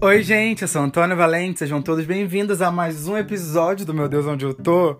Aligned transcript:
Oi, 0.00 0.22
gente, 0.22 0.62
eu 0.62 0.68
sou 0.68 0.80
Antônio 0.80 1.16
Valente, 1.16 1.58
sejam 1.58 1.82
todos 1.82 2.04
bem-vindos 2.06 2.62
a 2.62 2.70
mais 2.70 3.08
um 3.08 3.16
episódio 3.16 3.84
do 3.84 3.92
Meu 3.92 4.08
Deus 4.08 4.26
Onde 4.26 4.44
Eu 4.44 4.54
Tô. 4.54 4.96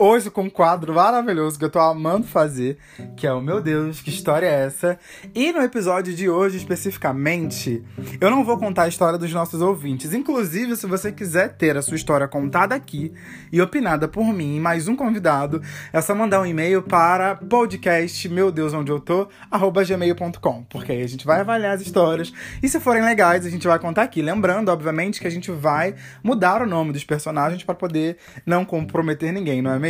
Hoje 0.00 0.30
com 0.30 0.42
um 0.42 0.50
quadro 0.50 0.94
maravilhoso 0.94 1.58
que 1.58 1.64
eu 1.64 1.70
tô 1.70 1.80
amando 1.80 2.24
fazer, 2.24 2.78
que 3.16 3.26
é 3.26 3.32
o 3.32 3.40
Meu 3.40 3.60
Deus, 3.60 4.00
que 4.00 4.10
história 4.10 4.46
é 4.46 4.66
essa? 4.66 4.96
E 5.34 5.50
no 5.50 5.60
episódio 5.60 6.14
de 6.14 6.30
hoje, 6.30 6.56
especificamente, 6.56 7.82
eu 8.20 8.30
não 8.30 8.44
vou 8.44 8.56
contar 8.58 8.84
a 8.84 8.88
história 8.88 9.18
dos 9.18 9.32
nossos 9.32 9.60
ouvintes. 9.60 10.14
Inclusive, 10.14 10.76
se 10.76 10.86
você 10.86 11.10
quiser 11.10 11.56
ter 11.56 11.76
a 11.76 11.82
sua 11.82 11.96
história 11.96 12.28
contada 12.28 12.76
aqui 12.76 13.12
e 13.50 13.60
opinada 13.60 14.06
por 14.06 14.32
mim 14.32 14.58
e 14.58 14.60
mais 14.60 14.86
um 14.86 14.94
convidado, 14.94 15.60
é 15.92 16.00
só 16.00 16.14
mandar 16.14 16.42
um 16.42 16.46
e-mail 16.46 16.80
para 16.80 17.34
podcast 17.34 18.28
meu 18.28 18.52
Deus 18.52 18.72
onde 18.72 18.92
eu 18.92 19.00
tô, 19.00 19.26
arroba 19.50 19.82
gmail.com, 19.82 20.62
porque 20.70 20.92
aí 20.92 21.02
a 21.02 21.08
gente 21.08 21.26
vai 21.26 21.40
avaliar 21.40 21.74
as 21.74 21.80
histórias 21.80 22.32
e 22.62 22.68
se 22.68 22.78
forem 22.78 23.04
legais, 23.04 23.44
a 23.44 23.50
gente 23.50 23.66
vai 23.66 23.80
contar 23.80 24.02
aqui. 24.02 24.22
Lembrando, 24.22 24.68
obviamente, 24.68 25.20
que 25.20 25.26
a 25.26 25.30
gente 25.30 25.50
vai 25.50 25.96
mudar 26.22 26.62
o 26.62 26.66
nome 26.66 26.92
dos 26.92 27.02
personagens 27.02 27.64
para 27.64 27.74
poder 27.74 28.16
não 28.46 28.64
comprometer 28.64 29.32
ninguém, 29.32 29.60
não 29.60 29.72
é 29.72 29.78
mesmo? 29.80 29.87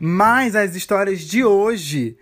Mas 0.00 0.54
as 0.56 0.74
histórias 0.74 1.20
de 1.20 1.44
hoje 1.44 2.16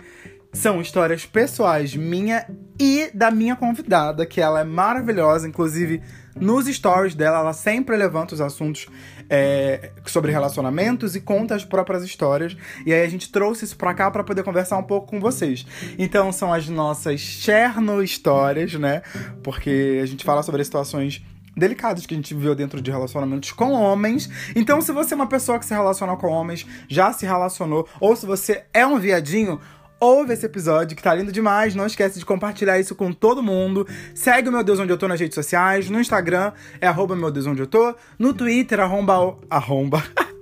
são 0.52 0.80
histórias 0.80 1.26
pessoais 1.26 1.94
minha 1.94 2.46
e 2.80 3.10
da 3.12 3.30
minha 3.30 3.54
convidada, 3.54 4.24
que 4.24 4.40
ela 4.40 4.60
é 4.60 4.64
maravilhosa, 4.64 5.46
inclusive 5.46 6.02
nos 6.34 6.66
stories 6.66 7.14
dela, 7.14 7.38
ela 7.38 7.52
sempre 7.52 7.96
levanta 7.96 8.34
os 8.34 8.40
assuntos 8.40 8.86
é, 9.28 9.90
sobre 10.04 10.30
relacionamentos 10.32 11.16
e 11.16 11.20
conta 11.20 11.54
as 11.54 11.64
próprias 11.64 12.04
histórias. 12.04 12.56
E 12.84 12.92
aí 12.92 13.02
a 13.02 13.08
gente 13.08 13.30
trouxe 13.30 13.64
isso 13.64 13.76
pra 13.76 13.94
cá 13.94 14.10
para 14.10 14.24
poder 14.24 14.42
conversar 14.42 14.76
um 14.78 14.82
pouco 14.82 15.08
com 15.08 15.20
vocês. 15.20 15.66
Então 15.98 16.30
são 16.32 16.52
as 16.52 16.68
nossas 16.68 17.20
Cherno 17.20 18.02
histórias, 18.02 18.74
né? 18.74 19.02
Porque 19.42 20.00
a 20.02 20.06
gente 20.06 20.24
fala 20.24 20.42
sobre 20.42 20.62
situações 20.64 21.22
delicados 21.56 22.04
que 22.04 22.14
a 22.14 22.16
gente 22.16 22.34
viveu 22.34 22.54
dentro 22.54 22.80
de 22.80 22.90
relacionamentos 22.90 23.52
com 23.52 23.72
homens. 23.72 24.28
Então, 24.54 24.80
se 24.80 24.92
você 24.92 25.14
é 25.14 25.16
uma 25.16 25.26
pessoa 25.26 25.58
que 25.58 25.64
se 25.64 25.74
relaciona 25.74 26.16
com 26.16 26.28
homens, 26.28 26.66
já 26.88 27.12
se 27.12 27.24
relacionou, 27.24 27.88
ou 28.00 28.14
se 28.14 28.26
você 28.26 28.64
é 28.74 28.86
um 28.86 28.98
viadinho, 28.98 29.60
ouve 29.98 30.34
esse 30.34 30.44
episódio 30.44 30.96
que 30.96 31.02
tá 31.02 31.14
lindo 31.14 31.32
demais. 31.32 31.74
Não 31.74 31.86
esquece 31.86 32.18
de 32.18 32.26
compartilhar 32.26 32.78
isso 32.78 32.94
com 32.94 33.12
todo 33.12 33.42
mundo. 33.42 33.86
Segue 34.14 34.48
o 34.48 34.52
Meu 34.52 34.62
Deus 34.62 34.78
Onde 34.78 34.92
Eu 34.92 34.98
Tô 34.98 35.08
nas 35.08 35.20
redes 35.20 35.34
sociais. 35.34 35.88
No 35.88 36.00
Instagram 36.00 36.52
é 36.80 36.86
arroba 36.86 37.16
Meu 37.16 37.30
Deus 37.30 37.46
Onde 37.46 37.62
Eu 37.62 37.66
Tô. 37.66 37.94
No 38.18 38.34
Twitter, 38.34 38.80
arromba... 38.80 39.36
Arromba... 39.48 40.02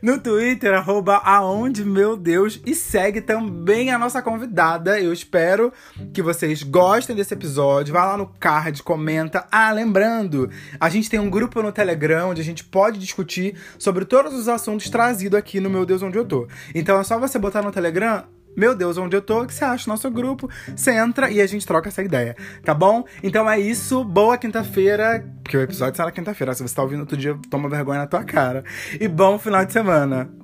no 0.00 0.18
Twitter, 0.18 0.74
arroba 0.74 1.16
aonde 1.16 1.84
meu 1.84 2.16
Deus, 2.16 2.60
e 2.64 2.74
segue 2.74 3.20
também 3.20 3.90
a 3.90 3.98
nossa 3.98 4.22
convidada. 4.22 5.00
Eu 5.00 5.12
espero 5.12 5.72
que 6.12 6.22
vocês 6.22 6.62
gostem 6.62 7.14
desse 7.14 7.34
episódio. 7.34 7.92
Vai 7.92 8.06
lá 8.06 8.16
no 8.16 8.26
card, 8.26 8.82
comenta. 8.82 9.46
Ah, 9.50 9.70
lembrando, 9.72 10.50
a 10.78 10.88
gente 10.88 11.10
tem 11.10 11.20
um 11.20 11.30
grupo 11.30 11.62
no 11.62 11.72
Telegram 11.72 12.30
onde 12.30 12.40
a 12.40 12.44
gente 12.44 12.64
pode 12.64 12.98
discutir 12.98 13.56
sobre 13.78 14.04
todos 14.04 14.34
os 14.34 14.48
assuntos 14.48 14.88
trazidos 14.90 15.38
aqui 15.38 15.60
no 15.60 15.70
Meu 15.70 15.84
Deus 15.84 16.02
Onde 16.02 16.18
Eu 16.18 16.24
Tô. 16.24 16.46
Então 16.74 16.98
é 16.98 17.04
só 17.04 17.18
você 17.18 17.38
botar 17.38 17.62
no 17.62 17.72
Telegram 17.72 18.24
meu 18.56 18.74
Deus, 18.74 18.98
onde 18.98 19.16
eu 19.16 19.22
tô? 19.22 19.42
O 19.42 19.46
que 19.46 19.54
você 19.54 19.64
acha? 19.64 19.90
Nosso 19.90 20.10
grupo. 20.10 20.48
Você 20.74 20.92
entra 20.92 21.30
e 21.30 21.40
a 21.40 21.46
gente 21.46 21.66
troca 21.66 21.88
essa 21.88 22.02
ideia, 22.02 22.36
tá 22.64 22.74
bom? 22.74 23.04
Então 23.22 23.48
é 23.48 23.58
isso. 23.58 24.04
Boa 24.04 24.36
quinta-feira. 24.36 25.24
Porque 25.42 25.56
o 25.56 25.62
episódio 25.62 25.96
será 25.96 26.10
quinta-feira. 26.10 26.54
Se 26.54 26.62
você 26.62 26.74
tá 26.74 26.82
ouvindo 26.82 27.00
outro 27.00 27.16
dia, 27.16 27.38
toma 27.50 27.68
vergonha 27.68 28.00
na 28.00 28.06
tua 28.06 28.24
cara. 28.24 28.64
E 29.00 29.08
bom 29.08 29.38
final 29.38 29.64
de 29.64 29.72
semana. 29.72 30.41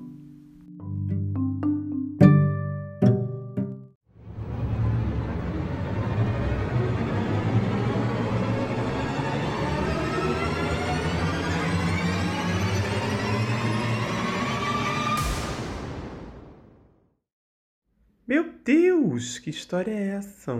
Deus, 19.19 19.37
que 19.41 19.51
história 19.51 19.91
é 19.91 20.09
essa? 20.11 20.53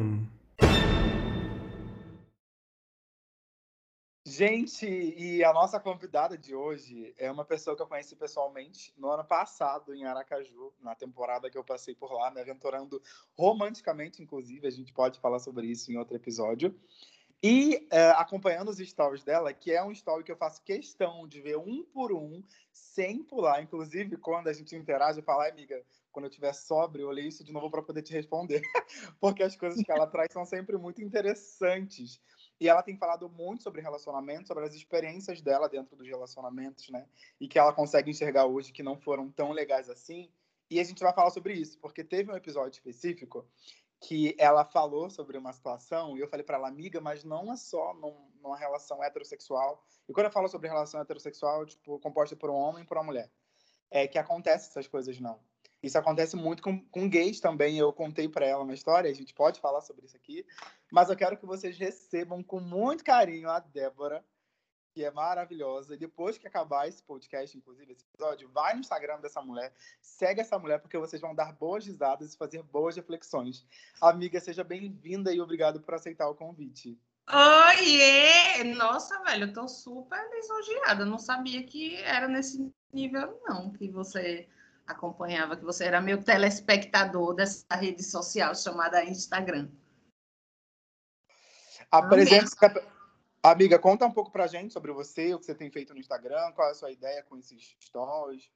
Gente, 4.27 4.85
e 4.85 5.45
a 5.45 5.53
nossa 5.53 5.79
convidada 5.79 6.37
de 6.37 6.57
hoje 6.57 7.15
é 7.17 7.31
uma 7.31 7.45
pessoa 7.45 7.77
que 7.77 7.83
eu 7.83 7.87
conheci 7.87 8.17
pessoalmente 8.17 8.93
no 8.99 9.11
ano 9.11 9.25
passado 9.25 9.95
em 9.95 10.05
Aracaju, 10.05 10.73
na 10.81 10.97
temporada 10.97 11.49
que 11.49 11.57
eu 11.57 11.63
passei 11.63 11.95
por 11.95 12.13
lá, 12.13 12.33
me 12.33 12.41
aventurando 12.41 13.01
romanticamente, 13.37 14.25
inclusive, 14.25 14.67
a 14.67 14.71
gente 14.71 14.93
pode 14.93 15.21
falar 15.21 15.39
sobre 15.39 15.69
isso 15.69 15.93
em 15.93 15.97
outro 15.97 16.17
episódio. 16.17 16.75
E 17.41 17.87
é, 17.93 18.11
acompanhando 18.11 18.71
os 18.71 18.79
stories 18.79 19.23
dela, 19.23 19.53
que 19.53 19.71
é 19.71 19.81
um 19.85 19.93
story 19.93 20.25
que 20.25 20.33
eu 20.33 20.37
faço 20.37 20.65
questão 20.65 21.29
de 21.29 21.41
ver 21.41 21.59
um 21.59 21.85
por 21.85 22.13
um, 22.13 22.43
sem 22.73 23.23
pular. 23.23 23.63
Inclusive, 23.63 24.17
quando 24.17 24.49
a 24.49 24.53
gente 24.53 24.75
interage, 24.75 25.21
eu 25.21 25.25
falo, 25.25 25.43
amiga, 25.43 25.81
quando 26.13 26.25
eu 26.25 26.31
estiver 26.31 26.53
sóbrio, 26.53 27.05
eu 27.05 27.09
olhei 27.09 27.27
isso 27.27 27.45
de 27.45 27.53
novo 27.53 27.71
para 27.71 27.83
poder 27.83 28.03
te 28.03 28.13
responder. 28.13 28.63
Porque 29.21 29.43
as 29.43 29.57
coisas 29.57 29.83
que 29.83 29.91
ela 29.91 30.07
traz 30.09 30.33
são 30.33 30.45
sempre 30.45 30.77
muito 30.77 31.03
interessantes. 31.03 32.21
E 32.61 32.69
ela 32.69 32.83
tem 32.83 32.97
falado 32.97 33.29
muito 33.29 33.63
sobre 33.63 33.81
relacionamentos, 33.81 34.49
sobre 34.49 34.65
as 34.65 34.75
experiências 34.75 35.41
dela 35.41 35.69
dentro 35.69 35.97
dos 35.97 36.07
relacionamentos, 36.07 36.89
né? 36.89 37.07
E 37.41 37.47
que 37.47 37.59
ela 37.59 37.73
consegue 37.73 38.11
enxergar 38.11 38.47
hoje 38.47 38.73
que 38.73 38.83
não 38.83 38.99
foram 38.99 39.31
tão 39.31 39.53
legais 39.53 39.89
assim. 39.89 40.31
E 40.71 40.81
a 40.81 40.85
gente 40.85 41.03
vai 41.03 41.15
falar 41.15 41.31
sobre 41.31 41.55
isso, 41.55 41.79
porque 41.79 42.05
teve 42.05 42.31
um 42.31 42.37
episódio 42.37 42.77
específico 42.77 43.47
que 44.01 44.35
ela 44.39 44.65
falou 44.65 45.11
sobre 45.11 45.37
uma 45.39 45.53
situação 45.53 46.17
e 46.17 46.21
eu 46.21 46.29
falei 46.29 46.45
para 46.45 46.57
ela, 46.57 46.69
amiga, 46.69 47.01
mas 47.01 47.25
não 47.25 47.53
é 47.53 47.57
só 47.57 47.95
num, 47.95 48.31
numa 48.41 48.57
relação 48.57 49.03
heterossexual. 49.03 49.85
E 50.09 50.13
quando 50.13 50.27
eu 50.27 50.33
falo 50.33 50.49
sobre 50.49 50.69
relação 50.69 51.01
heterossexual, 51.01 51.67
tipo, 51.67 51.99
composta 51.99 52.37
por 52.37 52.51
um 52.51 52.55
homem 52.55 52.85
e 52.85 52.87
por 52.87 52.97
uma 52.97 53.05
mulher, 53.05 53.31
é 53.91 54.07
que 54.07 54.19
acontece 54.19 54.69
essas 54.69 54.87
coisas 54.87 55.19
não. 55.19 55.41
Isso 55.83 55.97
acontece 55.97 56.35
muito 56.35 56.63
com, 56.63 56.81
com 56.87 57.09
gays 57.09 57.41
também. 57.41 57.79
Eu 57.79 57.93
contei 57.93 58.29
para 58.29 58.47
ela 58.47 58.65
uma 58.65 58.75
história, 58.75 59.11
a 59.11 59.15
gente 59.15 59.33
pode 59.33 59.61
falar 59.61 59.81
sobre 59.81 60.07
isso 60.07 60.17
aqui. 60.17 60.45
Mas 60.91 61.09
eu 61.09 61.17
quero 61.17 61.37
que 61.37 61.47
vocês 61.47 61.79
recebam 61.79 62.43
com 62.43 62.61
muito 62.61 63.05
carinho 63.05 63.49
a 63.49 63.61
Débora, 63.61 64.25
que 64.93 65.05
é 65.05 65.11
maravilhosa. 65.11 65.95
E 65.95 65.99
depois 65.99 66.37
que 66.37 66.49
acabar 66.49 66.89
esse 66.89 67.03
podcast, 67.03 67.57
inclusive, 67.57 67.93
esse 67.93 68.05
episódio, 68.13 68.51
vai 68.51 68.75
no 68.75 68.81
Instagram 68.81 69.21
dessa 69.21 69.41
mulher, 69.41 69.73
segue 70.01 70.41
essa 70.41 70.59
mulher, 70.59 70.81
porque 70.81 70.99
vocês 70.99 71.23
vão 71.23 71.35
dar 71.35 71.53
boas 71.53 71.87
risadas 71.87 72.35
e 72.35 72.37
fazer 72.37 72.63
boas 72.65 72.97
reflexões. 72.97 73.65
Amiga, 74.01 74.41
seja 74.41 74.65
bem-vinda 74.65 75.33
e 75.33 75.41
obrigado 75.41 75.81
por 75.81 75.95
aceitar 75.95 76.29
o 76.29 76.35
convite. 76.35 76.99
Oiê! 77.31 78.65
Nossa, 78.75 79.23
velho, 79.23 79.45
eu 79.45 79.53
tô 79.53 79.69
super 79.69 80.19
lisonjeada. 80.33 81.05
Não 81.05 81.19
sabia 81.19 81.63
que 81.63 81.95
era 81.97 82.27
nesse 82.27 82.73
nível, 82.93 83.41
não, 83.45 83.71
que 83.71 83.89
você 83.89 84.49
acompanhava, 84.89 85.57
que 85.57 85.65
você 85.65 85.85
era 85.85 86.01
meu 86.01 86.23
telespectador 86.23 87.35
dessa 87.35 87.77
rede 87.77 88.03
social 88.03 88.55
chamada 88.55 89.05
Instagram. 89.05 89.69
Apresenta, 91.91 92.49
amiga, 93.43 93.79
conta 93.79 94.07
um 94.07 94.11
pouco 94.11 94.31
pra 94.31 94.47
gente 94.47 94.73
sobre 94.73 94.93
você, 94.93 95.35
o 95.35 95.39
que 95.39 95.45
você 95.45 95.55
tem 95.55 95.71
feito 95.71 95.93
no 95.93 96.01
Instagram, 96.01 96.53
qual 96.53 96.69
é 96.69 96.71
a 96.73 96.75
sua 96.75 96.91
ideia 96.91 97.23
com 97.23 97.37
esses 97.37 97.77
stories. 97.81 98.51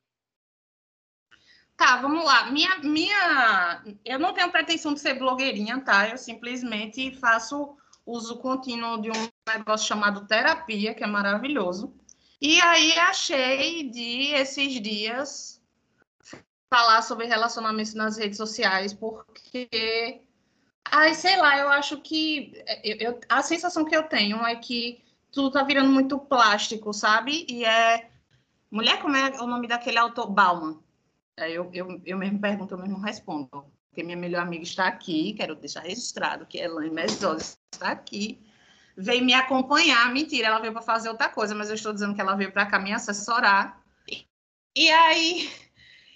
Tá, 1.76 1.96
vamos 2.00 2.24
lá. 2.24 2.50
Minha, 2.50 2.78
minha, 2.78 3.82
eu 4.04 4.18
não 4.18 4.34
tenho 4.34 4.52
pretensão 4.52 4.92
de 4.94 5.00
ser 5.00 5.14
blogueirinha, 5.14 5.80
tá? 5.80 6.08
Eu 6.08 6.18
simplesmente 6.18 7.14
faço 7.16 7.76
uso 8.04 8.38
contínuo 8.38 9.00
de 9.00 9.10
um 9.10 9.28
negócio 9.46 9.86
chamado 9.86 10.26
terapia, 10.26 10.94
que 10.94 11.04
é 11.04 11.06
maravilhoso. 11.06 11.94
E 12.40 12.60
aí 12.60 12.98
achei 12.98 13.88
de 13.88 14.32
esses 14.34 14.80
dias 14.80 15.61
falar 16.72 17.02
sobre 17.02 17.26
relacionamentos 17.26 17.92
nas 17.92 18.16
redes 18.16 18.38
sociais, 18.38 18.94
porque, 18.94 20.22
ai, 20.90 21.14
sei 21.14 21.36
lá, 21.36 21.58
eu 21.58 21.68
acho 21.68 22.00
que 22.00 22.54
eu, 22.82 22.96
eu, 22.96 23.20
a 23.28 23.42
sensação 23.42 23.84
que 23.84 23.94
eu 23.94 24.04
tenho 24.04 24.38
é 24.46 24.56
que 24.56 25.04
tudo 25.30 25.50
tá 25.50 25.62
virando 25.62 25.90
muito 25.90 26.18
plástico, 26.18 26.94
sabe? 26.94 27.44
E 27.46 27.62
é. 27.62 28.08
Mulher, 28.70 29.02
como 29.02 29.14
é 29.14 29.38
o 29.38 29.46
nome 29.46 29.68
daquele 29.68 29.98
autor? 29.98 30.30
Bauman. 30.30 30.80
Eu, 31.36 31.68
eu, 31.74 32.00
eu 32.06 32.16
mesmo 32.16 32.38
pergunto, 32.40 32.72
eu 32.72 32.78
mesmo 32.78 32.98
respondo. 32.98 33.66
Porque 33.90 34.02
minha 34.02 34.16
melhor 34.16 34.40
amiga 34.40 34.62
está 34.62 34.86
aqui, 34.86 35.34
quero 35.34 35.54
deixar 35.54 35.80
registrado 35.80 36.46
que 36.46 36.56
Elaine 36.56 36.94
Mesosa 36.94 37.54
está 37.70 37.90
aqui. 37.90 38.40
Veio 38.96 39.22
me 39.22 39.34
acompanhar. 39.34 40.10
Mentira, 40.10 40.46
ela 40.46 40.58
veio 40.58 40.72
para 40.72 40.80
fazer 40.80 41.10
outra 41.10 41.28
coisa, 41.28 41.54
mas 41.54 41.68
eu 41.68 41.74
estou 41.74 41.92
dizendo 41.92 42.14
que 42.14 42.20
ela 42.22 42.34
veio 42.34 42.50
para 42.50 42.64
cá 42.64 42.78
me 42.78 42.94
assessorar. 42.94 43.82
E, 44.10 44.26
e 44.74 44.90
aí 44.90 45.50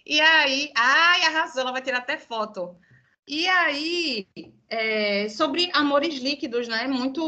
e 0.07 0.21
aí, 0.21 0.71
ai, 0.77 1.25
arrasou, 1.25 1.63
ela 1.63 1.73
vai 1.73 1.83
tirar 1.83 1.99
até 1.99 2.17
foto. 2.17 2.77
E 3.27 3.49
aí, 3.49 4.29
é, 4.69 5.29
sobre 5.29 5.69
amores 5.75 6.15
líquidos, 6.21 6.69
né? 6.69 6.87
Muito, 6.87 7.21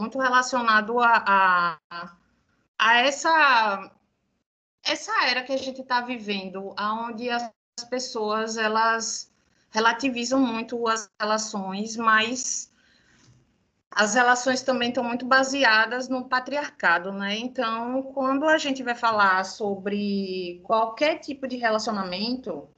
muito 0.00 0.18
relacionado 0.18 0.98
a, 0.98 1.78
a, 1.90 2.12
a 2.78 2.96
essa, 3.00 3.92
essa 4.82 5.12
era 5.26 5.42
que 5.42 5.52
a 5.52 5.58
gente 5.58 5.82
está 5.82 6.00
vivendo, 6.00 6.74
onde 6.78 7.28
as 7.28 7.52
pessoas 7.90 8.56
elas 8.56 9.30
relativizam 9.70 10.40
muito 10.40 10.88
as 10.88 11.10
relações, 11.20 11.96
mas 11.96 12.71
as 13.94 14.14
relações 14.14 14.62
também 14.62 14.88
estão 14.88 15.04
muito 15.04 15.26
baseadas 15.26 16.08
no 16.08 16.24
patriarcado, 16.24 17.12
né? 17.12 17.36
Então, 17.38 18.02
quando 18.14 18.46
a 18.46 18.56
gente 18.56 18.82
vai 18.82 18.94
falar 18.94 19.44
sobre 19.44 20.60
qualquer 20.64 21.18
tipo 21.18 21.46
de 21.46 21.56
relacionamento, 21.56 22.68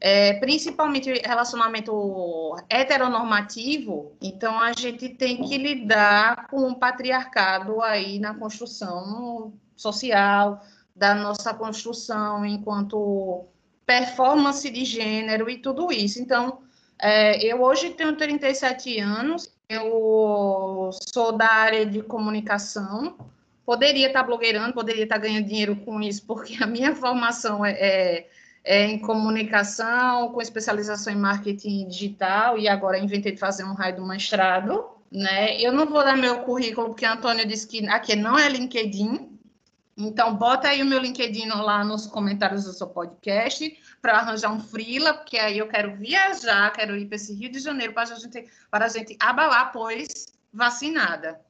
é, 0.00 0.34
principalmente 0.34 1.12
relacionamento 1.24 2.54
heteronormativo, 2.68 4.12
então 4.20 4.58
a 4.60 4.72
gente 4.72 5.08
tem 5.08 5.42
que 5.42 5.58
lidar 5.58 6.46
com 6.48 6.70
o 6.70 6.76
patriarcado 6.76 7.82
aí 7.82 8.18
na 8.18 8.34
construção 8.34 9.52
social, 9.74 10.62
da 10.94 11.14
nossa 11.14 11.52
construção 11.54 12.44
enquanto 12.46 13.46
performance 13.84 14.68
de 14.70 14.84
gênero 14.84 15.50
e 15.50 15.58
tudo 15.58 15.90
isso. 15.90 16.20
Então, 16.20 16.60
é, 17.00 17.44
eu 17.44 17.60
hoje 17.60 17.90
tenho 17.90 18.16
37 18.16 19.00
anos, 19.00 19.52
eu 19.68 20.90
sou 21.12 21.32
da 21.32 21.50
área 21.50 21.86
de 21.86 22.02
comunicação, 22.02 23.16
poderia 23.64 24.08
estar 24.08 24.22
blogueirando, 24.22 24.74
poderia 24.74 25.04
estar 25.04 25.18
ganhando 25.18 25.46
dinheiro 25.46 25.76
com 25.76 26.00
isso, 26.00 26.24
porque 26.26 26.62
a 26.62 26.66
minha 26.66 26.94
formação 26.96 27.64
é, 27.64 27.72
é, 27.72 28.26
é 28.64 28.86
em 28.86 28.98
comunicação, 28.98 30.30
com 30.32 30.40
especialização 30.40 31.12
em 31.12 31.16
marketing 31.16 31.88
digital, 31.88 32.58
e 32.58 32.68
agora 32.68 32.98
inventei 32.98 33.32
de 33.32 33.38
fazer 33.38 33.64
um 33.64 33.74
raio 33.74 33.96
do 33.96 34.06
mestrado, 34.06 34.84
né? 35.10 35.60
Eu 35.60 35.72
não 35.72 35.86
vou 35.86 36.02
dar 36.02 36.16
meu 36.16 36.40
currículo, 36.40 36.88
porque 36.88 37.04
Antônio 37.04 37.46
disse 37.46 37.66
que 37.66 37.86
aqui 37.88 38.16
não 38.16 38.38
é 38.38 38.48
LinkedIn, 38.48 39.31
então, 39.96 40.34
bota 40.34 40.68
aí 40.68 40.82
o 40.82 40.86
meu 40.86 40.98
LinkedIn 40.98 41.48
lá 41.48 41.84
nos 41.84 42.06
comentários 42.06 42.64
do 42.64 42.72
seu 42.72 42.86
podcast 42.86 43.78
para 44.00 44.18
arranjar 44.18 44.50
um 44.50 44.60
freela, 44.60 45.12
porque 45.14 45.38
aí 45.38 45.58
eu 45.58 45.68
quero 45.68 45.96
viajar, 45.96 46.72
quero 46.72 46.96
ir 46.96 47.06
para 47.06 47.16
esse 47.16 47.34
Rio 47.34 47.50
de 47.50 47.58
Janeiro 47.58 47.92
para 47.92 48.02
a 48.02 48.18
gente, 48.18 48.48
para 48.70 48.86
a 48.86 48.88
gente 48.88 49.16
abalar, 49.20 49.70
pois 49.70 50.32
vacinada. 50.52 51.40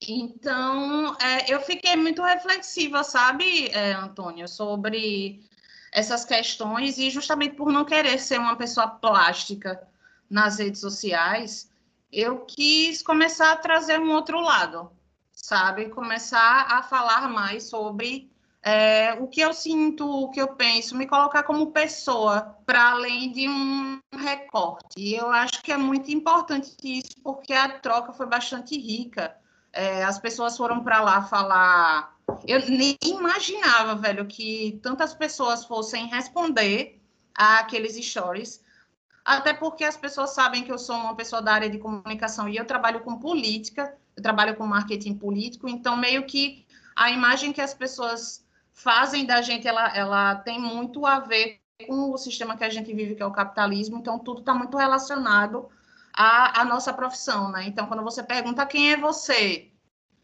Então, 0.00 1.16
é, 1.20 1.52
eu 1.52 1.60
fiquei 1.60 1.94
muito 1.94 2.22
reflexiva, 2.22 3.04
sabe, 3.04 3.68
é, 3.68 3.92
Antônio, 3.92 4.48
sobre 4.48 5.48
essas 5.92 6.24
questões 6.24 6.98
e 6.98 7.08
justamente 7.08 7.54
por 7.54 7.70
não 7.70 7.84
querer 7.84 8.18
ser 8.18 8.40
uma 8.40 8.56
pessoa 8.56 8.88
plástica 8.88 9.80
nas 10.28 10.58
redes 10.58 10.80
sociais, 10.80 11.70
eu 12.10 12.40
quis 12.40 13.00
começar 13.00 13.52
a 13.52 13.56
trazer 13.56 14.00
um 14.00 14.10
outro 14.10 14.40
lado 14.40 14.90
sabe? 15.32 15.88
Começar 15.88 16.66
a 16.70 16.82
falar 16.82 17.28
mais 17.28 17.64
sobre 17.64 18.30
é, 18.62 19.14
o 19.14 19.26
que 19.26 19.40
eu 19.40 19.52
sinto, 19.52 20.08
o 20.08 20.30
que 20.30 20.40
eu 20.40 20.54
penso, 20.54 20.96
me 20.96 21.06
colocar 21.06 21.42
como 21.42 21.72
pessoa, 21.72 22.56
para 22.64 22.90
além 22.92 23.32
de 23.32 23.48
um 23.48 23.98
recorte. 24.16 25.00
E 25.00 25.14
eu 25.14 25.28
acho 25.30 25.62
que 25.62 25.72
é 25.72 25.76
muito 25.76 26.10
importante 26.12 26.76
isso, 26.84 27.16
porque 27.24 27.52
a 27.52 27.80
troca 27.80 28.12
foi 28.12 28.26
bastante 28.26 28.78
rica. 28.78 29.36
É, 29.72 30.04
as 30.04 30.18
pessoas 30.18 30.56
foram 30.56 30.84
para 30.84 31.00
lá 31.00 31.22
falar. 31.22 32.16
Eu 32.46 32.60
nem 32.68 32.96
imaginava, 33.04 33.96
velho, 33.96 34.26
que 34.26 34.78
tantas 34.82 35.12
pessoas 35.12 35.64
fossem 35.64 36.06
responder 36.06 37.00
àqueles 37.34 37.96
stories. 37.96 38.62
Até 39.24 39.54
porque 39.54 39.84
as 39.84 39.96
pessoas 39.96 40.30
sabem 40.30 40.62
que 40.62 40.70
eu 40.72 40.78
sou 40.78 40.96
uma 40.96 41.16
pessoa 41.16 41.40
da 41.40 41.52
área 41.52 41.70
de 41.70 41.78
comunicação 41.78 42.48
e 42.48 42.56
eu 42.56 42.64
trabalho 42.64 43.00
com 43.00 43.18
política 43.18 43.96
eu 44.16 44.22
trabalho 44.22 44.56
com 44.56 44.66
marketing 44.66 45.14
político, 45.14 45.68
então 45.68 45.96
meio 45.96 46.24
que 46.24 46.66
a 46.94 47.10
imagem 47.10 47.52
que 47.52 47.60
as 47.60 47.74
pessoas 47.74 48.44
fazem 48.72 49.24
da 49.24 49.40
gente, 49.42 49.66
ela, 49.66 49.94
ela 49.96 50.34
tem 50.36 50.58
muito 50.58 51.06
a 51.06 51.20
ver 51.20 51.60
com 51.86 52.12
o 52.12 52.18
sistema 52.18 52.56
que 52.56 52.64
a 52.64 52.70
gente 52.70 52.92
vive, 52.94 53.14
que 53.14 53.22
é 53.22 53.26
o 53.26 53.32
capitalismo, 53.32 53.98
então 53.98 54.18
tudo 54.18 54.40
está 54.40 54.54
muito 54.54 54.76
relacionado 54.76 55.68
à, 56.14 56.60
à, 56.60 56.64
nossa 56.64 56.92
profissão, 56.92 57.50
né? 57.50 57.64
Então, 57.66 57.86
quando 57.86 58.02
você 58.02 58.22
pergunta 58.22 58.66
quem 58.66 58.92
é 58.92 58.96
você, 58.96 59.70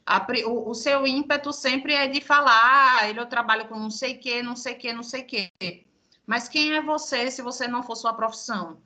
a, 0.07 0.25
o, 0.47 0.71
o, 0.71 0.75
seu 0.75 1.07
ímpeto 1.07 1.53
sempre 1.53 1.95
é 1.95 2.07
de 2.07 2.21
falar, 2.21 2.99
ah, 3.01 3.11
eu 3.11 3.27
trabalho 3.27 3.69
com 3.69 3.79
não 3.79 3.91
sei 3.91 4.15
o 4.15 4.21
que, 4.21 4.43
não 4.43 4.57
sei 4.57 4.75
o 4.75 4.79
que, 4.79 4.93
não 4.93 5.03
sei 5.03 5.23
o 5.23 5.27
que. 5.27 5.51
Mas 6.27 6.49
quem 6.49 6.73
é 6.73 6.83
você 6.83 7.31
se 7.31 7.43
você 7.43 7.67
não 7.67 7.83
for 7.83 7.97
sua 7.97 8.13
profissão? 8.13 8.81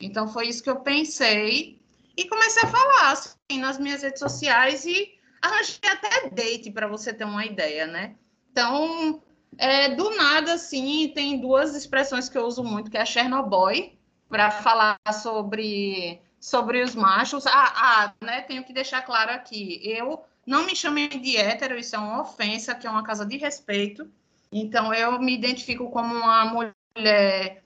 Então, 0.00 0.28
foi 0.28 0.48
isso 0.48 0.62
que 0.62 0.70
eu 0.70 0.80
pensei 0.80 1.81
e 2.16 2.28
comecei 2.28 2.62
a 2.62 2.66
falar 2.66 3.12
assim, 3.12 3.58
nas 3.58 3.78
minhas 3.78 4.02
redes 4.02 4.20
sociais 4.20 4.84
e 4.84 5.12
arranjei 5.40 5.78
até 5.84 6.30
date 6.30 6.70
para 6.70 6.86
você 6.86 7.12
ter 7.12 7.24
uma 7.24 7.44
ideia, 7.44 7.86
né? 7.86 8.14
Então, 8.50 9.22
é, 9.58 9.94
do 9.94 10.10
nada, 10.10 10.54
assim, 10.54 11.10
tem 11.14 11.40
duas 11.40 11.74
expressões 11.74 12.28
que 12.28 12.38
eu 12.38 12.46
uso 12.46 12.62
muito, 12.62 12.90
que 12.90 12.96
é 12.96 13.02
a 13.02 13.06
Chernobyl, 13.06 13.92
para 14.28 14.50
falar 14.50 14.98
sobre, 15.12 16.20
sobre 16.40 16.82
os 16.82 16.94
machos. 16.94 17.46
Ah, 17.46 17.72
ah, 17.76 18.14
né, 18.24 18.42
tenho 18.42 18.64
que 18.64 18.72
deixar 18.72 19.02
claro 19.02 19.32
aqui, 19.32 19.80
eu 19.82 20.24
não 20.46 20.64
me 20.64 20.74
chamei 20.74 21.08
de 21.08 21.36
hétero, 21.36 21.78
isso 21.78 21.96
é 21.96 21.98
uma 21.98 22.22
ofensa, 22.22 22.74
que 22.74 22.86
é 22.86 22.90
uma 22.90 23.02
casa 23.02 23.24
de 23.26 23.36
respeito. 23.36 24.10
Então, 24.50 24.92
eu 24.92 25.18
me 25.18 25.34
identifico 25.34 25.90
como 25.90 26.14
uma 26.14 26.44
mulher 26.44 27.61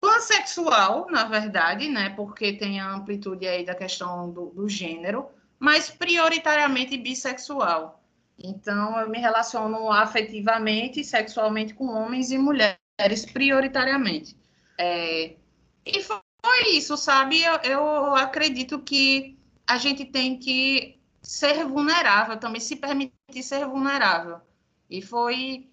pansexual, 0.00 1.06
na 1.10 1.24
verdade, 1.24 1.88
né? 1.88 2.10
Porque 2.10 2.52
tem 2.54 2.80
a 2.80 2.92
amplitude 2.94 3.46
aí 3.46 3.64
da 3.64 3.74
questão 3.74 4.30
do, 4.30 4.46
do 4.46 4.68
gênero, 4.68 5.28
mas 5.58 5.90
prioritariamente 5.90 6.96
bissexual. 6.96 8.02
Então, 8.38 8.98
eu 8.98 9.10
me 9.10 9.18
relaciono 9.18 9.90
afetivamente, 9.92 11.04
sexualmente 11.04 11.74
com 11.74 11.88
homens 11.88 12.30
e 12.30 12.38
mulheres, 12.38 13.26
prioritariamente. 13.30 14.34
É, 14.78 15.36
e 15.84 16.02
foi 16.02 16.70
isso, 16.70 16.96
sabe? 16.96 17.42
Eu, 17.42 17.54
eu 17.64 18.14
acredito 18.16 18.78
que 18.80 19.38
a 19.66 19.76
gente 19.76 20.06
tem 20.06 20.38
que 20.38 20.98
ser 21.20 21.66
vulnerável, 21.66 22.38
também 22.38 22.60
se 22.60 22.76
permitir 22.76 23.42
ser 23.42 23.66
vulnerável. 23.66 24.40
E 24.88 25.02
foi. 25.02 25.68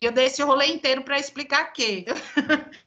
Eu 0.00 0.12
dei 0.12 0.26
esse 0.26 0.42
rolê 0.42 0.66
inteiro 0.66 1.02
para 1.02 1.18
explicar 1.18 1.64
que 1.72 2.06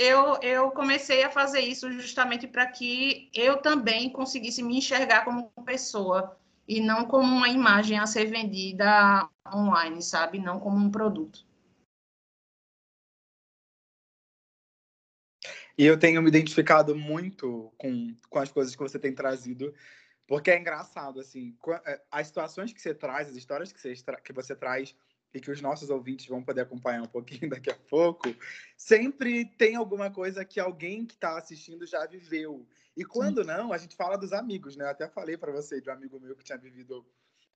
eu, 0.00 0.40
eu 0.40 0.70
comecei 0.70 1.22
a 1.22 1.30
fazer 1.30 1.60
isso 1.60 1.92
justamente 1.92 2.48
para 2.48 2.66
que 2.66 3.30
eu 3.34 3.58
também 3.58 4.08
conseguisse 4.08 4.62
me 4.62 4.78
enxergar 4.78 5.26
como 5.26 5.50
pessoa 5.62 6.38
e 6.66 6.80
não 6.80 7.04
como 7.04 7.30
uma 7.30 7.50
imagem 7.50 7.98
a 7.98 8.06
ser 8.06 8.24
vendida 8.24 9.28
online, 9.54 10.02
sabe? 10.02 10.38
Não 10.38 10.58
como 10.58 10.78
um 10.78 10.90
produto. 10.90 11.44
E 15.76 15.84
eu 15.84 15.98
tenho 15.98 16.22
me 16.22 16.28
identificado 16.28 16.96
muito 16.96 17.70
com, 17.76 18.16
com 18.30 18.38
as 18.38 18.50
coisas 18.50 18.74
que 18.74 18.82
você 18.82 18.98
tem 18.98 19.14
trazido, 19.14 19.74
porque 20.26 20.50
é 20.50 20.58
engraçado, 20.58 21.20
assim, 21.20 21.54
é, 21.84 22.00
as 22.10 22.26
situações 22.28 22.72
que 22.72 22.80
você 22.80 22.94
traz, 22.94 23.28
as 23.28 23.36
histórias 23.36 23.70
que 23.70 23.78
você, 23.78 23.92
que 24.24 24.32
você 24.32 24.56
traz 24.56 24.96
e 25.32 25.40
que 25.40 25.50
os 25.50 25.60
nossos 25.60 25.90
ouvintes 25.90 26.26
vão 26.26 26.42
poder 26.42 26.62
acompanhar 26.62 27.02
um 27.02 27.06
pouquinho 27.06 27.50
daqui 27.50 27.70
a 27.70 27.78
pouco, 27.88 28.34
sempre 28.76 29.44
tem 29.44 29.76
alguma 29.76 30.10
coisa 30.10 30.44
que 30.44 30.58
alguém 30.58 31.06
que 31.06 31.14
está 31.14 31.38
assistindo 31.38 31.86
já 31.86 32.04
viveu. 32.06 32.66
E 32.96 33.04
quando 33.04 33.42
Sim. 33.42 33.48
não, 33.48 33.72
a 33.72 33.78
gente 33.78 33.96
fala 33.96 34.16
dos 34.16 34.32
amigos, 34.32 34.76
né? 34.76 34.84
Eu 34.84 34.90
até 34.90 35.08
falei 35.08 35.36
para 35.36 35.52
você 35.52 35.80
de 35.80 35.88
um 35.88 35.92
amigo 35.92 36.18
meu 36.18 36.36
que 36.36 36.44
tinha 36.44 36.58
vivido 36.58 37.06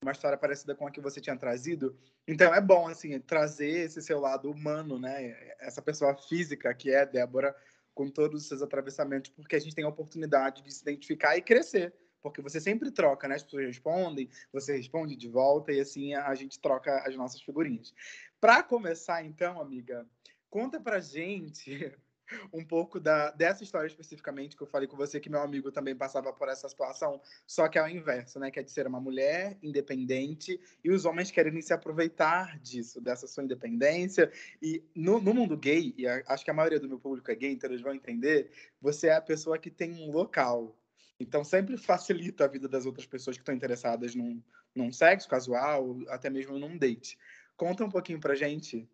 uma 0.01 0.13
história 0.13 0.39
parecida 0.39 0.75
com 0.75 0.87
a 0.87 0.91
que 0.91 1.01
você 1.01 1.21
tinha 1.21 1.37
trazido. 1.37 1.97
Então 2.29 2.55
é 2.55 2.61
bom 2.61 2.87
assim 2.87 3.19
trazer 3.21 3.87
esse 3.87 4.01
seu 4.03 4.21
lado 4.21 4.51
humano, 4.51 4.99
né? 4.99 5.55
Essa 5.59 5.83
pessoa 5.83 6.15
física 6.15 6.73
que 6.75 6.91
é 6.91 7.05
Débora 7.05 7.55
com 7.95 8.09
todos 8.09 8.43
os 8.43 8.49
seus 8.49 8.61
atravessamentos, 8.61 9.31
porque 9.31 9.57
a 9.57 9.59
gente 9.61 9.75
tem 9.75 9.85
a 9.85 9.89
oportunidade 9.89 10.63
de 10.63 10.73
se 10.73 10.83
identificar 10.83 11.37
e 11.37 11.43
crescer 11.43 11.95
porque 12.25 12.41
você 12.41 12.59
sempre 12.59 12.91
troca, 12.91 13.29
né? 13.29 13.35
As 13.35 13.43
pessoas 13.43 13.67
respondem, 13.67 14.31
você 14.51 14.75
responde 14.75 15.15
de 15.15 15.29
volta 15.29 15.71
e 15.71 15.79
assim 15.79 16.15
a 16.15 16.35
gente 16.35 16.59
troca 16.59 17.07
as 17.07 17.15
nossas 17.15 17.43
figurinhas. 17.43 17.95
Para 18.41 18.63
começar, 18.63 19.23
então, 19.23 19.61
amiga, 19.61 20.07
conta 20.49 20.81
pra 20.81 21.01
gente 21.01 21.95
um 22.51 22.65
pouco 22.65 22.99
da, 22.99 23.31
dessa 23.33 23.63
história 23.63 23.87
especificamente 23.87 24.57
que 24.57 24.63
eu 24.63 24.67
falei 24.67 24.89
com 24.89 24.97
você 24.97 25.21
que 25.21 25.29
meu 25.29 25.43
amigo 25.43 25.71
também 25.71 25.95
passava 25.95 26.33
por 26.33 26.49
essa 26.49 26.67
situação, 26.67 27.21
só 27.47 27.69
que 27.69 27.79
é 27.79 27.83
o 27.83 27.89
inverso, 27.89 28.39
né? 28.39 28.51
Que 28.51 28.61
é 28.61 28.63
de 28.63 28.71
ser 28.71 28.87
uma 28.87 28.99
mulher 28.99 29.59
independente 29.63 30.59
e 30.83 30.91
os 30.91 31.05
homens 31.05 31.31
querem 31.31 31.61
se 31.61 31.75
aproveitar 31.75 32.59
disso, 32.59 33.03
dessa 33.03 33.27
sua 33.27 33.45
independência. 33.45 34.33
E 34.63 34.83
no, 34.95 35.21
no 35.21 35.35
mundo 35.35 35.59
gay, 35.59 35.95
e 35.99 36.07
acho 36.09 36.43
que 36.43 36.51
a 36.51 36.55
maioria 36.55 36.81
do 36.81 36.89
meu 36.89 36.99
público 36.99 37.31
é 37.31 37.35
gay, 37.35 37.53
então 37.53 37.69
eles 37.69 37.83
vão 37.83 37.93
entender, 37.93 38.51
você 38.81 39.09
é 39.09 39.15
a 39.15 39.21
pessoa 39.21 39.59
que 39.59 39.71
tem 39.71 39.93
um 39.93 40.11
local, 40.11 40.75
então, 41.19 41.45
sempre 41.45 41.77
facilita 41.77 42.45
a 42.45 42.49
vida 42.49 42.69
das 42.69 42.87
outras 42.87 43.07
pessoas 43.07 43.37
que 43.37 43.43
estão 43.43 43.55
interessadas 43.55 44.15
num, 44.15 44.43
num 44.75 44.93
sexo 44.93 45.29
casual, 45.29 45.99
até 46.09 46.29
mesmo 46.29 46.59
num 46.59 46.77
date. 46.77 47.17
Conta 47.57 47.85
um 47.85 47.91
pouquinho 47.91 48.19
pra 48.19 48.35
gente. 48.35 48.89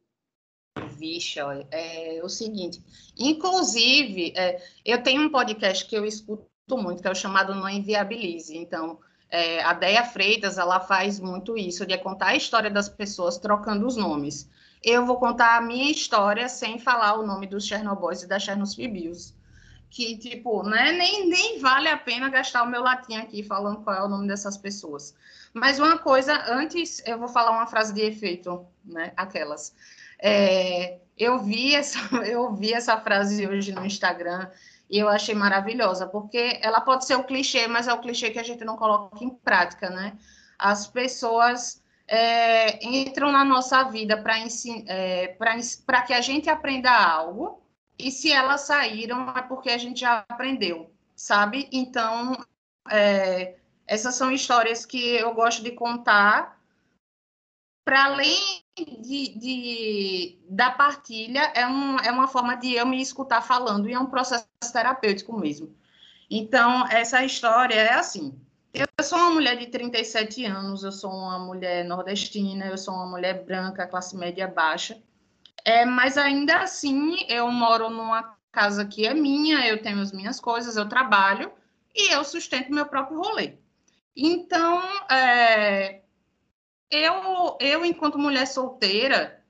Vixe, 0.98 1.38
é 1.70 2.20
o 2.22 2.28
seguinte. 2.28 2.82
Inclusive, 3.18 4.34
é, 4.36 4.62
eu 4.84 5.02
tenho 5.02 5.22
um 5.22 5.30
podcast 5.30 5.86
que 5.86 5.96
eu 5.96 6.04
escuto 6.04 6.46
muito, 6.72 7.00
que 7.00 7.08
é 7.08 7.10
o 7.10 7.14
chamado 7.14 7.54
Não 7.54 7.68
Inviabilize. 7.68 8.56
Então, 8.56 9.00
é, 9.30 9.62
a 9.62 9.72
Deia 9.72 10.04
Freitas, 10.04 10.58
ela 10.58 10.78
faz 10.78 11.18
muito 11.18 11.56
isso, 11.56 11.86
de 11.86 11.96
contar 11.98 12.28
a 12.28 12.36
história 12.36 12.70
das 12.70 12.88
pessoas 12.88 13.38
trocando 13.38 13.86
os 13.86 13.96
nomes. 13.96 14.48
Eu 14.82 15.06
vou 15.06 15.18
contar 15.18 15.56
a 15.56 15.60
minha 15.60 15.90
história 15.90 16.48
sem 16.48 16.78
falar 16.78 17.18
o 17.18 17.26
nome 17.26 17.46
dos 17.46 17.66
Chernobyls 17.66 18.22
e 18.22 18.28
da 18.28 18.38
Chernobyls 18.38 19.34
que, 19.90 20.16
tipo, 20.16 20.62
né, 20.62 20.92
nem, 20.92 21.28
nem 21.28 21.58
vale 21.58 21.88
a 21.88 21.96
pena 21.96 22.30
gastar 22.30 22.62
o 22.62 22.70
meu 22.70 22.80
latim 22.80 23.16
aqui 23.16 23.42
falando 23.42 23.82
qual 23.82 23.96
é 23.96 24.02
o 24.02 24.08
nome 24.08 24.28
dessas 24.28 24.56
pessoas. 24.56 25.14
Mas 25.52 25.80
uma 25.80 25.98
coisa, 25.98 26.44
antes 26.48 27.02
eu 27.04 27.18
vou 27.18 27.26
falar 27.26 27.50
uma 27.50 27.66
frase 27.66 27.92
de 27.92 28.00
efeito, 28.00 28.64
né? 28.84 29.12
Aquelas. 29.16 29.74
É, 30.22 31.00
eu, 31.18 31.40
vi 31.40 31.74
essa, 31.74 31.98
eu 32.24 32.54
vi 32.54 32.72
essa 32.72 32.96
frase 33.00 33.46
hoje 33.48 33.72
no 33.72 33.84
Instagram 33.84 34.48
e 34.88 34.96
eu 34.96 35.08
achei 35.08 35.34
maravilhosa, 35.34 36.06
porque 36.06 36.60
ela 36.62 36.80
pode 36.80 37.04
ser 37.04 37.16
o 37.16 37.24
clichê, 37.24 37.66
mas 37.66 37.88
é 37.88 37.92
o 37.92 38.00
clichê 38.00 38.30
que 38.30 38.38
a 38.38 38.44
gente 38.44 38.64
não 38.64 38.76
coloca 38.76 39.24
em 39.24 39.30
prática, 39.30 39.90
né? 39.90 40.16
As 40.56 40.86
pessoas 40.86 41.82
é, 42.06 42.84
entram 42.86 43.32
na 43.32 43.44
nossa 43.44 43.82
vida 43.84 44.16
para 44.16 44.38
é, 44.86 45.36
que 46.06 46.14
a 46.14 46.20
gente 46.20 46.48
aprenda 46.48 46.92
algo 46.92 47.60
e 48.06 48.10
se 48.10 48.30
elas 48.32 48.62
saíram 48.62 49.30
é 49.30 49.42
porque 49.42 49.70
a 49.70 49.78
gente 49.78 50.00
já 50.00 50.24
aprendeu, 50.28 50.90
sabe? 51.14 51.68
Então, 51.72 52.36
é, 52.90 53.56
essas 53.86 54.14
são 54.14 54.30
histórias 54.30 54.86
que 54.86 55.16
eu 55.16 55.34
gosto 55.34 55.62
de 55.62 55.72
contar 55.72 56.60
para 57.84 58.04
além 58.04 58.62
de, 58.76 59.38
de, 59.38 60.38
da 60.48 60.70
partilha, 60.70 61.52
é, 61.54 61.66
um, 61.66 61.96
é 61.98 62.10
uma 62.12 62.28
forma 62.28 62.54
de 62.56 62.74
eu 62.74 62.86
me 62.86 63.00
escutar 63.00 63.42
falando 63.42 63.88
e 63.88 63.92
é 63.92 63.98
um 63.98 64.06
processo 64.06 64.46
terapêutico 64.72 65.36
mesmo. 65.36 65.74
Então, 66.30 66.86
essa 66.86 67.24
história 67.24 67.74
é 67.74 67.94
assim. 67.94 68.38
Eu 68.72 68.86
sou 69.02 69.18
uma 69.18 69.30
mulher 69.30 69.56
de 69.56 69.66
37 69.66 70.44
anos, 70.44 70.84
eu 70.84 70.92
sou 70.92 71.10
uma 71.10 71.40
mulher 71.40 71.84
nordestina, 71.84 72.66
eu 72.66 72.78
sou 72.78 72.94
uma 72.94 73.06
mulher 73.06 73.44
branca, 73.44 73.86
classe 73.86 74.16
média 74.16 74.46
baixa. 74.46 75.02
É, 75.64 75.84
mas 75.84 76.16
ainda 76.16 76.60
assim, 76.60 77.24
eu 77.28 77.50
moro 77.50 77.90
numa 77.90 78.36
casa 78.52 78.84
que 78.84 79.06
é 79.06 79.14
minha, 79.14 79.66
eu 79.66 79.80
tenho 79.80 80.00
as 80.00 80.12
minhas 80.12 80.40
coisas, 80.40 80.76
eu 80.76 80.88
trabalho 80.88 81.52
e 81.94 82.12
eu 82.12 82.24
sustento 82.24 82.72
meu 82.72 82.86
próprio 82.86 83.18
rolê. 83.18 83.54
Então, 84.16 84.82
é, 85.10 86.02
eu, 86.90 87.56
eu, 87.60 87.84
enquanto 87.84 88.18
mulher 88.18 88.46
solteira, 88.46 89.42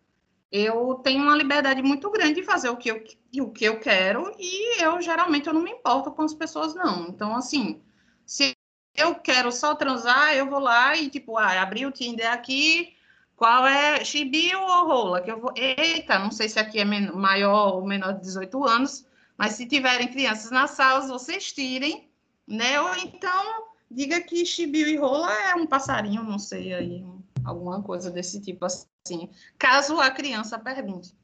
eu 0.52 0.96
tenho 0.96 1.22
uma 1.22 1.36
liberdade 1.36 1.82
muito 1.82 2.10
grande 2.10 2.34
de 2.40 2.42
fazer 2.42 2.68
o 2.68 2.76
que 2.76 2.90
eu, 2.90 3.02
o 3.42 3.50
que 3.50 3.64
eu 3.64 3.78
quero 3.80 4.34
e 4.38 4.82
eu 4.82 5.00
geralmente 5.00 5.46
eu 5.46 5.54
não 5.54 5.62
me 5.62 5.70
importo 5.70 6.10
com 6.10 6.22
as 6.22 6.34
pessoas, 6.34 6.74
não. 6.74 7.08
Então, 7.08 7.34
assim, 7.34 7.80
se 8.26 8.54
eu 8.94 9.14
quero 9.14 9.50
só 9.52 9.74
transar, 9.74 10.34
eu 10.34 10.48
vou 10.48 10.58
lá 10.58 10.96
e, 10.96 11.08
tipo, 11.08 11.38
ah, 11.38 11.60
abri 11.62 11.86
o 11.86 11.92
Tinder 11.92 12.30
aqui, 12.30 12.94
qual 13.40 13.66
é 13.66 14.04
chibi 14.04 14.54
ou 14.54 14.86
rola? 14.86 15.22
Que 15.22 15.32
eu 15.32 15.40
vou. 15.40 15.50
Eita, 15.56 16.18
não 16.18 16.30
sei 16.30 16.46
se 16.46 16.58
aqui 16.58 16.78
é 16.78 16.84
maior 16.84 17.76
ou 17.76 17.86
menor 17.86 18.12
de 18.12 18.20
18 18.20 18.64
anos, 18.66 19.06
mas 19.34 19.54
se 19.54 19.64
tiverem 19.64 20.08
crianças 20.08 20.50
na 20.50 20.66
sala, 20.66 21.08
vocês 21.08 21.50
tirem, 21.50 22.12
né? 22.46 22.78
Ou 22.78 22.94
então 22.96 23.64
diga 23.90 24.20
que 24.20 24.44
chibi 24.44 24.82
e 24.82 24.96
rola 24.98 25.32
é 25.32 25.54
um 25.54 25.66
passarinho, 25.66 26.22
não 26.22 26.38
sei 26.38 26.74
aí, 26.74 27.02
alguma 27.42 27.82
coisa 27.82 28.10
desse 28.10 28.42
tipo 28.42 28.66
assim, 28.66 29.30
caso 29.58 29.98
a 29.98 30.10
criança 30.10 30.58
pergunte. 30.58 31.16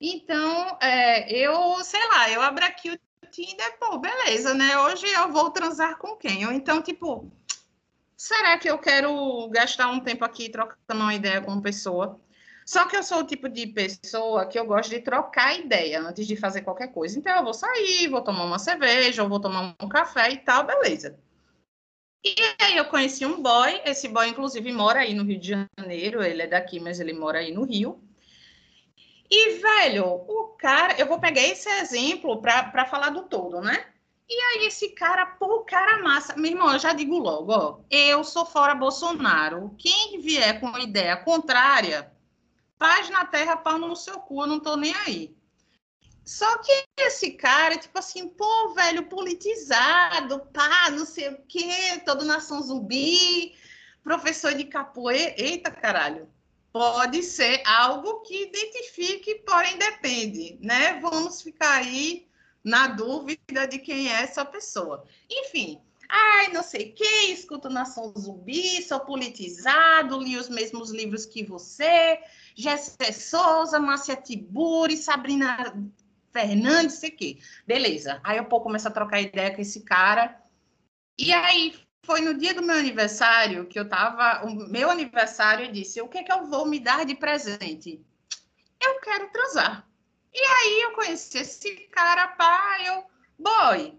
Então, 0.00 0.76
é, 0.82 1.30
eu, 1.32 1.84
sei 1.84 2.04
lá, 2.08 2.28
eu 2.30 2.42
abro 2.42 2.64
aqui 2.64 2.90
o 2.90 2.98
Tinder, 3.30 3.78
pô, 3.78 3.96
beleza, 3.96 4.54
né? 4.54 4.76
Hoje 4.76 5.06
eu 5.06 5.30
vou 5.30 5.50
transar 5.52 5.98
com 5.98 6.16
quem? 6.16 6.44
Ou 6.46 6.52
então, 6.52 6.82
tipo, 6.82 7.30
será 8.20 8.58
que 8.58 8.68
eu 8.68 8.76
quero 8.76 9.48
gastar 9.48 9.88
um 9.88 9.98
tempo 9.98 10.22
aqui 10.26 10.50
trocando 10.50 11.02
uma 11.02 11.14
ideia 11.14 11.40
com 11.40 11.52
uma 11.52 11.62
pessoa? 11.62 12.20
Só 12.66 12.84
que 12.84 12.94
eu 12.94 13.02
sou 13.02 13.20
o 13.20 13.26
tipo 13.26 13.48
de 13.48 13.66
pessoa 13.66 14.44
que 14.44 14.58
eu 14.58 14.66
gosto 14.66 14.90
de 14.90 15.00
trocar 15.00 15.58
ideia 15.58 16.02
antes 16.02 16.26
de 16.26 16.36
fazer 16.36 16.60
qualquer 16.60 16.88
coisa. 16.88 17.18
Então, 17.18 17.34
eu 17.34 17.42
vou 17.42 17.54
sair, 17.54 18.08
vou 18.08 18.20
tomar 18.20 18.44
uma 18.44 18.58
cerveja, 18.58 19.22
ou 19.22 19.28
vou 19.28 19.40
tomar 19.40 19.74
um 19.80 19.88
café 19.88 20.30
e 20.32 20.36
tal, 20.36 20.66
beleza. 20.66 21.18
E 22.22 22.34
aí 22.60 22.76
eu 22.76 22.84
conheci 22.84 23.24
um 23.24 23.40
boy, 23.40 23.80
esse 23.86 24.06
boy 24.06 24.28
inclusive 24.28 24.70
mora 24.70 25.00
aí 25.00 25.14
no 25.14 25.24
Rio 25.24 25.40
de 25.40 25.48
Janeiro, 25.78 26.22
ele 26.22 26.42
é 26.42 26.46
daqui, 26.46 26.78
mas 26.78 27.00
ele 27.00 27.14
mora 27.14 27.38
aí 27.38 27.50
no 27.50 27.64
Rio. 27.64 28.04
E, 29.30 29.60
velho, 29.60 30.04
o 30.04 30.48
cara, 30.58 30.94
eu 30.98 31.06
vou 31.06 31.18
pegar 31.18 31.40
esse 31.40 31.70
exemplo 31.70 32.42
para 32.42 32.84
falar 32.84 33.08
do 33.08 33.22
todo, 33.22 33.62
né? 33.62 33.89
E 34.32 34.40
aí, 34.40 34.66
esse 34.66 34.90
cara, 34.90 35.26
pô, 35.26 35.56
o 35.56 35.64
cara 35.64 36.00
massa. 36.04 36.36
Meu 36.36 36.52
irmão, 36.52 36.72
eu 36.72 36.78
já 36.78 36.92
digo 36.92 37.18
logo, 37.18 37.52
ó. 37.52 37.80
Eu 37.90 38.22
sou 38.22 38.46
fora 38.46 38.76
Bolsonaro. 38.76 39.74
Quem 39.76 40.20
vier 40.20 40.60
com 40.60 40.78
ideia 40.78 41.16
contrária, 41.16 42.12
paz 42.78 43.10
na 43.10 43.24
terra, 43.24 43.56
pau 43.56 43.76
no 43.76 43.96
seu 43.96 44.20
cu, 44.20 44.42
eu 44.42 44.46
não 44.46 44.60
tô 44.60 44.76
nem 44.76 44.94
aí. 44.94 45.36
Só 46.24 46.58
que 46.58 46.70
esse 46.96 47.32
cara, 47.32 47.76
tipo 47.76 47.98
assim, 47.98 48.28
pô, 48.28 48.72
velho, 48.72 49.08
politizado, 49.08 50.46
pá, 50.52 50.88
não 50.92 51.04
sei 51.04 51.30
o 51.30 51.42
quê, 51.48 52.00
todo 52.06 52.24
nação 52.24 52.62
zumbi, 52.62 53.56
professor 54.04 54.54
de 54.54 54.62
capoeira. 54.62 55.34
Eita, 55.36 55.72
caralho. 55.72 56.30
Pode 56.72 57.24
ser 57.24 57.60
algo 57.66 58.20
que 58.20 58.44
identifique, 58.44 59.40
porém 59.44 59.76
depende, 59.76 60.56
né? 60.62 61.00
Vamos 61.00 61.42
ficar 61.42 61.78
aí 61.78 62.29
na 62.64 62.88
dúvida 62.88 63.66
de 63.66 63.78
quem 63.78 64.08
é 64.08 64.22
essa 64.22 64.44
pessoa. 64.44 65.04
Enfim, 65.30 65.80
ai, 66.08 66.48
não 66.52 66.62
sei 66.62 66.92
quem, 66.92 67.32
escuto 67.32 67.68
Nação 67.70 68.12
Zumbi, 68.16 68.82
sou 68.82 69.00
politizado, 69.00 70.20
li 70.20 70.36
os 70.36 70.48
mesmos 70.48 70.90
livros 70.90 71.24
que 71.24 71.44
você, 71.44 72.18
Jéssica 72.54 73.12
Souza, 73.12 73.78
Márcia 73.78 74.16
Tiburi, 74.16 74.96
Sabrina 74.96 75.74
Fernandes, 76.32 76.96
sei 76.96 77.10
quê. 77.10 77.38
Beleza. 77.66 78.20
Aí 78.22 78.38
eu 78.38 78.44
pô, 78.44 78.60
começo 78.60 78.88
a 78.88 78.90
trocar 78.90 79.20
ideia 79.20 79.54
com 79.54 79.60
esse 79.60 79.80
cara. 79.82 80.40
E 81.18 81.32
aí 81.32 81.74
foi 82.04 82.20
no 82.20 82.34
dia 82.34 82.54
do 82.54 82.62
meu 82.62 82.76
aniversário 82.76 83.66
que 83.66 83.78
eu 83.78 83.88
tava. 83.88 84.44
O 84.46 84.54
meu 84.68 84.90
aniversário, 84.90 85.66
eu 85.66 85.72
disse: 85.72 86.00
o 86.00 86.08
que 86.08 86.18
é 86.18 86.22
que 86.22 86.32
eu 86.32 86.46
vou 86.46 86.66
me 86.66 86.78
dar 86.78 87.04
de 87.04 87.14
presente? 87.14 88.00
Eu 88.80 89.00
quero 89.00 89.30
transar. 89.30 89.86
E 90.32 90.40
aí 90.40 90.82
eu 90.82 90.92
conheci 90.92 91.38
esse 91.38 91.74
cara, 91.88 92.28
pai, 92.28 92.88
eu, 92.88 93.04
boy, 93.38 93.98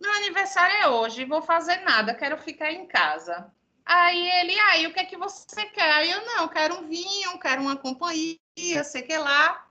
meu 0.00 0.12
aniversário 0.12 0.76
é 0.76 0.88
hoje, 0.88 1.24
vou 1.24 1.40
fazer 1.42 1.76
nada, 1.78 2.14
quero 2.14 2.36
ficar 2.36 2.72
em 2.72 2.86
casa. 2.86 3.52
Aí 3.84 4.30
ele, 4.40 4.58
aí, 4.58 4.86
o 4.86 4.92
que 4.92 5.00
é 5.00 5.04
que 5.04 5.16
você 5.16 5.64
quer? 5.66 5.90
Aí 5.92 6.10
eu, 6.10 6.24
não, 6.24 6.48
quero 6.48 6.76
um 6.76 6.88
vinho, 6.88 7.38
quero 7.38 7.62
uma 7.62 7.76
companhia, 7.76 8.38
sei 8.84 9.02
que 9.02 9.16
lá. 9.16 9.66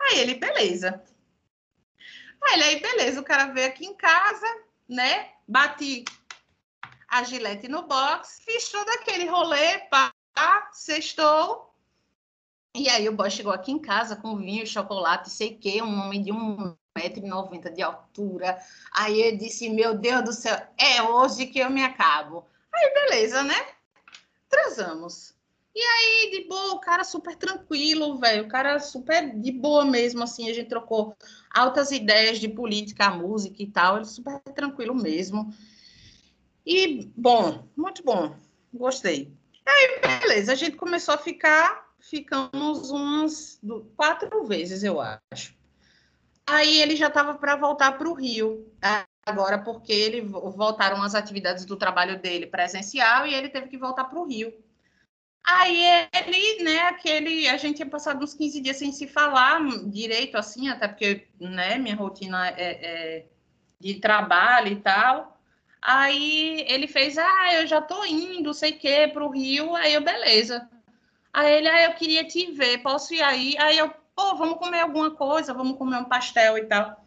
Aí 0.00 0.18
ele, 0.18 0.34
beleza. 0.34 1.02
Aí 2.42 2.54
ele, 2.54 2.64
aí, 2.64 2.80
beleza, 2.80 3.20
o 3.20 3.24
cara 3.24 3.46
veio 3.46 3.68
aqui 3.68 3.86
em 3.86 3.94
casa, 3.94 4.46
né? 4.88 5.32
Bati 5.48 6.04
a 7.08 7.22
gilete 7.22 7.68
no 7.68 7.82
box, 7.82 8.42
fiz 8.44 8.68
todo 8.68 8.88
aquele 8.90 9.26
rolê, 9.26 9.78
pá, 9.90 10.12
sextou. 10.72 11.74
E 12.76 12.90
aí 12.90 13.08
o 13.08 13.12
boy 13.12 13.30
chegou 13.30 13.52
aqui 13.52 13.72
em 13.72 13.78
casa 13.78 14.16
com 14.16 14.36
vinho, 14.36 14.66
chocolate, 14.66 15.30
sei 15.30 15.54
que, 15.54 15.80
um 15.80 15.98
homem 15.98 16.22
de 16.22 16.30
1,90m 16.30 17.72
de 17.72 17.80
altura. 17.80 18.58
Aí 18.92 19.18
ele 19.18 19.38
disse, 19.38 19.70
meu 19.70 19.96
Deus 19.96 20.22
do 20.22 20.32
céu, 20.32 20.60
é 20.76 21.02
hoje 21.02 21.46
que 21.46 21.58
eu 21.58 21.70
me 21.70 21.82
acabo. 21.82 22.44
Aí, 22.74 22.92
beleza, 22.92 23.42
né? 23.42 23.56
Transamos. 24.50 25.34
E 25.74 25.80
aí, 25.80 26.30
de 26.30 26.48
boa, 26.48 26.74
o 26.74 26.80
cara 26.80 27.04
super 27.04 27.34
tranquilo, 27.36 28.18
velho. 28.18 28.44
O 28.44 28.48
cara 28.48 28.78
super 28.78 29.38
de 29.38 29.52
boa 29.52 29.84
mesmo, 29.84 30.22
assim. 30.22 30.48
A 30.50 30.52
gente 30.54 30.68
trocou 30.68 31.16
altas 31.50 31.90
ideias 31.90 32.38
de 32.38 32.48
política, 32.48 33.10
música 33.10 33.62
e 33.62 33.66
tal. 33.66 33.96
Ele 33.96 34.04
super 34.04 34.38
tranquilo 34.54 34.94
mesmo. 34.94 35.52
E, 36.64 37.10
bom, 37.16 37.66
muito 37.76 38.02
bom. 38.02 38.34
Gostei. 38.72 39.30
Aí, 39.66 40.00
beleza, 40.20 40.52
a 40.52 40.54
gente 40.54 40.76
começou 40.76 41.14
a 41.14 41.18
ficar, 41.18 41.85
ficamos 42.08 42.90
umas 42.90 43.60
quatro 43.96 44.44
vezes, 44.44 44.82
eu 44.82 45.00
acho. 45.00 45.54
Aí 46.48 46.80
ele 46.80 46.94
já 46.94 47.08
estava 47.08 47.34
para 47.34 47.56
voltar 47.56 47.98
para 47.98 48.08
o 48.08 48.14
Rio, 48.14 48.72
agora 49.26 49.58
porque 49.58 49.92
ele 49.92 50.20
voltaram 50.20 51.02
as 51.02 51.14
atividades 51.14 51.64
do 51.64 51.76
trabalho 51.76 52.20
dele 52.20 52.46
presencial 52.46 53.26
e 53.26 53.34
ele 53.34 53.48
teve 53.48 53.68
que 53.68 53.76
voltar 53.76 54.04
para 54.04 54.18
o 54.18 54.24
Rio. 54.24 54.52
Aí 55.44 56.08
ele, 56.12 56.64
né, 56.64 56.80
aquele, 56.82 57.48
a 57.48 57.56
gente 57.56 57.76
tinha 57.76 57.88
passado 57.88 58.22
uns 58.22 58.34
15 58.34 58.60
dias 58.60 58.76
sem 58.76 58.92
se 58.92 59.06
falar 59.06 59.60
direito, 59.88 60.36
assim, 60.36 60.68
até 60.68 60.88
porque, 60.88 61.28
né, 61.40 61.78
minha 61.78 61.94
rotina 61.94 62.48
é, 62.48 62.54
é 62.58 63.26
de 63.78 63.94
trabalho 63.94 64.72
e 64.72 64.76
tal. 64.76 65.40
Aí 65.80 66.64
ele 66.68 66.88
fez, 66.88 67.16
ah, 67.16 67.54
eu 67.54 67.66
já 67.66 67.80
tô 67.80 68.04
indo, 68.04 68.52
sei 68.52 68.72
que, 68.72 69.08
pro 69.08 69.30
Rio. 69.30 69.74
Aí 69.76 69.94
eu, 69.94 70.02
beleza. 70.02 70.68
Aí 71.36 71.52
ele, 71.52 71.68
ah, 71.68 71.84
eu 71.84 71.92
queria 71.92 72.24
te 72.24 72.50
ver, 72.50 72.78
posso 72.78 73.12
ir 73.12 73.20
aí? 73.20 73.54
Aí 73.58 73.76
eu, 73.76 73.90
pô, 74.14 74.34
vamos 74.36 74.56
comer 74.56 74.80
alguma 74.80 75.10
coisa, 75.10 75.52
vamos 75.52 75.76
comer 75.76 75.98
um 75.98 76.04
pastel 76.04 76.56
e 76.56 76.64
tal. 76.64 77.06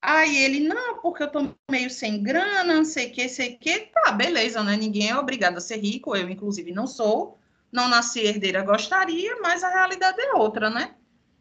Aí 0.00 0.36
ele, 0.36 0.60
não, 0.60 1.00
porque 1.00 1.24
eu 1.24 1.32
tô 1.32 1.52
meio 1.68 1.90
sem 1.90 2.22
grana, 2.22 2.62
não 2.74 2.84
sei 2.84 3.08
o 3.08 3.12
que, 3.12 3.28
sei 3.28 3.54
o 3.54 3.58
que. 3.58 3.90
Tá, 3.92 4.12
beleza, 4.12 4.62
né? 4.62 4.76
Ninguém 4.76 5.10
é 5.10 5.16
obrigado 5.16 5.56
a 5.56 5.60
ser 5.60 5.78
rico, 5.78 6.14
eu, 6.14 6.30
inclusive, 6.30 6.70
não 6.70 6.86
sou. 6.86 7.40
Não 7.72 7.88
nasci 7.88 8.20
herdeira, 8.20 8.62
gostaria, 8.62 9.36
mas 9.42 9.64
a 9.64 9.68
realidade 9.68 10.20
é 10.20 10.34
outra, 10.34 10.70
né? 10.70 10.94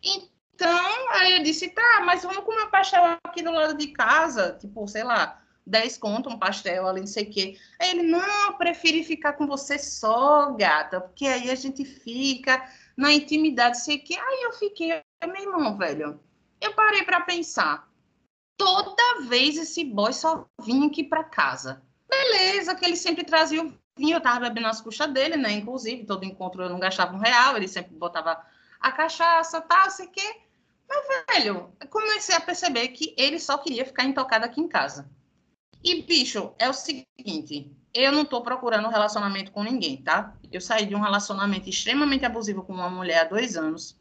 Então, 0.03 1.11
aí 1.11 1.37
eu 1.37 1.43
disse, 1.43 1.69
tá, 1.69 2.01
mas 2.07 2.23
vamos 2.23 2.43
comer 2.43 2.63
um 2.63 2.71
pastel 2.71 3.19
aqui 3.23 3.43
do 3.43 3.51
lado 3.51 3.77
de 3.77 3.89
casa, 3.89 4.57
tipo, 4.59 4.87
sei 4.87 5.03
lá, 5.03 5.44
10 5.65 5.97
conto 5.97 6.29
um 6.29 6.37
pastel 6.37 6.87
ali, 6.87 6.99
não 6.99 7.07
sei 7.07 7.23
o 7.23 7.31
quê. 7.31 7.57
Aí 7.79 7.89
ele, 7.89 8.03
não, 8.03 8.53
prefiro 8.57 9.03
ficar 9.05 9.33
com 9.33 9.47
você 9.47 9.79
só, 9.79 10.51
gata, 10.51 11.01
porque 11.01 11.25
aí 11.25 11.49
a 11.49 11.55
gente 11.55 11.83
fica 11.83 12.69
na 12.95 13.11
intimidade, 13.11 13.81
sei 13.81 13.97
que. 13.97 14.15
Aí 14.17 14.43
eu 14.43 14.53
fiquei, 14.53 15.01
meu 15.25 15.41
irmão, 15.41 15.77
velho, 15.77 16.19
eu 16.61 16.73
parei 16.73 17.03
para 17.03 17.21
pensar. 17.21 17.89
Toda 18.57 19.21
vez 19.27 19.57
esse 19.57 19.83
boy 19.83 20.13
só 20.13 20.47
vinha 20.61 20.87
aqui 20.87 21.03
para 21.03 21.23
casa. 21.23 21.83
Beleza, 22.07 22.75
que 22.75 22.85
ele 22.85 22.95
sempre 22.95 23.23
trazia 23.23 23.63
o 23.63 23.73
vinho, 23.97 24.15
eu 24.15 24.21
tava 24.21 24.41
bebendo 24.41 24.67
as 24.67 24.79
custas 24.79 25.11
dele, 25.11 25.35
né? 25.35 25.51
Inclusive, 25.51 26.05
todo 26.05 26.23
encontro 26.23 26.63
eu 26.63 26.69
não 26.69 26.79
gastava 26.79 27.15
um 27.15 27.19
real, 27.19 27.57
ele 27.57 27.67
sempre 27.67 27.95
botava 27.95 28.41
a 28.79 28.91
cachaça, 28.91 29.59
tal, 29.61 29.89
sei 29.89 30.07
que. 30.07 30.45
Mas, 30.87 31.25
velho, 31.33 31.73
comecei 31.89 32.35
a 32.35 32.39
perceber 32.39 32.89
que 32.89 33.15
ele 33.17 33.39
só 33.39 33.57
queria 33.57 33.85
ficar 33.85 34.05
intocado 34.05 34.45
aqui 34.45 34.61
em 34.61 34.67
casa. 34.67 35.09
E, 35.83 36.01
bicho, 36.01 36.53
é 36.57 36.69
o 36.69 36.73
seguinte, 36.73 37.71
eu 37.93 38.11
não 38.11 38.25
tô 38.25 38.41
procurando 38.41 38.87
um 38.87 38.91
relacionamento 38.91 39.51
com 39.51 39.63
ninguém, 39.63 39.97
tá? 39.97 40.35
Eu 40.51 40.59
saí 40.59 40.85
de 40.85 40.95
um 40.95 41.01
relacionamento 41.01 41.69
extremamente 41.69 42.25
abusivo 42.25 42.63
com 42.63 42.73
uma 42.73 42.89
mulher 42.89 43.21
há 43.21 43.23
dois 43.23 43.55
anos. 43.55 43.97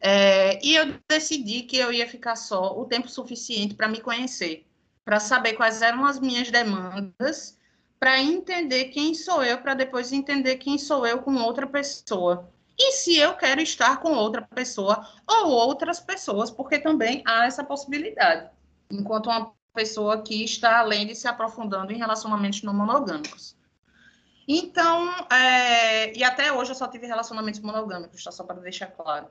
É, 0.00 0.58
e 0.62 0.74
eu 0.74 1.00
decidi 1.08 1.62
que 1.62 1.78
eu 1.78 1.90
ia 1.90 2.06
ficar 2.06 2.36
só 2.36 2.78
o 2.78 2.84
tempo 2.84 3.08
suficiente 3.08 3.74
para 3.74 3.88
me 3.88 4.00
conhecer, 4.00 4.66
para 5.04 5.18
saber 5.18 5.54
quais 5.54 5.80
eram 5.80 6.04
as 6.04 6.20
minhas 6.20 6.50
demandas, 6.50 7.58
para 7.98 8.20
entender 8.20 8.86
quem 8.86 9.14
sou 9.14 9.42
eu, 9.42 9.56
para 9.58 9.72
depois 9.72 10.12
entender 10.12 10.56
quem 10.56 10.76
sou 10.76 11.06
eu 11.06 11.22
com 11.22 11.34
outra 11.36 11.66
pessoa. 11.66 12.50
E 12.78 12.92
se 12.92 13.16
eu 13.16 13.34
quero 13.34 13.62
estar 13.62 14.00
com 14.00 14.12
outra 14.12 14.42
pessoa 14.42 15.08
ou 15.26 15.48
outras 15.48 16.00
pessoas, 16.00 16.50
porque 16.50 16.78
também 16.78 17.22
há 17.26 17.46
essa 17.46 17.64
possibilidade. 17.64 18.50
Enquanto 18.90 19.30
uma 19.30 19.54
pessoa 19.74 20.22
que 20.22 20.44
está 20.44 20.78
além 20.78 21.06
de 21.06 21.14
se 21.14 21.26
aprofundando 21.26 21.92
em 21.92 21.98
relacionamentos 21.98 22.62
não 22.62 22.72
monogâmicos. 22.72 23.56
Então, 24.46 25.10
é, 25.30 26.16
e 26.16 26.22
até 26.22 26.52
hoje 26.52 26.70
eu 26.70 26.74
só 26.74 26.86
tive 26.86 27.06
relacionamentos 27.06 27.60
monogâmicos, 27.60 28.22
tá? 28.22 28.30
Só 28.30 28.44
para 28.44 28.60
deixar 28.60 28.86
claro. 28.88 29.28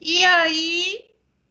E 0.00 0.24
aí 0.24 1.04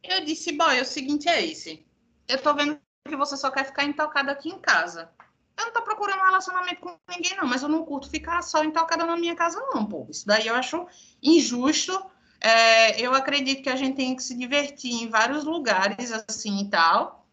eu 0.04 0.24
disse, 0.26 0.54
boy, 0.54 0.82
o 0.82 0.86
seguinte 0.86 1.28
é 1.30 1.46
esse. 1.46 1.86
Eu 2.28 2.42
tô 2.42 2.54
vendo 2.54 2.80
que 3.08 3.16
você 3.16 3.38
só 3.38 3.52
quer 3.52 3.66
ficar 3.66 3.84
intocada 3.84 4.32
aqui 4.32 4.50
em 4.50 4.60
casa. 4.60 5.10
Eu 5.58 5.66
não 5.66 5.74
tô 5.74 5.82
procurando 5.84 6.20
um 6.20 6.26
relacionamento 6.26 6.82
com 6.82 6.98
ninguém, 7.10 7.36
não, 7.38 7.48
mas 7.48 7.64
eu 7.64 7.70
não 7.70 7.86
curto 7.86 8.10
ficar 8.10 8.42
só 8.42 8.64
intocada 8.64 9.06
na 9.06 9.16
minha 9.16 9.36
casa, 9.36 9.60
não, 9.74 9.86
pô. 9.86 10.08
Isso 10.10 10.26
daí 10.26 10.48
eu 10.48 10.56
acho 10.56 10.88
injusto. 11.22 11.94
É, 12.42 13.00
eu 13.00 13.14
acredito 13.14 13.64
que 13.64 13.70
a 13.70 13.76
gente 13.76 13.96
tem 13.96 14.16
que 14.16 14.24
se 14.24 14.36
divertir 14.36 14.92
em 14.92 15.10
vários 15.10 15.44
lugares, 15.44 16.12
assim 16.12 16.62
e 16.62 16.70
tal. 16.70 17.25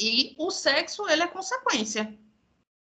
E 0.00 0.34
o 0.38 0.50
sexo, 0.50 1.08
ele 1.08 1.22
é 1.22 1.26
consequência. 1.26 2.18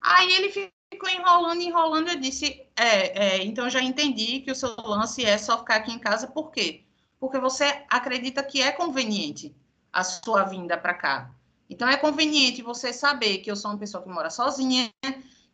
Aí 0.02 0.32
ele 0.34 0.50
ficou 0.50 1.10
enrolando, 1.10 1.62
enrolando. 1.62 2.10
Eu 2.10 2.20
disse: 2.20 2.68
é, 2.76 3.38
é, 3.38 3.44
então 3.44 3.70
já 3.70 3.82
entendi 3.82 4.42
que 4.42 4.52
o 4.52 4.56
seu 4.56 4.76
lance 4.78 5.26
é 5.26 5.38
só 5.38 5.58
ficar 5.58 5.76
aqui 5.76 5.92
em 5.92 6.00
casa, 6.00 6.28
por 6.28 6.52
quê? 6.52 6.84
Porque 7.20 7.40
você 7.40 7.84
acredita 7.90 8.44
que 8.44 8.62
é 8.62 8.72
conveniente 8.72 9.56
a 9.92 10.04
sua 10.04 10.44
vinda 10.44 10.78
para 10.78 10.94
cá. 10.94 11.32
Então 11.70 11.88
é 11.88 11.98
conveniente 11.98 12.62
você 12.62 12.94
saber 12.94 13.40
que 13.40 13.50
eu 13.50 13.56
sou 13.56 13.72
uma 13.72 13.80
pessoa 13.80 14.04
que 14.04 14.10
mora 14.10 14.30
sozinha, 14.30 14.92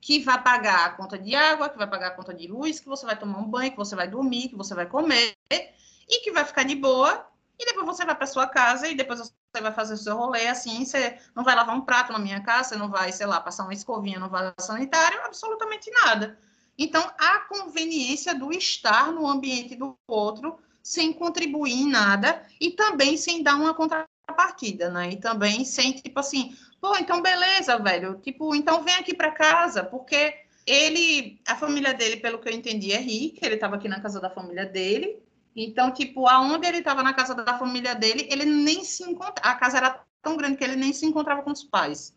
que 0.02 0.20
vai 0.20 0.42
pagar 0.42 0.86
a 0.86 0.90
conta 0.90 1.18
de 1.18 1.36
água, 1.36 1.70
que 1.70 1.78
vai 1.78 1.88
pagar 1.88 2.08
a 2.08 2.16
conta 2.16 2.34
de 2.34 2.48
luz, 2.48 2.80
que 2.80 2.88
você 2.88 3.06
vai 3.06 3.18
tomar 3.18 3.38
um 3.40 3.48
banho, 3.48 3.72
que 3.72 3.78
você 3.78 3.96
vai 3.96 4.08
dormir, 4.08 4.50
que 4.50 4.56
você 4.56 4.74
vai 4.74 4.88
comer 4.88 5.36
e 6.10 6.20
que 6.22 6.32
vai 6.32 6.44
ficar 6.44 6.64
de 6.64 6.76
boa. 6.76 7.31
E 7.62 7.66
depois 7.66 7.86
você 7.86 8.04
vai 8.04 8.16
para 8.16 8.26
sua 8.26 8.48
casa 8.48 8.88
e 8.88 8.96
depois 8.96 9.20
você 9.20 9.62
vai 9.62 9.72
fazer 9.72 9.94
o 9.94 9.98
seu 9.98 10.18
rolê 10.18 10.48
assim, 10.48 10.84
você 10.84 11.20
não 11.36 11.44
vai 11.44 11.54
lavar 11.56 11.76
um 11.76 11.82
prato 11.82 12.12
na 12.12 12.18
minha 12.18 12.42
casa, 12.42 12.70
você 12.70 12.76
não 12.76 12.90
vai, 12.90 13.12
sei 13.12 13.28
lá, 13.28 13.40
passar 13.40 13.64
uma 13.64 13.74
escovinha 13.74 14.20
no 14.20 14.30
vaso 14.30 14.56
sanitário, 14.60 15.22
absolutamente 15.24 15.92
nada. 15.92 16.40
Então, 16.76 17.08
a 17.20 17.40
conveniência 17.42 18.34
do 18.34 18.52
estar 18.52 19.12
no 19.12 19.28
ambiente 19.28 19.76
do 19.76 19.96
outro 20.08 20.58
sem 20.82 21.14
contribuir 21.14 21.74
em 21.74 21.88
nada 21.88 22.44
e 22.60 22.72
também 22.72 23.16
sem 23.16 23.44
dar 23.44 23.58
uma 23.58 23.76
contrapartida, 23.76 24.90
né? 24.90 25.12
E 25.12 25.18
também 25.18 25.64
sem, 25.64 25.92
tipo 25.92 26.20
assim, 26.20 26.58
pô, 26.80 26.98
então 26.98 27.22
beleza, 27.22 27.78
velho, 27.78 28.20
tipo, 28.24 28.56
então 28.56 28.84
vem 28.84 28.96
aqui 28.96 29.14
para 29.14 29.30
casa, 29.30 29.84
porque 29.84 30.34
ele, 30.66 31.40
a 31.48 31.56
família 31.56 31.94
dele, 31.94 32.18
pelo 32.18 32.40
que 32.40 32.50
eu 32.50 32.54
entendi, 32.54 32.92
é 32.92 32.98
rica, 32.98 33.46
ele 33.46 33.56
estava 33.56 33.76
aqui 33.76 33.88
na 33.88 34.02
casa 34.02 34.20
da 34.20 34.32
família 34.32 34.66
dele, 34.66 35.22
então, 35.56 35.92
tipo, 35.92 36.28
aonde 36.28 36.68
ele 36.68 36.78
estava 36.80 37.04
na 37.04 37.14
casa 37.14 37.36
da 37.36 37.58
família 37.58 37.94
dele, 37.94 38.28
ele 38.32 38.46
nem 38.46 38.84
se 38.84 39.04
encontrava, 39.04 39.50
a 39.50 39.56
casa 39.56 39.78
era 39.78 40.04
tão 40.22 40.38
grande 40.38 40.58
que 40.58 40.64
ele 40.64 40.76
nem 40.76 40.94
se 40.94 41.06
encontrava 41.06 41.44
com 41.44 41.52
os 41.52 41.64
pais. 41.64 42.16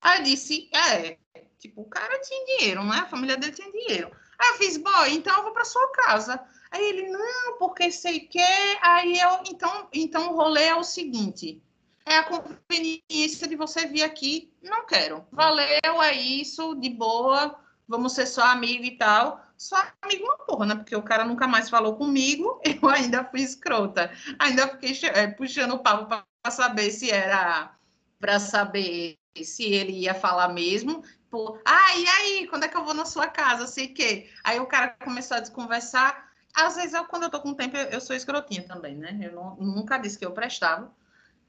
Aí 0.00 0.18
eu 0.18 0.24
disse, 0.24 0.70
é, 0.72 1.18
tipo, 1.58 1.82
o 1.82 1.88
cara 1.88 2.20
tinha 2.20 2.58
dinheiro, 2.58 2.84
né? 2.84 2.98
A 2.98 3.06
família 3.06 3.36
dele 3.36 3.52
tinha 3.52 3.70
dinheiro. 3.72 4.10
Aí 4.38 4.50
eu 4.50 4.54
fiz, 4.54 4.76
boy, 4.76 5.12
então 5.12 5.36
eu 5.36 5.42
vou 5.42 5.52
para 5.52 5.64
sua 5.64 5.90
casa. 5.92 6.40
Aí 6.70 6.84
ele, 6.84 7.08
não, 7.10 7.58
porque 7.58 7.90
sei 7.90 8.20
que. 8.20 8.38
Aí 8.80 9.18
eu, 9.18 9.40
então, 9.50 9.88
então 9.92 10.30
o 10.30 10.36
rolê 10.36 10.64
é 10.64 10.76
o 10.76 10.84
seguinte: 10.84 11.60
é 12.06 12.18
a 12.18 12.24
conveniência 12.24 13.48
de 13.48 13.56
você 13.56 13.86
vir 13.86 14.02
aqui. 14.02 14.52
Não 14.62 14.86
quero. 14.86 15.26
Valeu, 15.32 16.02
é 16.02 16.12
isso, 16.14 16.74
de 16.76 16.90
boa, 16.90 17.58
vamos 17.88 18.12
ser 18.12 18.26
só 18.26 18.42
amigo 18.42 18.84
e 18.84 18.96
tal. 18.96 19.42
Só 19.58 19.76
amigo 20.00 20.24
uma 20.24 20.38
porra, 20.38 20.66
né? 20.66 20.74
Porque 20.76 20.94
o 20.94 21.02
cara 21.02 21.24
nunca 21.24 21.48
mais 21.48 21.68
falou 21.68 21.96
comigo, 21.96 22.60
eu 22.80 22.88
ainda 22.88 23.24
fui 23.24 23.40
escrota. 23.40 24.10
Ainda 24.38 24.68
fiquei 24.68 24.96
é, 25.10 25.26
puxando 25.26 25.72
o 25.72 25.80
papo 25.80 26.06
para 26.06 26.50
saber 26.50 26.92
se 26.92 27.10
era. 27.10 27.74
para 28.20 28.38
saber 28.38 29.18
se 29.42 29.64
ele 29.64 29.92
ia 29.92 30.14
falar 30.14 30.48
mesmo. 30.48 31.02
Pô, 31.28 31.60
ah, 31.64 31.96
e 31.96 32.08
aí, 32.08 32.46
quando 32.46 32.64
é 32.64 32.68
que 32.68 32.76
eu 32.76 32.84
vou 32.84 32.94
na 32.94 33.04
sua 33.04 33.26
casa? 33.26 33.66
Sei 33.66 33.88
que. 33.88 34.30
Aí 34.44 34.60
o 34.60 34.66
cara 34.66 34.96
começou 35.04 35.36
a 35.36 35.40
desconversar. 35.40 36.28
Às 36.54 36.76
vezes, 36.76 36.94
eu, 36.94 37.04
quando 37.04 37.24
eu 37.24 37.30
tô 37.30 37.40
com 37.40 37.52
tempo, 37.52 37.76
eu, 37.76 37.86
eu 37.88 38.00
sou 38.00 38.14
escrotinha 38.14 38.62
também, 38.62 38.96
né? 38.96 39.18
Eu 39.20 39.32
não, 39.32 39.56
nunca 39.56 39.98
disse 39.98 40.18
que 40.18 40.24
eu 40.24 40.32
prestava. 40.32 40.94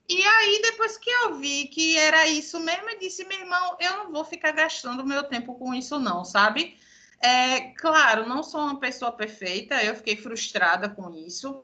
E 0.10 0.26
aí, 0.26 0.62
depois 0.64 0.98
que 0.98 1.10
eu 1.10 1.36
vi 1.36 1.68
que 1.68 1.96
era 1.96 2.28
isso 2.28 2.60
mesmo, 2.60 2.90
eu 2.90 3.00
disse, 3.00 3.24
meu 3.26 3.40
irmão, 3.40 3.78
eu 3.80 3.98
não 3.98 4.12
vou 4.12 4.26
ficar 4.26 4.52
gastando 4.52 5.06
meu 5.06 5.24
tempo 5.24 5.54
com 5.54 5.74
isso, 5.76 6.00
não, 6.00 6.26
sabe? 6.26 6.76
É, 7.22 7.72
claro, 7.72 8.28
não 8.28 8.42
sou 8.42 8.62
uma 8.62 8.80
pessoa 8.80 9.12
perfeita, 9.12 9.84
eu 9.84 9.96
fiquei 9.96 10.16
frustrada 10.16 10.90
com 10.90 11.14
isso. 11.14 11.64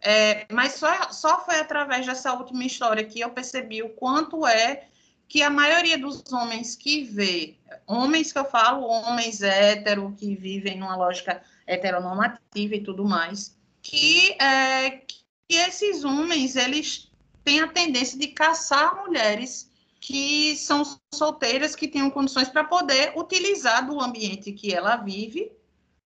É, 0.00 0.46
mas 0.52 0.74
só, 0.74 1.10
só 1.10 1.44
foi 1.44 1.58
através 1.58 2.04
dessa 2.04 2.32
última 2.34 2.64
história 2.64 3.04
que 3.04 3.20
eu 3.20 3.30
percebi 3.30 3.82
o 3.82 3.88
quanto 3.88 4.46
é 4.46 4.86
que 5.26 5.42
a 5.42 5.50
maioria 5.50 5.98
dos 5.98 6.22
homens 6.30 6.76
que 6.76 7.02
vê, 7.04 7.56
homens 7.86 8.30
que 8.30 8.38
eu 8.38 8.44
falo, 8.44 8.86
homens 8.86 9.42
hétero, 9.42 10.14
que 10.16 10.36
vivem 10.36 10.78
numa 10.78 10.96
lógica 10.96 11.42
heteronormativa 11.66 12.76
e 12.76 12.82
tudo 12.82 13.04
mais, 13.04 13.56
que, 13.82 14.32
é, 14.40 14.90
que 14.90 15.24
esses 15.48 16.04
homens, 16.04 16.54
eles 16.54 17.10
têm 17.42 17.60
a 17.60 17.68
tendência 17.68 18.18
de 18.18 18.28
caçar 18.28 18.96
mulheres 19.04 19.70
que 20.04 20.54
são 20.58 20.82
solteiras, 21.14 21.74
que 21.74 21.88
tenham 21.88 22.10
condições 22.10 22.50
para 22.50 22.62
poder 22.62 23.14
utilizar 23.16 23.86
do 23.86 23.98
ambiente 23.98 24.52
que 24.52 24.70
ela 24.70 24.96
vive 24.96 25.50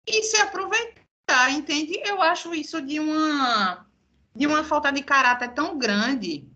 e 0.05 0.21
se 0.21 0.37
aproveitar, 0.37 1.49
entende? 1.49 1.99
Eu 2.05 2.21
acho 2.21 2.53
isso 2.53 2.79
de 2.79 2.99
uma, 2.99 3.87
de 4.35 4.45
uma 4.45 4.63
falta 4.63 4.91
de 4.91 5.01
caráter 5.01 5.51
tão 5.55 5.79
grande 5.79 6.47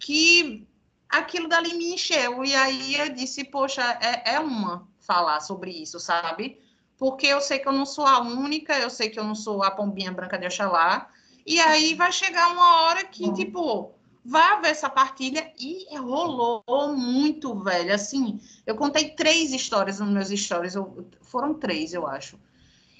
que 0.00 0.64
aquilo 1.08 1.48
dali 1.48 1.74
me 1.74 1.94
encheu. 1.94 2.44
E 2.44 2.54
aí 2.54 2.94
eu 3.00 3.08
disse, 3.08 3.42
poxa, 3.42 3.82
é, 4.00 4.34
é 4.34 4.38
uma 4.38 4.88
falar 5.00 5.40
sobre 5.40 5.72
isso, 5.72 5.98
sabe? 5.98 6.62
porque 6.96 7.26
eu 7.26 7.40
sei 7.40 7.58
que 7.58 7.68
eu 7.68 7.72
não 7.72 7.84
sou 7.84 8.06
a 8.06 8.20
única, 8.20 8.78
eu 8.78 8.88
sei 8.88 9.10
que 9.10 9.18
eu 9.18 9.24
não 9.24 9.34
sou 9.34 9.62
a 9.62 9.70
pombinha 9.70 10.12
branca 10.12 10.38
de 10.38 10.46
Oxalá, 10.46 11.10
e 11.44 11.60
aí 11.60 11.94
vai 11.94 12.12
chegar 12.12 12.52
uma 12.52 12.82
hora 12.84 13.04
que, 13.04 13.32
tipo, 13.34 13.93
vai 14.24 14.54
haver 14.54 14.70
essa 14.70 14.88
partilha 14.88 15.52
e 15.58 15.96
rolou 15.98 16.64
muito, 16.96 17.54
velho. 17.62 17.94
Assim, 17.94 18.40
eu 18.66 18.74
contei 18.74 19.10
três 19.10 19.52
histórias 19.52 20.00
nos 20.00 20.08
meus 20.08 20.28
stories, 20.28 20.74
eu, 20.74 21.06
foram 21.20 21.54
três, 21.54 21.92
eu 21.92 22.06
acho. 22.06 22.38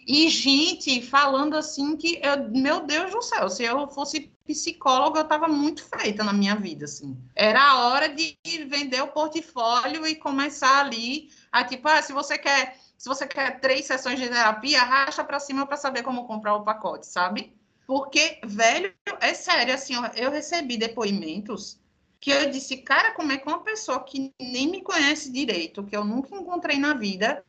E 0.07 0.29
gente 0.29 1.01
falando 1.01 1.57
assim 1.57 1.97
que, 1.97 2.21
eu, 2.23 2.51
meu 2.51 2.85
Deus 2.85 3.11
do 3.11 3.23
céu, 3.23 3.49
se 3.49 3.65
eu 3.65 3.89
fosse 3.89 4.31
psicóloga, 4.47 5.21
eu 5.21 5.25
tava 5.25 5.49
muito 5.49 5.83
feita 5.83 6.23
na 6.23 6.33
minha 6.33 6.55
vida, 6.55 6.85
assim. 6.85 7.17
Era 7.35 7.63
a 7.63 7.89
hora 7.89 8.09
de 8.11 8.37
vender 8.69 9.01
o 9.03 9.09
portfólio 9.09 10.07
e 10.07 10.15
começar 10.15 10.81
ali 10.85 11.31
a, 11.51 11.65
tipo, 11.65 11.89
ah, 11.89 12.03
se 12.03 12.13
você 12.13 12.37
quer 12.37 12.77
se 12.97 13.09
você 13.09 13.27
quer 13.27 13.61
três 13.61 13.85
sessões 13.85 14.19
de 14.19 14.29
terapia, 14.29 14.81
arrasta 14.81 15.23
para 15.25 15.39
cima 15.39 15.67
para 15.67 15.77
saber 15.77 16.03
como 16.03 16.27
comprar 16.27 16.55
o 16.55 16.65
pacote, 16.65 17.07
sabe? 17.07 17.55
Porque, 17.87 18.41
velho, 18.45 18.95
é 19.21 19.35
sério, 19.35 19.75
assim, 19.75 19.95
eu 20.17 20.31
recebi 20.31 20.77
depoimentos 20.77 21.81
que 22.21 22.31
eu 22.31 22.51
disse, 22.51 22.79
cara, 22.79 23.13
como 23.13 23.33
é 23.33 23.37
que 23.37 23.47
uma 23.47 23.63
pessoa 23.63 24.03
que 24.03 24.33
nem 24.41 24.67
me 24.69 24.83
conhece 24.83 25.31
direito, 25.31 25.85
que 25.85 25.95
eu 25.95 26.05
nunca 26.05 26.35
encontrei 26.35 26.79
na 26.79 26.95
vida, 26.95 27.45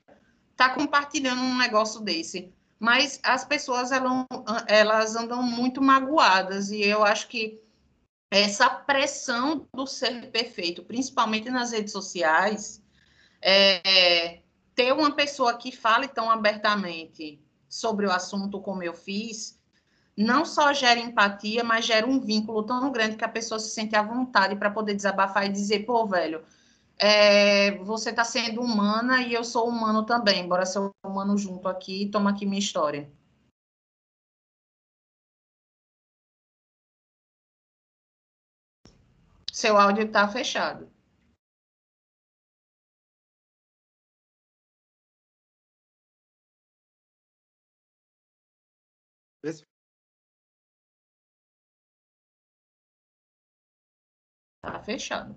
tá 0.57 0.69
compartilhando 0.69 1.41
um 1.41 1.57
negócio 1.57 2.01
desse? 2.01 2.53
mas 2.79 3.19
as 3.23 3.45
pessoas 3.45 3.89
elas, 4.67 5.15
andam 5.15 5.41
muito 5.41 5.81
magoadas 5.81 6.71
e 6.71 6.81
eu 6.81 7.03
acho 7.03 7.27
que 7.27 7.61
essa 8.29 8.69
pressão 8.69 9.67
do 9.73 9.87
ser 9.87 10.29
perfeito, 10.29 10.83
principalmente 10.83 11.49
nas 11.49 11.71
redes 11.71 11.91
sociais, 11.91 12.83
é, 13.41 14.41
ter 14.73 14.91
uma 14.91 15.15
pessoa 15.15 15.57
que 15.57 15.71
fale 15.71 16.07
tão 16.07 16.29
abertamente 16.29 17.41
sobre 17.69 18.05
o 18.05 18.11
assunto 18.11 18.59
como 18.59 18.83
eu 18.83 18.93
fiz, 18.93 19.54
não 20.17 20.45
só 20.45 20.73
gera 20.73 20.99
empatia, 20.99 21.63
mas 21.63 21.85
gera 21.85 22.07
um 22.07 22.19
vínculo 22.19 22.63
tão 22.63 22.91
grande 22.91 23.17
que 23.17 23.25
a 23.25 23.29
pessoa 23.29 23.59
se 23.59 23.69
sente 23.69 23.95
à 23.95 24.01
vontade 24.01 24.55
para 24.55 24.71
poder 24.71 24.93
desabafar 24.93 25.45
e 25.45 25.49
dizer, 25.49 25.85
pô, 25.85 26.05
velho, 26.07 26.43
é, 26.97 27.77
você 27.83 28.09
está 28.11 28.23
sendo 28.23 28.61
humana 28.61 29.21
e 29.21 29.33
eu 29.33 29.43
sou 29.43 29.67
humano 29.67 30.05
também, 30.05 30.47
bora 30.47 30.65
ser 30.65 30.89
humano 31.05 31.37
junto 31.37 31.67
aqui, 31.67 32.07
toma 32.11 32.31
aqui 32.31 32.45
minha 32.45 32.59
história. 32.59 33.09
Seu 39.51 39.77
áudio 39.77 40.03
está 40.05 40.27
fechado. 40.27 40.94
Tá 54.65 54.79
fechado. 54.79 55.35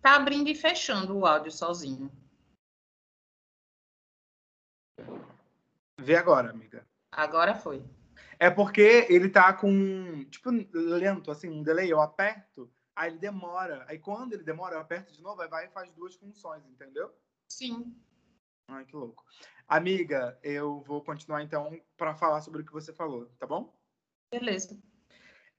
Tá 0.00 0.14
abrindo 0.16 0.48
e 0.48 0.54
fechando 0.54 1.18
o 1.18 1.26
áudio 1.26 1.50
sozinho. 1.50 2.10
Vê 5.98 6.16
agora, 6.16 6.50
amiga. 6.50 6.86
Agora 7.10 7.54
foi. 7.54 7.84
É 8.38 8.48
porque 8.48 9.06
ele 9.08 9.28
tá 9.28 9.52
com, 9.52 10.24
tipo, 10.30 10.50
lento, 10.72 11.30
assim, 11.30 11.48
um 11.48 11.62
delay. 11.62 11.92
Eu 11.92 12.00
aperto, 12.00 12.72
aí 12.94 13.10
ele 13.10 13.18
demora. 13.18 13.84
Aí 13.88 13.98
quando 13.98 14.34
ele 14.34 14.44
demora, 14.44 14.76
eu 14.76 14.80
aperto 14.80 15.12
de 15.12 15.20
novo, 15.20 15.42
aí 15.42 15.48
vai 15.48 15.66
e 15.66 15.70
faz 15.70 15.92
duas 15.92 16.14
funções, 16.14 16.64
entendeu? 16.66 17.12
Sim. 17.48 17.96
Ai, 18.68 18.84
que 18.84 18.96
louco. 18.96 19.24
Amiga, 19.68 20.38
eu 20.42 20.80
vou 20.80 21.02
continuar 21.02 21.42
então 21.42 21.80
para 21.96 22.14
falar 22.14 22.40
sobre 22.40 22.62
o 22.62 22.64
que 22.64 22.72
você 22.72 22.92
falou, 22.92 23.26
tá 23.38 23.46
bom? 23.46 23.74
Beleza. 24.30 24.78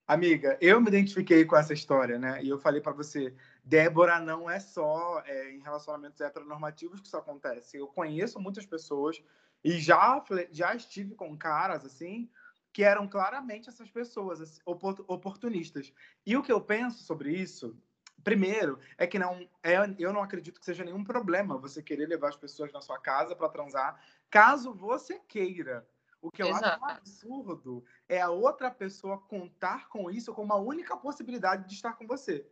Amiga, 0.06 0.58
eu 0.60 0.82
me 0.82 0.90
identifiquei 0.90 1.46
com 1.46 1.56
essa 1.56 1.74
história, 1.74 2.20
né? 2.20 2.44
E 2.44 2.50
eu 2.50 2.60
falei 2.60 2.82
para 2.82 2.92
você, 2.92 3.34
Débora 3.64 4.20
não 4.20 4.50
é 4.50 4.60
só 4.60 5.22
é, 5.26 5.52
em 5.52 5.60
relacionamentos 5.60 6.20
heteronormativos 6.20 7.00
que 7.00 7.08
isso 7.08 7.16
acontece. 7.16 7.78
Eu 7.78 7.88
conheço 7.88 8.40
muitas 8.40 8.66
pessoas 8.66 9.24
e 9.64 9.80
já, 9.80 10.22
já 10.52 10.76
estive 10.76 11.16
com 11.16 11.38
caras 11.38 11.86
assim 11.86 12.30
que 12.74 12.84
eram 12.84 13.08
claramente 13.08 13.70
essas 13.70 13.90
pessoas 13.90 14.60
oportunistas. 14.66 15.94
E 16.26 16.36
o 16.36 16.42
que 16.42 16.52
eu 16.52 16.60
penso 16.60 17.04
sobre 17.04 17.32
isso, 17.32 17.78
primeiro, 18.24 18.80
é 18.98 19.06
que 19.06 19.20
não 19.20 19.48
é, 19.62 19.76
eu 20.00 20.14
não 20.14 20.24
acredito 20.24 20.60
que 20.60 20.66
seja 20.66 20.84
nenhum 20.84 21.04
problema 21.04 21.58
você 21.58 21.82
querer 21.82 22.08
levar 22.08 22.30
as 22.30 22.36
pessoas 22.36 22.72
na 22.72 22.82
sua 22.82 23.00
casa 23.00 23.36
para 23.36 23.50
transar, 23.50 24.02
caso 24.30 24.74
você 24.74 25.20
queira. 25.20 25.88
O 26.22 26.32
que 26.32 26.42
eu 26.42 26.48
Exato. 26.48 26.66
acho 26.66 26.80
um 26.80 26.86
absurdo 26.86 27.86
é 28.08 28.22
a 28.22 28.30
outra 28.30 28.72
pessoa 28.72 29.20
contar 29.20 29.90
com 29.90 30.10
isso 30.10 30.34
como 30.34 30.54
a 30.54 30.58
única 30.58 30.96
possibilidade 30.96 31.68
de 31.68 31.74
estar 31.74 31.94
com 31.94 32.08
você. 32.08 32.50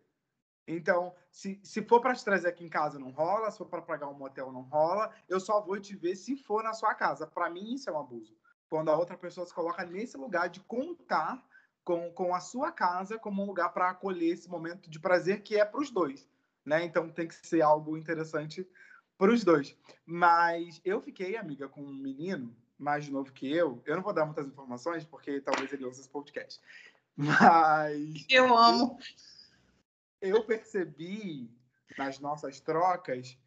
Então, 0.67 1.15
se, 1.31 1.59
se 1.63 1.81
for 1.81 2.01
para 2.01 2.13
te 2.13 2.23
trazer 2.23 2.47
aqui 2.49 2.65
em 2.65 2.69
casa, 2.69 2.99
não 2.99 3.11
rola. 3.11 3.49
Se 3.49 3.57
for 3.57 3.67
para 3.67 3.81
pagar 3.81 4.09
um 4.09 4.13
motel, 4.13 4.51
não 4.51 4.61
rola. 4.61 5.13
Eu 5.27 5.39
só 5.39 5.61
vou 5.61 5.79
te 5.79 5.95
ver 5.95 6.15
se 6.15 6.35
for 6.35 6.63
na 6.63 6.73
sua 6.73 6.93
casa. 6.93 7.25
Para 7.25 7.49
mim, 7.49 7.73
isso 7.73 7.89
é 7.89 7.93
um 7.93 7.99
abuso. 7.99 8.37
Quando 8.69 8.89
a 8.89 8.97
outra 8.97 9.17
pessoa 9.17 9.45
se 9.45 9.53
coloca 9.53 9.85
nesse 9.85 10.17
lugar 10.17 10.49
de 10.49 10.59
contar 10.61 11.45
com, 11.83 12.11
com 12.11 12.33
a 12.33 12.39
sua 12.39 12.71
casa 12.71 13.17
como 13.17 13.41
um 13.41 13.45
lugar 13.45 13.69
para 13.69 13.89
acolher 13.89 14.33
esse 14.33 14.49
momento 14.49 14.89
de 14.89 14.99
prazer 14.99 15.41
que 15.41 15.57
é 15.57 15.65
para 15.65 15.81
os 15.81 15.91
dois. 15.91 16.29
Né? 16.65 16.83
Então, 16.83 17.09
tem 17.09 17.27
que 17.27 17.35
ser 17.35 17.61
algo 17.61 17.97
interessante 17.97 18.67
para 19.17 19.31
os 19.31 19.43
dois. 19.43 19.75
Mas 20.05 20.79
eu 20.85 21.01
fiquei, 21.01 21.35
amiga, 21.35 21.67
com 21.67 21.81
um 21.81 21.93
menino 21.93 22.55
mais 22.77 23.07
novo 23.09 23.31
que 23.31 23.51
eu. 23.51 23.81
Eu 23.85 23.95
não 23.95 24.03
vou 24.03 24.13
dar 24.13 24.25
muitas 24.25 24.47
informações, 24.47 25.05
porque 25.05 25.41
talvez 25.41 25.71
ele 25.73 25.85
ouça 25.85 26.01
esse 26.01 26.09
podcast. 26.09 26.61
Mas. 27.15 28.25
Eu 28.29 28.55
amo 28.57 28.97
eu 30.21 30.43
percebi 30.43 31.49
nas 31.97 32.19
nossas 32.19 32.59
trocas 32.59 33.37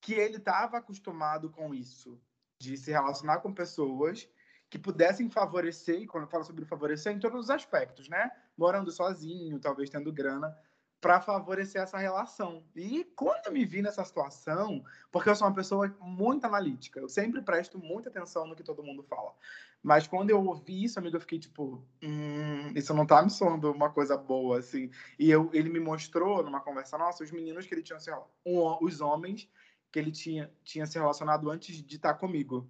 que 0.00 0.12
ele 0.12 0.36
estava 0.36 0.78
acostumado 0.78 1.48
com 1.48 1.72
isso, 1.72 2.20
de 2.58 2.76
se 2.76 2.90
relacionar 2.90 3.38
com 3.38 3.54
pessoas 3.54 4.28
que 4.70 4.78
pudessem 4.78 5.30
favorecer, 5.30 6.02
e 6.02 6.06
quando 6.06 6.24
eu 6.24 6.30
falo 6.30 6.44
sobre 6.44 6.64
favorecer, 6.64 7.12
em 7.12 7.18
todos 7.18 7.40
os 7.40 7.50
aspectos, 7.50 8.08
né? 8.08 8.30
Morando 8.56 8.90
sozinho, 8.90 9.60
talvez 9.60 9.88
tendo 9.90 10.12
grana, 10.12 10.56
para 11.04 11.20
favorecer 11.20 11.82
essa 11.82 11.98
relação. 11.98 12.64
E 12.74 13.04
quando 13.14 13.46
eu 13.46 13.52
me 13.52 13.62
vi 13.66 13.82
nessa 13.82 14.02
situação, 14.02 14.82
porque 15.12 15.28
eu 15.28 15.36
sou 15.36 15.46
uma 15.46 15.54
pessoa 15.54 15.94
muito 16.00 16.46
analítica, 16.46 16.98
eu 16.98 17.10
sempre 17.10 17.42
presto 17.42 17.78
muita 17.78 18.08
atenção 18.08 18.46
no 18.46 18.56
que 18.56 18.64
todo 18.64 18.82
mundo 18.82 19.02
fala. 19.02 19.34
Mas 19.82 20.06
quando 20.06 20.30
eu 20.30 20.42
ouvi 20.42 20.84
isso, 20.84 20.98
amigo, 20.98 21.16
eu 21.16 21.20
fiquei 21.20 21.38
tipo, 21.38 21.86
hum, 22.02 22.72
isso 22.74 22.94
não 22.94 23.04
tá 23.04 23.22
me 23.22 23.28
soando 23.28 23.70
uma 23.70 23.90
coisa 23.90 24.16
boa, 24.16 24.58
assim. 24.58 24.90
E 25.18 25.30
eu, 25.30 25.50
ele 25.52 25.68
me 25.68 25.78
mostrou 25.78 26.42
numa 26.42 26.60
conversa 26.60 26.96
nossa 26.96 27.22
os 27.22 27.30
meninos 27.30 27.66
que 27.66 27.74
ele 27.74 27.82
tinha, 27.82 27.98
um, 28.46 28.78
os 28.82 29.02
homens 29.02 29.46
que 29.92 29.98
ele 29.98 30.10
tinha, 30.10 30.50
tinha 30.64 30.86
se 30.86 30.98
relacionado 30.98 31.50
antes 31.50 31.82
de 31.82 31.96
estar 31.96 32.14
comigo. 32.14 32.66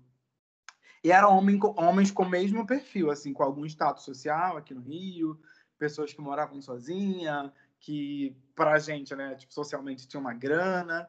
E 1.04 1.12
eram 1.12 1.36
homem, 1.36 1.60
homens 1.76 2.10
com 2.10 2.22
o 2.22 2.28
mesmo 2.28 2.66
perfil, 2.66 3.10
assim, 3.10 3.34
com 3.34 3.42
algum 3.42 3.66
status 3.66 4.04
social 4.04 4.56
aqui 4.56 4.72
no 4.72 4.80
Rio, 4.80 5.38
pessoas 5.78 6.14
que 6.14 6.20
moravam 6.22 6.62
sozinha, 6.62 7.52
que 7.78 8.34
pra 8.54 8.78
gente, 8.78 9.14
né, 9.14 9.34
tipo, 9.34 9.52
socialmente 9.52 10.08
tinha 10.08 10.18
uma 10.18 10.32
grana. 10.32 11.06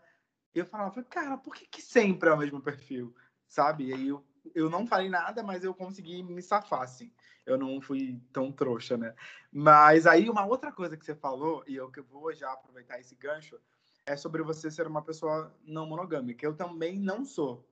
E 0.53 0.59
eu 0.59 0.65
falava, 0.65 1.01
cara, 1.03 1.37
por 1.37 1.55
que, 1.55 1.65
que 1.65 1.81
sempre 1.81 2.27
é 2.27 2.33
o 2.33 2.37
mesmo 2.37 2.61
perfil? 2.61 3.15
Sabe? 3.47 3.85
E 3.85 3.93
aí 3.93 4.07
eu, 4.09 4.21
eu 4.53 4.69
não 4.69 4.85
falei 4.85 5.07
nada, 5.07 5.41
mas 5.41 5.63
eu 5.63 5.73
consegui 5.73 6.21
me 6.21 6.41
safar, 6.41 6.81
assim. 6.81 7.09
Eu 7.45 7.57
não 7.57 7.79
fui 7.79 8.19
tão 8.33 8.51
trouxa, 8.51 8.97
né? 8.97 9.15
Mas 9.49 10.05
aí 10.05 10.29
uma 10.29 10.45
outra 10.45 10.73
coisa 10.73 10.97
que 10.97 11.05
você 11.05 11.15
falou, 11.15 11.63
e 11.65 11.75
eu 11.75 11.89
que 11.89 12.01
vou 12.01 12.33
já 12.33 12.51
aproveitar 12.51 12.99
esse 12.99 13.15
gancho, 13.15 13.57
é 14.05 14.17
sobre 14.17 14.43
você 14.43 14.69
ser 14.69 14.87
uma 14.87 15.01
pessoa 15.01 15.55
não 15.63 15.87
monogâmica. 15.87 16.45
Eu 16.45 16.53
também 16.53 16.99
não 16.99 17.23
sou. 17.23 17.65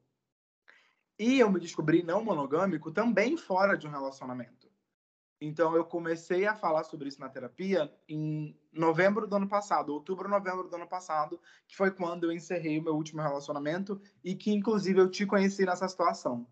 E 1.17 1.39
eu 1.39 1.52
me 1.52 1.60
descobri 1.60 2.04
não 2.04 2.23
monogâmico 2.23 2.91
também 2.91 3.38
fora 3.38 3.78
de 3.78 3.88
um 3.88 3.91
relacionamento. 3.91 4.71
Então, 5.45 5.76
eu 5.76 5.84
comecei 5.84 6.45
a 6.45 6.56
falar 6.56 6.86
sobre 6.86 7.10
isso 7.10 7.19
na 7.19 7.28
terapia 7.28 7.93
em 8.08 8.58
novembro 8.71 9.28
do 9.28 9.36
ano 9.36 9.47
passado, 9.47 9.93
outubro, 9.93 10.30
novembro 10.30 10.69
do 10.69 10.76
ano 10.76 10.88
passado, 10.88 11.39
que 11.67 11.76
foi 11.76 11.91
quando 11.91 12.23
eu 12.23 12.32
encerrei 12.32 12.80
o 12.80 12.84
meu 12.84 12.95
último 12.95 13.21
relacionamento 13.21 13.99
e 14.23 14.36
que, 14.36 14.54
inclusive, 14.54 15.02
eu 15.02 15.10
te 15.10 15.26
conheci 15.26 15.65
nessa 15.65 15.88
situação. 15.88 16.47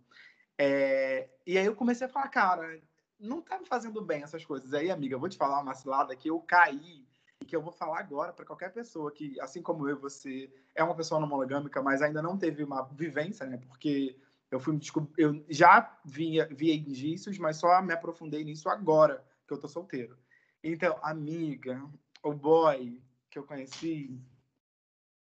É... 0.57 1.29
E 1.47 1.57
aí 1.57 1.65
eu 1.65 1.75
comecei 1.75 2.05
a 2.05 2.09
falar, 2.09 2.27
cara, 2.27 2.81
não 3.17 3.41
tá 3.41 3.57
me 3.59 3.65
fazendo 3.65 4.01
bem 4.01 4.23
essas 4.23 4.43
coisas. 4.43 4.73
Aí, 4.73 4.91
amiga, 4.91 5.15
eu 5.15 5.19
vou 5.19 5.29
te 5.29 5.37
falar 5.37 5.61
uma 5.61 5.73
cilada 5.73 6.15
que 6.15 6.29
eu 6.29 6.39
caí 6.41 7.07
e 7.41 7.45
que 7.45 7.55
eu 7.55 7.61
vou 7.61 7.71
falar 7.71 7.99
agora 7.99 8.33
para 8.33 8.45
qualquer 8.45 8.73
pessoa 8.73 9.11
que, 9.11 9.39
assim 9.39 9.61
como 9.61 9.87
eu, 9.87 9.97
você 9.97 10.51
é 10.75 10.83
uma 10.83 10.95
pessoa 10.95 11.21
não 11.21 11.27
monogâmica, 11.27 11.81
mas 11.81 12.01
ainda 12.01 12.21
não 12.21 12.37
teve 12.37 12.63
uma 12.63 12.83
vivência, 12.83 13.45
né? 13.45 13.57
Porque 13.57 14.17
eu 14.51 14.59
fui 14.59 14.77
eu 15.17 15.45
já 15.49 15.97
via, 16.03 16.45
via 16.51 16.75
indícios, 16.75 17.37
mas 17.37 17.55
só 17.55 17.81
me 17.81 17.93
aprofundei 17.93 18.43
nisso 18.43 18.67
agora 18.69 19.25
que 19.47 19.53
eu 19.53 19.57
tô 19.57 19.67
solteiro. 19.67 20.17
Então, 20.61 20.99
amiga, 21.01 21.81
o 22.21 22.33
boy 22.33 23.01
que 23.29 23.39
eu 23.39 23.45
conheci, 23.45 24.21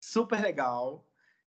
super 0.00 0.40
legal, 0.40 1.04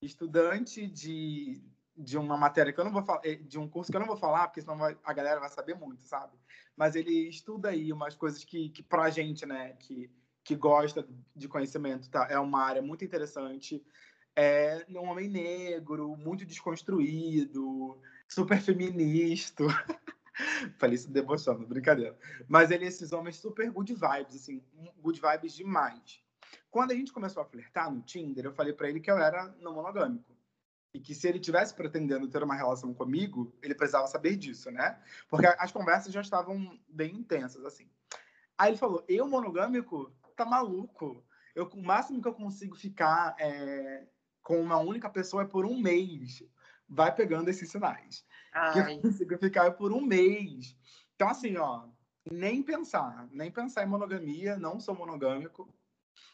estudante 0.00 0.86
de, 0.86 1.62
de 1.94 2.16
uma 2.16 2.38
matéria 2.38 2.72
que 2.72 2.80
eu 2.80 2.84
não 2.84 2.92
vou 2.92 3.02
falar, 3.02 3.20
eh, 3.22 3.34
de 3.34 3.58
um 3.58 3.68
curso 3.68 3.90
que 3.90 3.96
eu 3.96 4.00
não 4.00 4.06
vou 4.06 4.16
falar, 4.16 4.48
porque 4.48 4.62
senão 4.62 4.78
vai, 4.78 4.96
a 5.04 5.12
galera 5.12 5.38
vai 5.38 5.50
saber 5.50 5.74
muito, 5.74 6.02
sabe? 6.02 6.38
Mas 6.74 6.96
ele 6.96 7.28
estuda 7.28 7.68
aí 7.68 7.92
umas 7.92 8.16
coisas 8.16 8.42
que, 8.44 8.70
que 8.70 8.82
pra 8.82 9.10
gente, 9.10 9.44
né, 9.44 9.74
que, 9.74 10.10
que 10.42 10.56
gosta 10.56 11.06
de 11.36 11.46
conhecimento, 11.46 12.08
tá? 12.08 12.26
É 12.30 12.38
uma 12.38 12.62
área 12.64 12.80
muito 12.80 13.04
interessante 13.04 13.84
é 14.40 14.86
um 14.90 15.08
homem 15.08 15.28
negro, 15.28 16.16
muito 16.16 16.46
desconstruído, 16.46 18.00
super 18.28 18.60
feminista. 18.60 19.64
Falei 20.78 20.94
isso 20.94 21.10
debochando, 21.10 21.66
brincadeira. 21.66 22.16
Mas 22.46 22.70
ele 22.70 22.84
é 22.84 22.88
esses 22.88 23.12
homens 23.12 23.36
super 23.36 23.68
good 23.72 23.92
vibes, 23.92 24.36
assim, 24.36 24.62
good 24.98 25.20
vibes 25.20 25.54
demais. 25.54 26.22
Quando 26.70 26.92
a 26.92 26.94
gente 26.94 27.12
começou 27.12 27.42
a 27.42 27.46
flertar 27.46 27.92
no 27.92 28.00
Tinder, 28.02 28.44
eu 28.44 28.52
falei 28.52 28.72
para 28.72 28.88
ele 28.88 29.00
que 29.00 29.10
eu 29.10 29.18
era 29.18 29.52
não 29.60 29.74
monogâmico. 29.74 30.32
E 30.94 31.00
que 31.00 31.16
se 31.16 31.26
ele 31.28 31.40
tivesse 31.40 31.74
pretendendo 31.74 32.28
ter 32.28 32.40
uma 32.40 32.54
relação 32.54 32.94
comigo, 32.94 33.52
ele 33.60 33.74
precisava 33.74 34.06
saber 34.06 34.36
disso, 34.36 34.70
né? 34.70 35.02
Porque 35.28 35.46
as 35.46 35.72
conversas 35.72 36.12
já 36.12 36.20
estavam 36.20 36.78
bem 36.88 37.16
intensas, 37.16 37.64
assim. 37.64 37.90
Aí 38.56 38.70
ele 38.70 38.78
falou: 38.78 39.04
Eu 39.08 39.28
monogâmico? 39.28 40.12
Tá 40.36 40.44
maluco? 40.44 41.24
Eu, 41.56 41.66
o 41.66 41.82
máximo 41.82 42.22
que 42.22 42.28
eu 42.28 42.34
consigo 42.34 42.76
ficar 42.76 43.34
é, 43.40 44.06
com 44.48 44.58
uma 44.62 44.78
única 44.78 45.10
pessoa 45.10 45.42
é 45.42 45.46
por 45.46 45.66
um 45.66 45.78
mês. 45.78 46.42
Vai 46.88 47.14
pegando 47.14 47.50
esses 47.50 47.70
sinais. 47.70 48.24
Ai. 48.50 48.96
Que 48.96 49.02
consigo 49.02 49.36
ficar 49.36 49.72
por 49.72 49.92
um 49.92 50.00
mês. 50.00 50.74
Então, 51.14 51.28
assim, 51.28 51.58
ó, 51.58 51.86
nem 52.32 52.62
pensar, 52.62 53.28
nem 53.30 53.50
pensar 53.50 53.84
em 53.84 53.88
monogamia, 53.88 54.56
não 54.56 54.80
sou 54.80 54.94
monogâmico. 54.94 55.68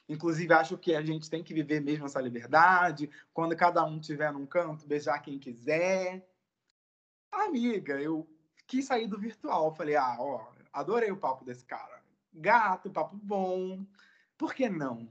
Inclusive, 0.09 0.55
acho 0.55 0.79
que 0.79 0.95
a 0.95 1.03
gente 1.03 1.29
tem 1.29 1.43
que 1.43 1.53
viver 1.53 1.81
mesmo 1.81 2.07
essa 2.07 2.21
liberdade. 2.21 3.11
Quando 3.33 3.57
cada 3.57 3.85
um 3.85 3.99
estiver 3.99 4.33
num 4.33 4.47
canto, 4.47 4.87
beijar 4.87 5.19
quem 5.19 5.37
quiser. 5.37 6.25
Amiga, 7.33 8.01
eu 8.01 8.29
quis 8.65 8.85
sair 8.85 9.09
do 9.09 9.19
virtual. 9.19 9.75
Falei, 9.75 9.97
ah, 9.97 10.17
ó, 10.21 10.53
adorei 10.73 11.11
o 11.11 11.17
papo 11.17 11.45
desse 11.45 11.65
cara. 11.65 12.01
Gato, 12.33 12.93
papo 12.93 13.17
bom. 13.17 13.85
Por 14.39 14.55
que 14.55 14.69
não? 14.69 15.11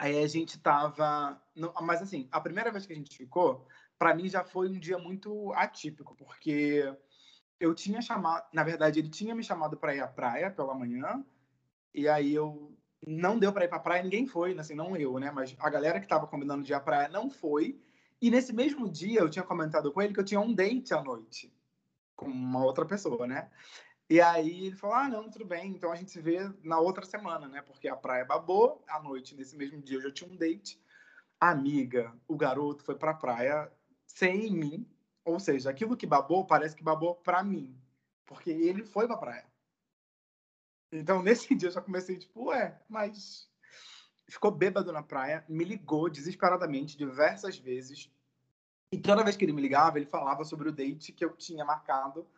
Aí 0.00 0.24
a 0.24 0.26
gente 0.26 0.58
tava. 0.58 1.38
Mas 1.82 2.00
assim, 2.00 2.26
a 2.32 2.40
primeira 2.40 2.72
vez 2.72 2.86
que 2.86 2.92
a 2.94 2.96
gente 2.96 3.14
ficou, 3.14 3.66
para 3.98 4.14
mim 4.14 4.30
já 4.30 4.42
foi 4.42 4.66
um 4.66 4.78
dia 4.78 4.98
muito 4.98 5.52
atípico, 5.52 6.16
porque 6.16 6.90
eu 7.60 7.74
tinha 7.74 8.00
chamado. 8.00 8.42
Na 8.50 8.64
verdade, 8.64 8.98
ele 8.98 9.10
tinha 9.10 9.34
me 9.34 9.44
chamado 9.44 9.76
para 9.76 9.94
ir 9.94 10.00
à 10.00 10.08
praia 10.08 10.50
pela 10.50 10.74
manhã. 10.74 11.22
E 11.92 12.08
aí 12.08 12.32
eu 12.32 12.74
não 13.06 13.38
deu 13.38 13.52
para 13.52 13.66
ir 13.66 13.68
para 13.68 13.76
a 13.76 13.82
praia, 13.82 14.02
ninguém 14.02 14.26
foi, 14.26 14.58
assim, 14.58 14.74
não 14.74 14.96
eu, 14.96 15.18
né? 15.18 15.30
Mas 15.30 15.54
a 15.58 15.68
galera 15.68 16.00
que 16.00 16.06
estava 16.06 16.26
combinando 16.26 16.64
de 16.64 16.72
ir 16.72 16.74
à 16.74 16.80
praia 16.80 17.08
não 17.10 17.28
foi. 17.28 17.78
E 18.22 18.30
nesse 18.30 18.54
mesmo 18.54 18.88
dia 18.88 19.20
eu 19.20 19.28
tinha 19.28 19.44
comentado 19.44 19.92
com 19.92 20.00
ele 20.00 20.14
que 20.14 20.20
eu 20.20 20.24
tinha 20.24 20.40
um 20.40 20.54
date 20.54 20.94
à 20.94 21.02
noite 21.02 21.52
com 22.16 22.26
uma 22.26 22.64
outra 22.64 22.86
pessoa, 22.86 23.26
né? 23.26 23.50
E 24.10 24.20
aí 24.20 24.66
ele 24.66 24.76
falou: 24.76 24.96
ah, 24.96 25.08
não, 25.08 25.30
tudo 25.30 25.44
bem, 25.44 25.70
então 25.70 25.92
a 25.92 25.94
gente 25.94 26.10
se 26.10 26.20
vê 26.20 26.40
na 26.64 26.80
outra 26.80 27.06
semana, 27.06 27.46
né? 27.46 27.62
Porque 27.62 27.86
a 27.86 27.94
praia 27.94 28.24
babou, 28.24 28.84
à 28.88 29.00
noite, 29.00 29.36
nesse 29.36 29.56
mesmo 29.56 29.80
dia 29.80 29.98
eu 29.98 30.02
já 30.02 30.10
tinha 30.10 30.28
um 30.28 30.36
date. 30.36 30.82
Amiga, 31.38 32.12
o 32.26 32.36
garoto 32.36 32.82
foi 32.82 32.96
pra 32.96 33.14
praia 33.14 33.70
sem 34.04 34.50
mim, 34.50 34.84
ou 35.24 35.38
seja, 35.38 35.70
aquilo 35.70 35.96
que 35.96 36.08
babou 36.08 36.44
parece 36.44 36.74
que 36.74 36.82
babou 36.82 37.14
pra 37.14 37.44
mim, 37.44 37.80
porque 38.26 38.50
ele 38.50 38.84
foi 38.84 39.06
pra 39.06 39.16
praia. 39.16 39.46
Então, 40.90 41.22
nesse 41.22 41.54
dia 41.54 41.68
eu 41.68 41.72
já 41.72 41.80
comecei, 41.80 42.18
tipo, 42.18 42.46
ué, 42.46 42.82
mas. 42.88 43.48
Ficou 44.28 44.52
bêbado 44.52 44.92
na 44.92 45.02
praia, 45.02 45.44
me 45.48 45.64
ligou 45.64 46.08
desesperadamente 46.08 46.96
diversas 46.96 47.58
vezes. 47.58 48.12
E 48.92 48.98
toda 48.98 49.24
vez 49.24 49.36
que 49.36 49.44
ele 49.44 49.52
me 49.52 49.62
ligava, 49.62 49.98
ele 49.98 50.06
falava 50.06 50.44
sobre 50.44 50.68
o 50.68 50.72
date 50.72 51.12
que 51.12 51.24
eu 51.24 51.36
tinha 51.36 51.64
marcado 51.64 52.28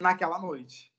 naquela 0.00 0.38
noite. 0.38 0.95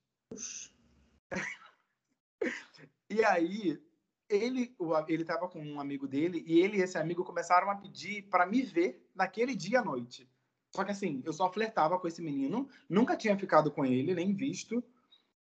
E 3.10 3.24
aí, 3.24 3.82
ele 4.30 4.76
ele 5.08 5.22
estava 5.22 5.48
com 5.48 5.62
um 5.62 5.80
amigo 5.80 6.08
dele 6.08 6.44
e 6.46 6.60
ele 6.60 6.78
e 6.78 6.82
esse 6.82 6.98
amigo 6.98 7.24
começaram 7.24 7.70
a 7.70 7.76
pedir 7.76 8.24
para 8.24 8.46
me 8.46 8.62
ver 8.62 9.08
naquele 9.16 9.56
dia 9.56 9.80
à 9.80 9.84
noite. 9.84 10.30
Só 10.76 10.84
que 10.84 10.92
assim, 10.92 11.22
eu 11.26 11.34
só 11.34 11.52
flertava 11.52 11.98
com 11.98 12.08
esse 12.08 12.22
menino, 12.22 12.70
nunca 12.90 13.16
tinha 13.16 13.38
ficado 13.38 13.72
com 13.72 13.86
ele, 13.86 14.14
nem 14.14 14.34
visto. 14.34 14.84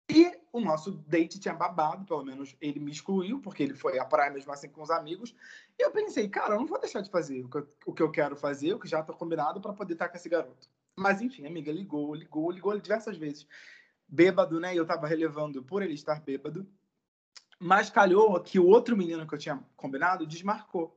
E 0.09 0.38
o 0.51 0.59
nosso 0.59 0.91
date 0.91 1.39
tinha 1.39 1.53
babado, 1.53 2.05
pelo 2.05 2.25
menos 2.25 2.55
ele 2.59 2.79
me 2.79 2.91
excluiu, 2.91 3.39
porque 3.39 3.63
ele 3.63 3.73
foi 3.73 3.97
à 3.97 4.05
praia 4.05 4.31
mesmo 4.31 4.51
assim 4.51 4.67
com 4.67 4.81
os 4.81 4.91
amigos. 4.91 5.33
E 5.79 5.83
eu 5.83 5.91
pensei, 5.91 6.27
cara, 6.27 6.55
eu 6.55 6.59
não 6.59 6.67
vou 6.67 6.79
deixar 6.79 7.01
de 7.01 7.09
fazer 7.09 7.45
o 7.86 7.93
que 7.93 8.03
eu, 8.03 8.12
quero 8.12 8.36
fazer, 8.36 8.73
o 8.73 8.79
que 8.79 8.88
já 8.88 8.99
está 8.99 9.13
combinado, 9.13 9.62
para 9.62 9.73
poder 9.73 9.93
estar 9.93 10.09
com 10.09 10.17
esse 10.17 10.27
garoto. 10.27 10.69
Mas 10.95 11.21
enfim, 11.21 11.45
a 11.45 11.47
amiga 11.47 11.71
ligou, 11.71 12.13
ligou, 12.13 12.51
ligou 12.51 12.77
diversas 12.77 13.17
vezes. 13.17 13.47
Bêbado, 14.13 14.60
né? 14.60 14.76
E 14.76 14.78
eu 14.78 14.86
tava 14.86 15.08
relevando 15.08 15.63
por 15.63 15.82
ele 15.82 15.95
estar 15.95 16.21
bêbado. 16.21 16.67
Mas 17.60 17.89
calhou 17.89 18.39
que 18.39 18.60
o 18.60 18.67
outro 18.67 18.95
menino 18.95 19.26
que 19.26 19.34
eu 19.34 19.39
tinha 19.39 19.60
combinado 19.76 20.28
desmarcou. 20.28 20.95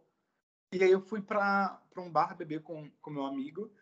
E 0.70 0.84
aí 0.84 0.90
eu 0.90 1.00
fui 1.00 1.22
para 1.22 1.80
um 1.96 2.10
bar 2.10 2.36
beber 2.36 2.60
com, 2.60 2.90
com 3.00 3.10
meu 3.10 3.24
amigo. 3.24 3.72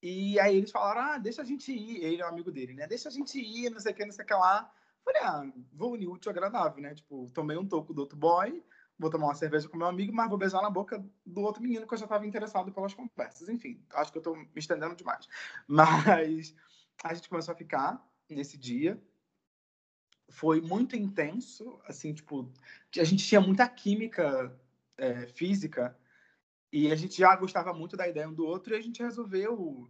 E 0.00 0.38
aí 0.38 0.56
eles 0.56 0.70
falaram: 0.70 1.00
ah, 1.00 1.18
deixa 1.18 1.42
a 1.42 1.44
gente 1.44 1.72
ir. 1.72 2.04
Ele 2.04 2.22
é 2.22 2.24
um 2.24 2.28
amigo 2.28 2.52
dele, 2.52 2.74
né? 2.74 2.86
Deixa 2.86 3.08
a 3.08 3.12
gente 3.12 3.40
ir, 3.40 3.70
não 3.70 3.80
sei 3.80 3.90
o 3.90 3.94
que, 3.96 4.04
não 4.04 4.12
sei 4.12 4.24
o 4.24 4.28
que 4.28 4.34
lá. 4.34 4.72
Falei: 5.04 5.22
ah, 5.22 5.52
vou 5.72 5.94
unir 5.94 6.06
útil 6.06 6.30
agradável, 6.30 6.80
né? 6.80 6.94
Tipo, 6.94 7.28
tomei 7.34 7.56
um 7.56 7.66
toco 7.66 7.92
do 7.92 8.02
outro 8.02 8.16
boy, 8.16 8.62
vou 8.96 9.10
tomar 9.10 9.26
uma 9.26 9.34
cerveja 9.34 9.68
com 9.68 9.76
meu 9.76 9.88
amigo, 9.88 10.12
mas 10.12 10.28
vou 10.28 10.38
beijar 10.38 10.62
na 10.62 10.70
boca 10.70 11.04
do 11.24 11.40
outro 11.40 11.60
menino 11.60 11.88
que 11.88 11.94
eu 11.94 11.98
já 11.98 12.04
estava 12.04 12.24
interessado 12.24 12.70
pelas 12.70 12.94
conversas. 12.94 13.48
Enfim, 13.48 13.84
acho 13.94 14.12
que 14.12 14.18
eu 14.18 14.20
estou 14.20 14.36
me 14.36 14.48
estendendo 14.54 14.94
demais. 14.94 15.26
Mas 15.66 16.54
a 17.02 17.14
gente 17.14 17.28
começou 17.28 17.52
a 17.52 17.56
ficar 17.56 18.00
nesse 18.28 18.56
dia. 18.56 19.00
Foi 20.28 20.60
muito 20.60 20.96
intenso, 20.96 21.80
assim, 21.86 22.12
tipo, 22.12 22.52
a 22.98 23.04
gente 23.04 23.24
tinha 23.24 23.40
muita 23.40 23.68
química 23.68 24.54
é, 24.98 25.26
física 25.28 25.96
e 26.72 26.90
a 26.90 26.96
gente 26.96 27.16
já 27.16 27.34
gostava 27.36 27.72
muito 27.72 27.96
da 27.96 28.08
ideia 28.08 28.28
um 28.28 28.34
do 28.34 28.44
outro 28.44 28.74
e 28.74 28.76
a 28.76 28.82
gente 28.82 29.02
resolveu 29.02 29.88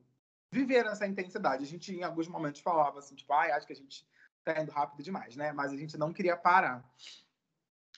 viver 0.52 0.86
essa 0.86 1.06
intensidade. 1.06 1.64
A 1.64 1.66
gente, 1.66 1.92
em 1.92 2.02
alguns 2.02 2.28
momentos, 2.28 2.60
falava 2.60 2.98
assim, 2.98 3.14
tipo, 3.14 3.32
ai, 3.32 3.50
acho 3.50 3.66
que 3.66 3.72
a 3.72 3.76
gente 3.76 4.06
tá 4.44 4.62
indo 4.62 4.70
rápido 4.70 5.02
demais, 5.02 5.36
né? 5.36 5.52
Mas 5.52 5.72
a 5.72 5.76
gente 5.76 5.96
não 5.96 6.12
queria 6.12 6.36
parar. 6.36 6.88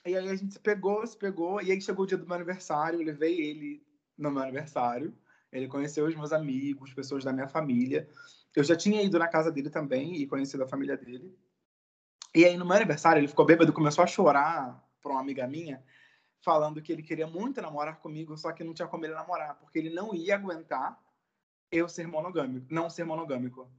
E 0.07 0.17
aí 0.17 0.29
a 0.29 0.35
gente 0.35 0.55
se 0.55 0.61
pegou, 0.61 1.07
se 1.07 1.17
pegou, 1.17 1.61
e 1.61 1.71
aí 1.71 1.81
chegou 1.81 2.05
o 2.05 2.09
dia 2.09 2.17
do 2.17 2.27
meu 2.27 2.37
aniversário, 2.37 3.01
eu 3.01 3.05
levei 3.05 3.41
ele 3.41 3.87
no 4.17 4.31
meu 4.31 4.43
aniversário. 4.43 5.15
Ele 5.53 5.69
conheceu 5.69 6.07
os 6.07 6.15
meus 6.15 6.33
amigos, 6.33 6.93
pessoas 6.93 7.25
da 7.25 7.33
minha 7.33 7.49
família. 7.49 8.09
Eu 8.59 8.65
já 8.65 8.75
tinha 8.75 9.01
ido 9.01 9.21
na 9.21 9.29
casa 9.29 9.53
dele 9.53 9.71
também 9.71 10.17
e 10.17 10.27
conhecido 10.27 10.65
a 10.65 10.67
família 10.67 10.97
dele. 10.97 11.33
E 12.35 12.45
aí, 12.45 12.57
no 12.57 12.65
meu 12.65 12.75
aniversário, 12.75 13.21
ele 13.21 13.29
ficou 13.29 13.47
bêbado, 13.47 13.73
começou 13.73 14.03
a 14.03 14.07
chorar 14.09 14.85
para 15.01 15.13
uma 15.13 15.21
amiga 15.21 15.47
minha, 15.47 15.81
falando 16.41 16.83
que 16.83 16.91
ele 16.91 17.05
queria 17.05 17.29
muito 17.29 17.63
namorar 17.63 18.01
comigo, 18.01 18.37
só 18.37 18.51
que 18.51 18.65
não 18.65 18.75
tinha 18.75 18.89
como 18.89 19.05
ele 19.05 19.15
namorar, 19.15 19.55
porque 19.61 19.79
ele 19.79 19.91
não 19.91 20.13
ia 20.13 20.35
aguentar 20.35 21.01
eu 21.71 21.89
ser 21.89 22.09
monogâmico, 22.09 22.67
não 22.69 22.91
ser 22.91 23.05
monogâmico. 23.05 23.71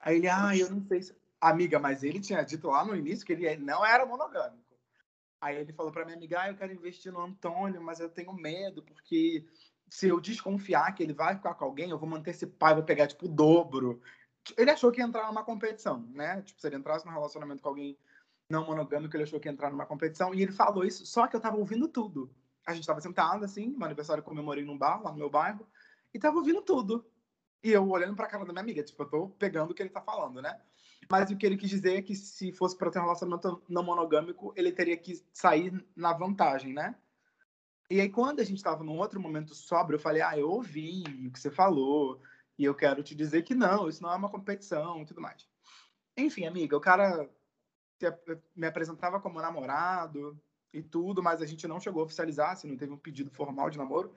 Aí 0.00 0.16
ele, 0.16 0.28
ah, 0.28 0.56
eu 0.56 0.70
não 0.70 0.82
sei 0.86 1.02
se... 1.02 1.14
Amiga, 1.38 1.78
mas 1.78 2.02
ele 2.02 2.18
tinha 2.18 2.42
dito 2.42 2.68
lá 2.68 2.82
no 2.82 2.96
início 2.96 3.26
que 3.26 3.34
ele 3.34 3.58
não 3.58 3.84
era 3.84 4.06
monogâmico. 4.06 4.74
Aí 5.38 5.58
ele 5.58 5.74
falou 5.74 5.92
para 5.92 6.06
minha 6.06 6.16
amiga, 6.16 6.40
ah, 6.40 6.48
eu 6.48 6.56
quero 6.56 6.72
investir 6.72 7.12
no 7.12 7.20
Antônio, 7.20 7.82
mas 7.82 8.00
eu 8.00 8.08
tenho 8.08 8.32
medo, 8.32 8.82
porque 8.82 9.44
se 9.92 10.08
eu 10.08 10.18
desconfiar 10.18 10.90
que 10.94 11.02
ele 11.02 11.12
vai 11.12 11.36
ficar 11.36 11.52
com 11.52 11.66
alguém, 11.66 11.90
eu 11.90 11.98
vou 11.98 12.08
manter 12.08 12.30
esse 12.30 12.46
pai, 12.46 12.74
vou 12.74 12.82
pegar, 12.82 13.06
tipo, 13.06 13.26
o 13.26 13.28
dobro. 13.28 14.00
Ele 14.56 14.70
achou 14.70 14.90
que 14.90 15.02
ia 15.02 15.04
entrar 15.04 15.26
numa 15.26 15.44
competição, 15.44 16.08
né? 16.14 16.40
Tipo, 16.40 16.58
se 16.58 16.66
ele 16.66 16.76
entrasse 16.76 17.04
num 17.04 17.12
relacionamento 17.12 17.62
com 17.62 17.68
alguém 17.68 17.98
não 18.48 18.64
monogâmico, 18.64 19.14
ele 19.14 19.24
achou 19.24 19.38
que 19.38 19.48
ia 19.48 19.52
entrar 19.52 19.70
numa 19.70 19.84
competição. 19.84 20.32
E 20.32 20.40
ele 20.40 20.50
falou 20.50 20.82
isso, 20.82 21.04
só 21.04 21.26
que 21.26 21.36
eu 21.36 21.40
tava 21.40 21.58
ouvindo 21.58 21.86
tudo. 21.88 22.34
A 22.66 22.72
gente 22.72 22.86
tava 22.86 23.02
sentado, 23.02 23.44
assim, 23.44 23.68
meu 23.68 23.84
aniversário 23.84 24.22
comemorei 24.22 24.64
num 24.64 24.78
bar, 24.78 25.02
lá 25.02 25.12
no 25.12 25.18
meu 25.18 25.28
bairro, 25.28 25.68
e 26.14 26.18
tava 26.18 26.38
ouvindo 26.38 26.62
tudo. 26.62 27.04
E 27.62 27.70
eu 27.70 27.86
olhando 27.86 28.16
pra 28.16 28.28
cara 28.28 28.46
da 28.46 28.52
minha 28.52 28.62
amiga, 28.62 28.82
tipo, 28.82 29.02
eu 29.02 29.10
tô 29.10 29.28
pegando 29.28 29.72
o 29.72 29.74
que 29.74 29.82
ele 29.82 29.90
tá 29.90 30.00
falando, 30.00 30.40
né? 30.40 30.58
Mas 31.10 31.30
o 31.30 31.36
que 31.36 31.44
ele 31.44 31.58
quis 31.58 31.68
dizer 31.68 31.98
é 31.98 32.02
que 32.02 32.16
se 32.16 32.50
fosse 32.50 32.78
para 32.78 32.90
ter 32.90 32.98
um 32.98 33.02
relacionamento 33.02 33.62
não 33.68 33.82
monogâmico, 33.82 34.54
ele 34.56 34.72
teria 34.72 34.96
que 34.96 35.22
sair 35.34 35.84
na 35.94 36.14
vantagem, 36.14 36.72
né? 36.72 36.94
E 37.90 38.00
aí, 38.00 38.08
quando 38.08 38.40
a 38.40 38.44
gente 38.44 38.56
estava 38.56 38.82
num 38.82 38.98
outro 38.98 39.20
momento 39.20 39.54
sóbrio, 39.54 39.96
eu 39.96 40.00
falei, 40.00 40.22
ah, 40.22 40.38
eu 40.38 40.48
ouvi 40.48 41.02
o 41.26 41.30
que 41.30 41.38
você 41.38 41.50
falou, 41.50 42.20
e 42.58 42.64
eu 42.64 42.74
quero 42.74 43.02
te 43.02 43.14
dizer 43.14 43.42
que 43.42 43.54
não, 43.54 43.88
isso 43.88 44.02
não 44.02 44.12
é 44.12 44.16
uma 44.16 44.30
competição 44.30 45.02
e 45.02 45.04
tudo 45.04 45.20
mais. 45.20 45.46
Enfim, 46.16 46.46
amiga, 46.46 46.76
o 46.76 46.80
cara 46.80 47.28
me 48.54 48.66
apresentava 48.66 49.20
como 49.20 49.40
namorado 49.40 50.40
e 50.72 50.82
tudo, 50.82 51.22
mas 51.22 51.42
a 51.42 51.46
gente 51.46 51.68
não 51.68 51.80
chegou 51.80 52.02
a 52.02 52.04
oficializar, 52.04 52.56
se 52.56 52.66
não 52.66 52.76
teve 52.76 52.92
um 52.92 52.98
pedido 52.98 53.30
formal 53.30 53.70
de 53.70 53.78
namoro. 53.78 54.14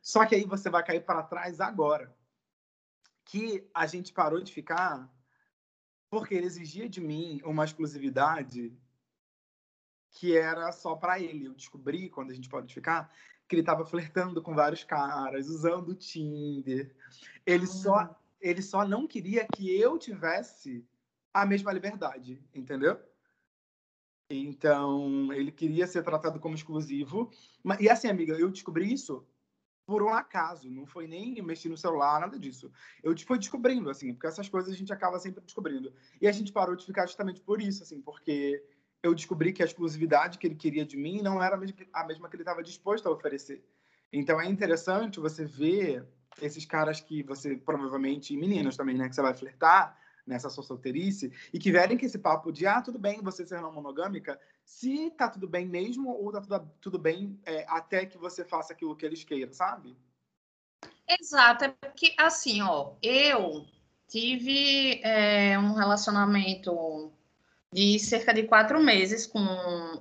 Só 0.00 0.24
que 0.24 0.34
aí 0.34 0.44
você 0.44 0.70
vai 0.70 0.84
cair 0.84 1.04
para 1.04 1.22
trás 1.22 1.60
agora. 1.60 2.14
Que 3.24 3.68
a 3.74 3.86
gente 3.86 4.12
parou 4.12 4.40
de 4.40 4.52
ficar 4.52 5.08
porque 6.10 6.34
ele 6.34 6.46
exigia 6.46 6.88
de 6.88 7.00
mim 7.00 7.40
uma 7.44 7.64
exclusividade 7.64 8.72
que 10.18 10.36
era 10.36 10.72
só 10.72 10.96
para 10.96 11.20
ele. 11.20 11.46
Eu 11.46 11.54
descobri, 11.54 12.10
quando 12.10 12.30
a 12.32 12.34
gente 12.34 12.48
pode 12.48 12.74
ficar, 12.74 13.12
que 13.46 13.54
ele 13.54 13.62
estava 13.62 13.86
flertando 13.86 14.42
com 14.42 14.52
vários 14.52 14.82
caras, 14.82 15.48
usando 15.48 15.90
o 15.90 15.94
Tinder. 15.94 16.92
Ele, 17.46 17.64
uhum. 17.64 17.72
só, 17.72 18.20
ele 18.40 18.60
só 18.60 18.86
não 18.86 19.06
queria 19.06 19.46
que 19.54 19.70
eu 19.80 19.96
tivesse 19.96 20.84
a 21.32 21.46
mesma 21.46 21.72
liberdade, 21.72 22.42
entendeu? 22.52 22.98
Então, 24.28 25.32
ele 25.32 25.52
queria 25.52 25.86
ser 25.86 26.02
tratado 26.02 26.40
como 26.40 26.56
exclusivo. 26.56 27.30
E 27.78 27.88
assim, 27.88 28.08
amiga, 28.08 28.34
eu 28.34 28.50
descobri 28.50 28.92
isso 28.92 29.24
por 29.86 30.02
um 30.02 30.10
acaso, 30.10 30.68
não 30.68 30.84
foi 30.84 31.06
nem 31.06 31.40
mexer 31.40 31.70
no 31.70 31.76
celular, 31.76 32.20
nada 32.20 32.38
disso. 32.38 32.70
Eu 33.02 33.16
fui 33.20 33.38
descobrindo, 33.38 33.88
assim, 33.88 34.12
porque 34.12 34.26
essas 34.26 34.48
coisas 34.48 34.74
a 34.74 34.76
gente 34.76 34.92
acaba 34.92 35.18
sempre 35.18 35.40
descobrindo. 35.42 35.94
E 36.20 36.26
a 36.28 36.32
gente 36.32 36.52
parou 36.52 36.76
de 36.76 36.84
ficar 36.84 37.06
justamente 37.06 37.40
por 37.40 37.62
isso, 37.62 37.82
assim, 37.84 38.02
porque 38.02 38.62
eu 39.02 39.14
descobri 39.14 39.52
que 39.52 39.62
a 39.62 39.66
exclusividade 39.66 40.38
que 40.38 40.46
ele 40.46 40.54
queria 40.54 40.84
de 40.84 40.96
mim 40.96 41.22
não 41.22 41.42
era 41.42 41.56
a 41.56 42.04
mesma 42.04 42.28
que 42.28 42.36
ele 42.36 42.42
estava 42.42 42.62
disposto 42.62 43.06
a 43.06 43.12
oferecer. 43.12 43.64
Então 44.12 44.40
é 44.40 44.46
interessante 44.46 45.20
você 45.20 45.44
ver 45.44 46.06
esses 46.40 46.64
caras 46.64 47.00
que 47.00 47.22
você 47.22 47.56
provavelmente, 47.56 48.36
meninas 48.36 48.76
também, 48.76 48.96
né, 48.96 49.08
que 49.08 49.14
você 49.14 49.22
vai 49.22 49.34
flertar, 49.34 49.96
nessa 50.28 50.50
sua 50.50 50.62
solteirice 50.62 51.32
e 51.52 51.58
que 51.58 51.72
verem 51.72 51.96
que 51.96 52.04
esse 52.04 52.18
papo 52.18 52.52
de 52.52 52.66
ah, 52.66 52.82
tudo 52.82 52.98
bem 52.98 53.22
você 53.22 53.46
ser 53.46 53.60
não 53.60 53.72
monogâmica, 53.72 54.38
se 54.62 55.10
tá 55.12 55.28
tudo 55.28 55.48
bem 55.48 55.66
mesmo 55.66 56.10
ou 56.10 56.30
tá 56.30 56.40
tudo, 56.40 56.70
tudo 56.80 56.98
bem 56.98 57.40
é, 57.44 57.64
até 57.68 58.04
que 58.04 58.18
você 58.18 58.44
faça 58.44 58.74
aquilo 58.74 58.94
que 58.94 59.06
eles 59.06 59.24
queiram, 59.24 59.52
sabe? 59.52 59.96
Exato, 61.08 61.64
é 61.64 61.68
porque 61.68 62.14
assim, 62.18 62.60
ó, 62.60 62.92
eu 63.02 63.66
tive 64.06 65.00
é, 65.02 65.58
um 65.58 65.72
relacionamento 65.72 67.10
de 67.72 67.98
cerca 67.98 68.32
de 68.32 68.44
quatro 68.44 68.82
meses 68.82 69.26
com 69.26 69.40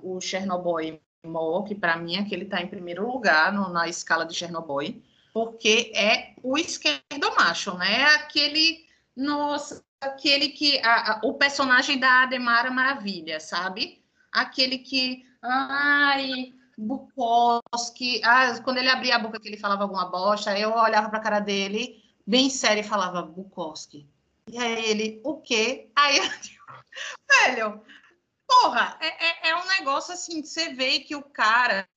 o 0.02 0.20
Chernobyl 0.22 1.00
Mo, 1.26 1.64
que 1.64 1.76
para 1.76 1.98
mim 1.98 2.18
é 2.18 2.24
que 2.24 2.34
ele 2.34 2.46
está 2.46 2.62
em 2.62 2.68
primeiro 2.68 3.06
lugar 3.06 3.52
no, 3.52 3.70
na 3.70 3.88
escala 3.88 4.26
de 4.26 4.34
Chernobyl, 4.34 5.02
porque 5.34 5.92
é 5.96 6.34
o 6.42 6.58
esquerdo 6.58 7.36
macho, 7.38 7.78
né? 7.78 8.06
Aquele, 8.16 8.86
nossa, 9.16 9.84
aquele 10.00 10.50
que 10.50 10.80
a, 10.80 11.14
a, 11.14 11.22
o 11.24 11.34
personagem 11.34 12.00
da 12.00 12.24
Ademara 12.24 12.72
Maravilha, 12.72 13.40
sabe? 13.40 14.04
Aquele 14.32 14.80
que, 14.80 15.26
ai, 15.42 16.54
Bukowski, 16.78 18.22
ah, 18.24 18.60
quando 18.64 18.78
ele 18.78 18.90
abria 18.90 19.16
a 19.16 19.20
boca 19.20 19.40
que 19.40 19.48
ele 19.48 19.58
falava 19.58 19.84
alguma 19.84 20.06
bosta, 20.06 20.58
eu 20.58 20.74
olhava 20.74 21.10
para 21.10 21.20
a 21.20 21.24
cara 21.24 21.40
dele, 21.40 22.04
bem 22.26 22.50
sério, 22.50 22.82
e 22.82 22.88
falava 22.88 23.22
Bukowski. 23.22 24.08
E 24.50 24.58
aí 24.58 24.86
ele, 24.86 25.22
o 25.24 25.38
quê? 25.38 25.90
Aí 25.96 26.18
eu 26.18 26.24
velho, 27.30 27.84
porra, 28.48 28.98
é, 29.02 29.08
é, 29.08 29.50
é, 29.50 29.56
um 29.56 29.68
negócio 29.68 30.14
assim, 30.14 30.44
você 30.44 30.74
vê 30.74 31.00
que 31.00 31.16
o 31.16 31.24
cara. 31.24 31.88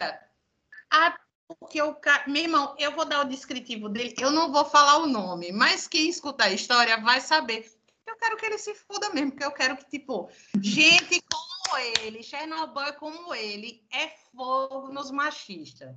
Ah, 0.90 1.18
porque 1.46 1.80
o 1.80 1.94
cara. 1.94 2.24
Meu 2.28 2.42
irmão, 2.42 2.74
eu 2.78 2.92
vou 2.92 3.04
dar 3.04 3.24
o 3.24 3.28
descritivo 3.28 3.88
dele, 3.88 4.14
eu 4.18 4.30
não 4.30 4.52
vou 4.52 4.64
falar 4.64 4.98
o 4.98 5.06
nome, 5.06 5.52
mas 5.52 5.86
quem 5.86 6.08
escutar 6.08 6.46
a 6.46 6.52
história 6.52 7.00
vai 7.00 7.20
saber. 7.20 7.70
Eu 8.06 8.16
quero 8.16 8.36
que 8.36 8.46
ele 8.46 8.58
se 8.58 8.74
foda 8.74 9.10
mesmo, 9.10 9.30
porque 9.30 9.44
eu 9.44 9.52
quero 9.52 9.76
que, 9.76 9.88
tipo, 9.88 10.28
gente 10.60 11.22
como 11.30 11.78
ele, 12.00 12.22
Chernobyl 12.22 12.94
como 12.94 13.34
ele, 13.34 13.86
é 13.92 14.08
fogo 14.32 14.92
nos 14.92 15.10
machistas. 15.10 15.94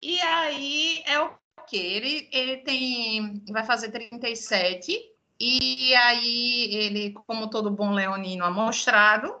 E 0.00 0.20
aí 0.20 1.02
é 1.04 1.20
o 1.20 1.36
que? 1.66 1.76
Ele, 1.76 2.28
ele 2.32 2.58
tem. 2.58 3.44
Vai 3.50 3.64
fazer 3.64 3.90
37 3.90 5.17
e 5.40 5.94
aí 5.94 6.74
ele, 6.74 7.12
como 7.26 7.48
todo 7.48 7.70
bom 7.70 7.92
leonino 7.92 8.44
amostrado, 8.44 9.34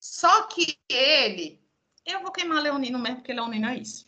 só 0.00 0.42
que 0.48 0.78
ele, 0.88 1.60
eu 2.04 2.20
vou 2.20 2.32
queimar 2.32 2.62
leonino 2.62 2.98
mesmo, 2.98 3.16
porque 3.16 3.32
leonino 3.32 3.68
é 3.68 3.76
isso. 3.76 4.04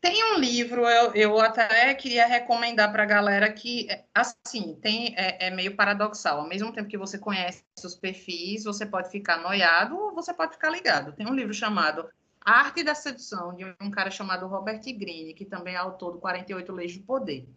Tem 0.00 0.22
um 0.34 0.38
livro, 0.38 0.86
eu, 0.86 1.14
eu 1.14 1.40
até 1.40 1.94
queria 1.94 2.26
recomendar 2.26 2.92
para 2.92 3.04
a 3.04 3.06
galera 3.06 3.50
que, 3.50 3.88
assim, 4.14 4.78
tem, 4.82 5.14
é, 5.16 5.46
é, 5.46 5.50
meio 5.50 5.74
paradoxal. 5.74 6.40
Ao 6.40 6.46
mesmo 6.46 6.70
tempo 6.74 6.90
que 6.90 6.98
você 6.98 7.18
conhece 7.18 7.64
os 7.82 7.94
perfis, 7.94 8.64
você 8.64 8.84
pode 8.84 9.10
ficar 9.10 9.38
noiado 9.38 9.96
ou 9.96 10.14
você 10.14 10.34
pode 10.34 10.52
ficar 10.52 10.68
ligado. 10.68 11.14
Tem 11.14 11.26
um 11.26 11.34
livro 11.34 11.54
chamado 11.54 12.06
Arte 12.44 12.84
da 12.84 12.94
Sedução, 12.94 13.54
de 13.54 13.64
um 13.80 13.90
cara 13.90 14.10
chamado 14.10 14.46
Robert 14.46 14.82
Greene, 14.84 15.32
que 15.32 15.46
também 15.46 15.72
é 15.72 15.78
autor 15.78 16.12
do 16.12 16.18
48 16.18 16.70
Leis 16.70 16.98
do 16.98 17.04
Poder. 17.04 17.48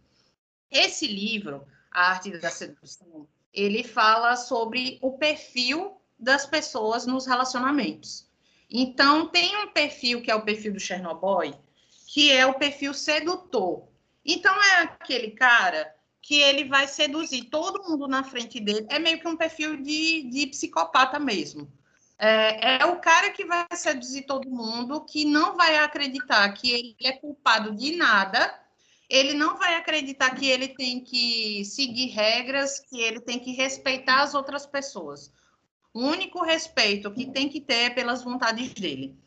Esse 0.71 1.05
livro 1.05 1.67
a 1.97 2.11
arte 2.11 2.37
da 2.37 2.51
sedução, 2.51 3.27
ele 3.51 3.83
fala 3.83 4.35
sobre 4.35 4.99
o 5.01 5.13
perfil 5.13 5.99
das 6.19 6.45
pessoas 6.45 7.07
nos 7.07 7.25
relacionamentos. 7.25 8.29
Então, 8.69 9.27
tem 9.29 9.57
um 9.57 9.69
perfil 9.69 10.21
que 10.21 10.29
é 10.29 10.35
o 10.35 10.43
perfil 10.43 10.73
do 10.73 10.79
Chernobyl, 10.79 11.59
que 12.05 12.31
é 12.31 12.45
o 12.45 12.53
perfil 12.53 12.93
sedutor. 12.93 13.87
Então, 14.23 14.53
é 14.61 14.83
aquele 14.83 15.31
cara 15.31 15.91
que 16.21 16.35
ele 16.35 16.65
vai 16.65 16.87
seduzir 16.87 17.45
todo 17.45 17.89
mundo 17.89 18.07
na 18.07 18.23
frente 18.23 18.59
dele. 18.59 18.85
É 18.91 18.99
meio 18.99 19.19
que 19.19 19.27
um 19.27 19.35
perfil 19.35 19.81
de, 19.81 20.29
de 20.29 20.45
psicopata 20.45 21.17
mesmo. 21.17 21.67
É, 22.19 22.75
é, 22.83 22.85
o 22.85 22.99
cara 22.99 23.31
que 23.31 23.43
vai 23.43 23.65
seduzir 23.73 24.23
todo 24.23 24.51
mundo, 24.51 25.03
que 25.03 25.25
não 25.25 25.57
vai 25.57 25.77
acreditar 25.77 26.47
que 26.49 26.71
ele 26.71 26.95
é 27.01 27.13
culpado 27.13 27.75
de 27.75 27.95
nada 27.95 28.66
ele 29.09 29.33
não 29.33 29.57
vai 29.57 29.75
acreditar 29.75 30.31
que 30.31 30.49
ele 30.49 30.67
tem 30.69 30.99
que 30.99 31.63
seguir 31.65 32.07
regras, 32.07 32.79
que 32.79 32.99
ele 33.01 33.19
tem 33.19 33.39
que 33.39 33.51
respeitar 33.51 34.21
as 34.21 34.33
outras 34.33 34.65
pessoas. 34.65 35.31
O 35.93 36.01
único 36.01 36.43
respeito 36.43 37.11
que 37.11 37.25
tem 37.25 37.47
que 37.49 37.61
ter 37.61 37.85
é 37.85 37.89
pelas 37.89 38.23
vontades 38.23 38.73
dele. 38.73 39.17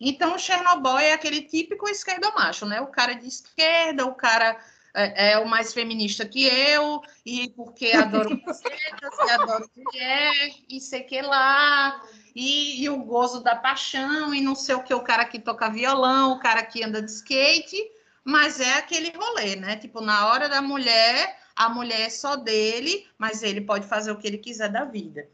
Então, 0.00 0.34
o 0.34 0.38
Chernobyl 0.38 0.98
é 0.98 1.12
aquele 1.12 1.42
típico 1.42 1.88
esquerdo-macho, 1.88 2.66
né? 2.66 2.80
O 2.80 2.88
cara 2.88 3.14
de 3.14 3.26
esquerda, 3.26 4.06
o 4.06 4.14
cara 4.14 4.58
é, 4.94 5.32
é, 5.32 5.38
o 5.38 5.48
mais 5.48 5.72
feminista 5.72 6.26
que 6.26 6.44
eu, 6.44 7.00
e 7.24 7.50
porque 7.50 7.92
adoro 7.92 8.36
bucetas, 8.44 9.18
e 9.26 9.30
adoro 9.30 9.70
mulher, 9.76 10.50
e 10.68 10.80
sei 10.80 11.02
que 11.02 11.20
lá, 11.20 12.02
e, 12.34 12.82
e 12.82 12.90
o 12.90 12.98
gozo 12.98 13.40
da 13.40 13.56
paixão, 13.56 14.34
e 14.34 14.40
não 14.40 14.54
sei 14.54 14.74
o 14.74 14.82
que, 14.82 14.94
o 14.94 15.02
cara 15.02 15.24
que 15.24 15.38
toca 15.38 15.70
violão, 15.70 16.32
o 16.32 16.40
cara 16.40 16.62
que 16.62 16.82
anda 16.82 17.02
de 17.02 17.10
skate, 17.10 17.76
mas 18.28 18.60
é 18.60 18.74
aquele 18.74 19.10
rolê, 19.16 19.56
né? 19.56 19.76
Tipo, 19.76 20.02
na 20.02 20.26
hora 20.26 20.50
da 20.50 20.60
mulher, 20.60 21.38
a 21.56 21.70
mulher 21.70 22.02
é 22.02 22.10
só 22.10 22.36
dele, 22.36 23.08
mas 23.16 23.42
ele 23.42 23.62
pode 23.62 23.86
fazer 23.86 24.10
o 24.12 24.18
que 24.18 24.26
ele 24.26 24.36
quiser 24.36 24.68
da 24.68 24.84
vida. 24.84 25.26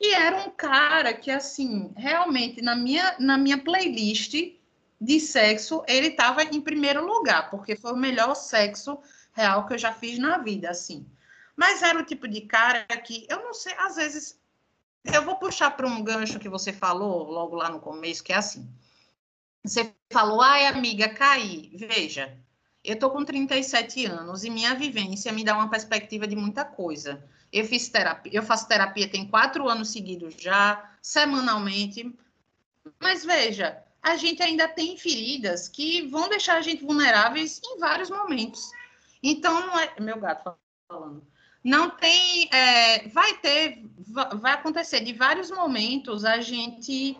E 0.00 0.12
era 0.12 0.36
um 0.38 0.50
cara 0.50 1.14
que, 1.14 1.30
assim, 1.30 1.92
realmente, 1.96 2.60
na 2.60 2.74
minha, 2.74 3.14
na 3.20 3.38
minha 3.38 3.62
playlist 3.62 4.34
de 5.00 5.20
sexo, 5.20 5.84
ele 5.86 6.08
estava 6.08 6.42
em 6.42 6.60
primeiro 6.60 7.06
lugar, 7.06 7.48
porque 7.48 7.76
foi 7.76 7.92
o 7.92 7.96
melhor 7.96 8.34
sexo 8.34 8.98
real 9.32 9.64
que 9.64 9.74
eu 9.74 9.78
já 9.78 9.92
fiz 9.92 10.18
na 10.18 10.38
vida, 10.38 10.68
assim. 10.68 11.06
Mas 11.54 11.80
era 11.80 11.96
o 11.96 12.04
tipo 12.04 12.26
de 12.26 12.40
cara 12.40 12.84
que, 13.04 13.24
eu 13.30 13.36
não 13.36 13.54
sei, 13.54 13.72
às 13.78 13.94
vezes, 13.94 14.36
eu 15.04 15.24
vou 15.24 15.36
puxar 15.36 15.70
para 15.76 15.86
um 15.86 16.02
gancho 16.02 16.40
que 16.40 16.48
você 16.48 16.72
falou 16.72 17.30
logo 17.30 17.54
lá 17.54 17.68
no 17.68 17.78
começo, 17.78 18.24
que 18.24 18.32
é 18.32 18.36
assim. 18.36 18.68
Você 19.64 19.94
falou, 20.10 20.40
ai, 20.40 20.66
amiga, 20.66 21.08
caí. 21.08 21.70
Veja, 21.74 22.36
eu 22.84 22.98
tô 22.98 23.10
com 23.10 23.24
37 23.24 24.06
anos 24.06 24.44
e 24.44 24.50
minha 24.50 24.74
vivência 24.74 25.32
me 25.32 25.44
dá 25.44 25.54
uma 25.54 25.70
perspectiva 25.70 26.26
de 26.26 26.34
muita 26.34 26.64
coisa. 26.64 27.24
Eu 27.52 27.64
fiz 27.64 27.88
terapia, 27.88 28.32
eu 28.34 28.42
faço 28.42 28.66
terapia 28.66 29.08
tem 29.08 29.28
quatro 29.28 29.68
anos 29.68 29.90
seguidos 29.90 30.34
já, 30.38 30.96
semanalmente. 31.00 32.12
Mas 33.00 33.24
veja, 33.24 33.82
a 34.02 34.16
gente 34.16 34.42
ainda 34.42 34.66
tem 34.66 34.96
feridas 34.96 35.68
que 35.68 36.02
vão 36.08 36.28
deixar 36.28 36.56
a 36.56 36.62
gente 36.62 36.84
vulneráveis 36.84 37.60
em 37.64 37.78
vários 37.78 38.10
momentos. 38.10 38.70
Então, 39.22 39.60
não 39.66 39.78
é. 39.78 39.94
Meu 40.00 40.18
gato 40.18 40.56
falando. 40.88 41.24
Não 41.62 41.90
tem. 41.90 42.48
É, 42.52 43.06
vai 43.08 43.38
ter. 43.38 43.84
Vai 44.40 44.52
acontecer 44.52 45.00
de 45.00 45.12
vários 45.12 45.50
momentos 45.50 46.24
a 46.24 46.40
gente 46.40 47.16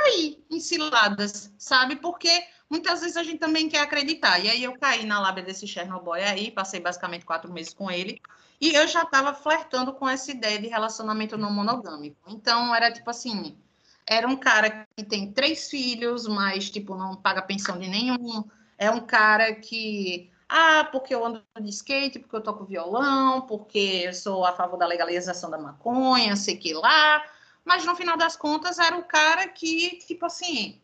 cair 0.00 0.44
em 0.50 0.60
ciladas, 0.60 1.52
sabe? 1.58 1.96
Porque 1.96 2.30
muitas 2.68 3.00
vezes 3.00 3.16
a 3.16 3.22
gente 3.22 3.38
também 3.38 3.68
quer 3.68 3.80
acreditar. 3.80 4.38
E 4.38 4.48
aí 4.48 4.64
eu 4.64 4.78
caí 4.78 5.04
na 5.04 5.20
lábia 5.20 5.44
desse 5.44 5.66
Chernobyl 5.66 6.12
aí, 6.14 6.50
passei 6.50 6.80
basicamente 6.80 7.24
quatro 7.24 7.52
meses 7.52 7.74
com 7.74 7.90
ele, 7.90 8.20
e 8.60 8.74
eu 8.74 8.86
já 8.86 9.02
estava 9.02 9.32
flertando 9.34 9.92
com 9.92 10.08
essa 10.08 10.30
ideia 10.30 10.58
de 10.58 10.68
relacionamento 10.68 11.36
não 11.36 11.52
monogâmico. 11.52 12.18
Então 12.28 12.74
era 12.74 12.92
tipo 12.92 13.10
assim, 13.10 13.56
era 14.06 14.26
um 14.26 14.36
cara 14.36 14.86
que 14.96 15.04
tem 15.04 15.32
três 15.32 15.68
filhos, 15.68 16.26
mas 16.26 16.70
tipo 16.70 16.94
não 16.94 17.16
paga 17.16 17.42
pensão 17.42 17.78
de 17.78 17.88
nenhum. 17.88 18.44
É 18.78 18.90
um 18.90 19.00
cara 19.00 19.54
que 19.54 20.30
ah, 20.48 20.88
porque 20.90 21.14
eu 21.14 21.24
ando 21.24 21.44
de 21.60 21.70
skate, 21.70 22.18
porque 22.18 22.34
eu 22.34 22.40
toco 22.40 22.64
violão, 22.64 23.42
porque 23.42 24.02
eu 24.04 24.12
sou 24.12 24.44
a 24.44 24.52
favor 24.52 24.76
da 24.76 24.86
legalização 24.86 25.48
da 25.48 25.58
maconha, 25.58 26.34
sei 26.34 26.56
que 26.56 26.74
lá 26.74 27.22
mas 27.70 27.84
no 27.84 27.94
final 27.94 28.16
das 28.16 28.36
contas 28.36 28.80
era 28.80 28.96
o 28.96 29.04
cara 29.04 29.46
que, 29.46 29.96
tipo 30.04 30.26
assim, 30.26 30.82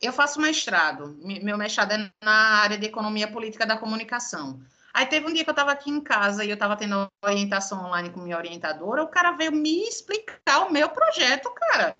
eu 0.00 0.12
faço 0.12 0.40
mestrado, 0.40 1.18
meu 1.20 1.58
mestrado 1.58 1.90
é 1.90 2.12
na 2.22 2.60
área 2.60 2.78
de 2.78 2.86
economia 2.86 3.26
política 3.26 3.66
da 3.66 3.76
comunicação. 3.76 4.62
Aí 4.94 5.04
teve 5.06 5.26
um 5.26 5.32
dia 5.32 5.42
que 5.42 5.50
eu 5.50 5.52
estava 5.52 5.72
aqui 5.72 5.90
em 5.90 6.00
casa 6.00 6.44
e 6.44 6.48
eu 6.48 6.54
estava 6.54 6.76
tendo 6.76 7.10
orientação 7.24 7.84
online 7.84 8.10
com 8.10 8.20
minha 8.20 8.36
orientadora, 8.36 9.02
o 9.02 9.08
cara 9.08 9.32
veio 9.32 9.50
me 9.50 9.82
explicar 9.82 10.60
o 10.60 10.72
meu 10.72 10.88
projeto, 10.90 11.52
cara. 11.54 11.96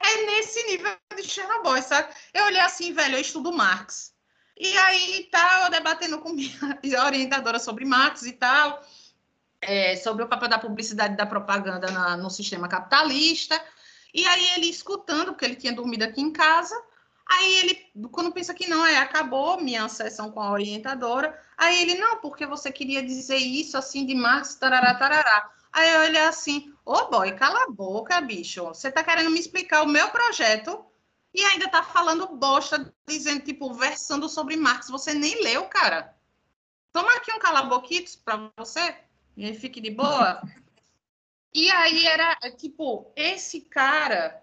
É 0.00 0.26
nesse 0.26 0.66
nível 0.66 0.96
de 1.14 1.22
Chernobyl, 1.22 1.80
sabe? 1.82 2.12
Eu 2.34 2.46
olhei 2.46 2.60
assim, 2.60 2.92
velho, 2.92 3.14
eu 3.14 3.20
estudo 3.20 3.52
Marx. 3.52 4.12
E 4.58 4.76
aí 4.76 5.28
tá 5.30 5.62
eu 5.66 5.70
debatendo 5.70 6.18
com 6.18 6.30
minha 6.30 6.50
orientadora 7.06 7.60
sobre 7.60 7.84
Marx 7.84 8.22
e 8.22 8.32
tal 8.32 8.82
é, 9.66 9.96
sobre 9.96 10.22
o 10.22 10.28
papel 10.28 10.48
da 10.48 10.58
publicidade 10.58 11.14
e 11.14 11.16
da 11.16 11.26
propaganda 11.26 11.90
na, 11.90 12.16
no 12.16 12.30
sistema 12.30 12.68
capitalista. 12.68 13.60
E 14.12 14.26
aí 14.26 14.46
ele 14.56 14.66
escutando, 14.66 15.32
porque 15.32 15.44
ele 15.44 15.56
tinha 15.56 15.72
dormido 15.72 16.04
aqui 16.04 16.20
em 16.20 16.32
casa, 16.32 16.74
aí 17.28 17.56
ele, 17.56 18.08
quando 18.12 18.32
pensa 18.32 18.54
que 18.54 18.68
não, 18.68 18.86
é, 18.86 18.98
acabou 18.98 19.60
minha 19.60 19.88
sessão 19.88 20.30
com 20.30 20.40
a 20.40 20.52
orientadora, 20.52 21.36
aí 21.58 21.82
ele, 21.82 21.96
não, 21.96 22.18
porque 22.18 22.46
você 22.46 22.70
queria 22.70 23.02
dizer 23.02 23.38
isso 23.38 23.76
assim 23.76 24.06
de 24.06 24.14
Marx, 24.14 24.54
tarará, 24.54 24.94
tarará. 24.94 25.50
Aí 25.72 25.92
eu 25.92 26.00
olhei 26.02 26.22
assim, 26.22 26.72
ô 26.86 26.92
oh 26.92 27.10
boy, 27.10 27.32
cala 27.32 27.64
a 27.64 27.70
boca, 27.70 28.20
bicho, 28.20 28.64
você 28.66 28.92
tá 28.92 29.02
querendo 29.02 29.30
me 29.30 29.40
explicar 29.40 29.82
o 29.82 29.88
meu 29.88 30.08
projeto 30.10 30.84
e 31.34 31.42
ainda 31.42 31.68
tá 31.68 31.82
falando 31.82 32.36
bosta, 32.36 32.94
dizendo, 33.04 33.42
tipo, 33.44 33.74
versando 33.74 34.28
sobre 34.28 34.56
Marx, 34.56 34.88
você 34.88 35.12
nem 35.12 35.42
leu, 35.42 35.64
cara. 35.64 36.14
Toma 36.92 37.12
aqui 37.16 37.32
um 37.32 37.40
cala-boquitos 37.40 38.14
para 38.14 38.52
você. 38.56 38.96
E 39.36 39.44
aí 39.44 39.54
fique 39.54 39.80
de 39.80 39.90
boa. 39.90 40.42
E 41.52 41.70
aí 41.70 42.06
era, 42.06 42.36
tipo, 42.56 43.12
esse 43.16 43.60
cara 43.60 44.42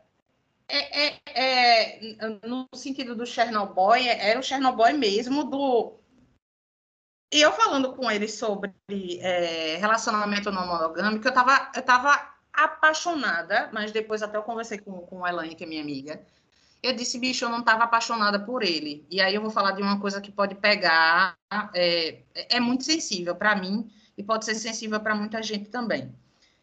é, 0.68 1.08
é, 1.08 1.20
é, 1.26 2.00
no 2.48 2.66
sentido 2.74 3.14
do 3.14 3.26
Chernobyl, 3.26 3.94
era 3.94 4.40
o 4.40 4.44
Chernobyl 4.44 4.98
mesmo 4.98 5.44
do. 5.44 6.00
E 7.34 7.42
eu 7.42 7.52
falando 7.52 7.94
com 7.94 8.10
ele 8.10 8.28
sobre 8.28 8.74
é, 9.20 9.78
relacionamento 9.78 10.52
não 10.52 10.68
monogâmico, 10.68 11.28
eu 11.28 11.34
tava, 11.34 11.72
eu 11.76 11.82
tava 11.82 12.36
apaixonada, 12.54 13.70
mas 13.74 13.92
depois 13.92 14.22
até 14.22 14.38
eu 14.38 14.44
conversei 14.44 14.78
com, 14.80 15.00
com 15.02 15.24
a 15.24 15.30
Elaine, 15.30 15.56
que 15.56 15.64
é 15.64 15.68
minha 15.68 15.82
amiga. 15.82 16.22
Eu 16.84 16.94
disse, 16.96 17.20
bicho, 17.20 17.46
eu 17.46 17.50
não 17.50 17.60
estava 17.60 17.84
apaixonada 17.84 18.40
por 18.40 18.64
ele. 18.64 19.06
E 19.10 19.22
aí 19.22 19.36
eu 19.36 19.42
vou 19.42 19.52
falar 19.52 19.72
de 19.72 19.82
uma 19.82 20.00
coisa 20.00 20.20
que 20.20 20.32
pode 20.32 20.56
pegar, 20.56 21.38
é, 21.76 22.24
é 22.34 22.60
muito 22.60 22.84
sensível 22.84 23.36
para 23.36 23.56
mim 23.56 23.90
e 24.22 24.24
pode 24.24 24.46
ser 24.46 24.56
sensível 24.56 25.00
para 25.00 25.16
muita 25.16 25.42
gente 25.42 25.70
também. 25.70 26.14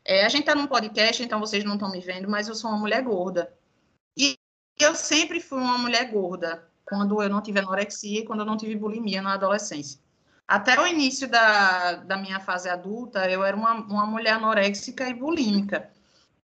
É, 0.05 0.25
a 0.25 0.29
gente 0.29 0.43
está 0.43 0.55
num 0.55 0.67
podcast, 0.67 1.23
então 1.23 1.41
vocês 1.41 1.65
não 1.65 1.75
estão 1.75 1.91
me 1.91 2.01
vendo, 2.01 2.31
mas 2.31 2.49
eu 2.49 2.55
sou 2.55 2.71
uma 2.71 2.79
mulher 2.79 3.03
gorda. 3.03 3.53
E 4.17 4.39
eu 4.79 4.95
sempre 4.95 5.41
fui 5.41 5.59
uma 5.59 5.77
mulher 5.77 6.11
gorda, 6.11 6.67
quando 6.85 7.21
eu 7.21 7.29
não 7.29 7.43
tive 7.43 7.59
anorexia 7.59 8.21
e 8.21 8.25
quando 8.25 8.41
eu 8.41 8.47
não 8.47 8.57
tive 8.57 8.77
bulimia 8.77 9.21
na 9.21 9.35
adolescência. 9.35 10.01
Até 10.47 10.81
o 10.81 10.87
início 10.87 11.29
da, 11.29 11.97
da 11.97 12.17
minha 12.17 12.41
fase 12.41 12.71
adulta, 12.71 13.29
eu 13.29 13.45
era 13.45 13.57
uma, 13.57 13.75
uma 13.75 14.07
mulher 14.07 14.35
anoréxica 14.35 15.07
e 15.09 15.13
bulímica. 15.13 15.91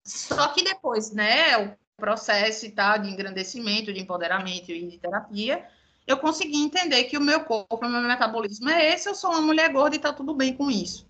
Só 0.06 0.50
que 0.50 0.64
depois, 0.64 1.12
né, 1.12 1.58
o 1.58 1.76
processo 1.98 2.66
e 2.66 2.72
tal 2.72 3.00
de 3.00 3.10
engrandecimento, 3.10 3.94
de 3.94 4.02
empoderamento 4.02 4.70
e 4.70 4.86
de 4.92 4.98
terapia, 5.00 5.66
eu 6.10 6.18
consegui 6.18 6.58
entender 6.58 7.04
que 7.04 7.16
o 7.16 7.22
meu 7.22 7.42
corpo, 7.42 7.86
o 7.86 7.88
meu 7.88 8.02
metabolismo 8.02 8.68
é 8.68 8.96
esse, 8.96 9.08
eu 9.08 9.14
sou 9.14 9.30
uma 9.30 9.42
mulher 9.42 9.72
gorda 9.72 9.96
e 9.96 10.00
tá 10.00 10.12
tudo 10.12 10.34
bem 10.34 10.56
com 10.56 10.72
isso. 10.72 11.08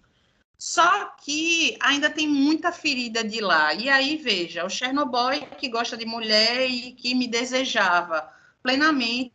Só 0.58 1.06
que 1.24 1.78
ainda 1.80 2.10
tem 2.10 2.28
muita 2.28 2.70
ferida 2.70 3.24
de 3.24 3.39
lá. 3.39 3.74
E 3.74 3.88
aí, 3.88 4.18
veja, 4.18 4.66
o 4.66 4.70
Chernobyl 4.70 5.47
que 5.58 5.70
gosta 5.70 5.95
de 5.95 6.06
mulher 6.06 6.70
e 6.70 6.91
que 6.91 7.16
me 7.16 7.30
desejava 7.30 8.30
plenamente 8.62 9.32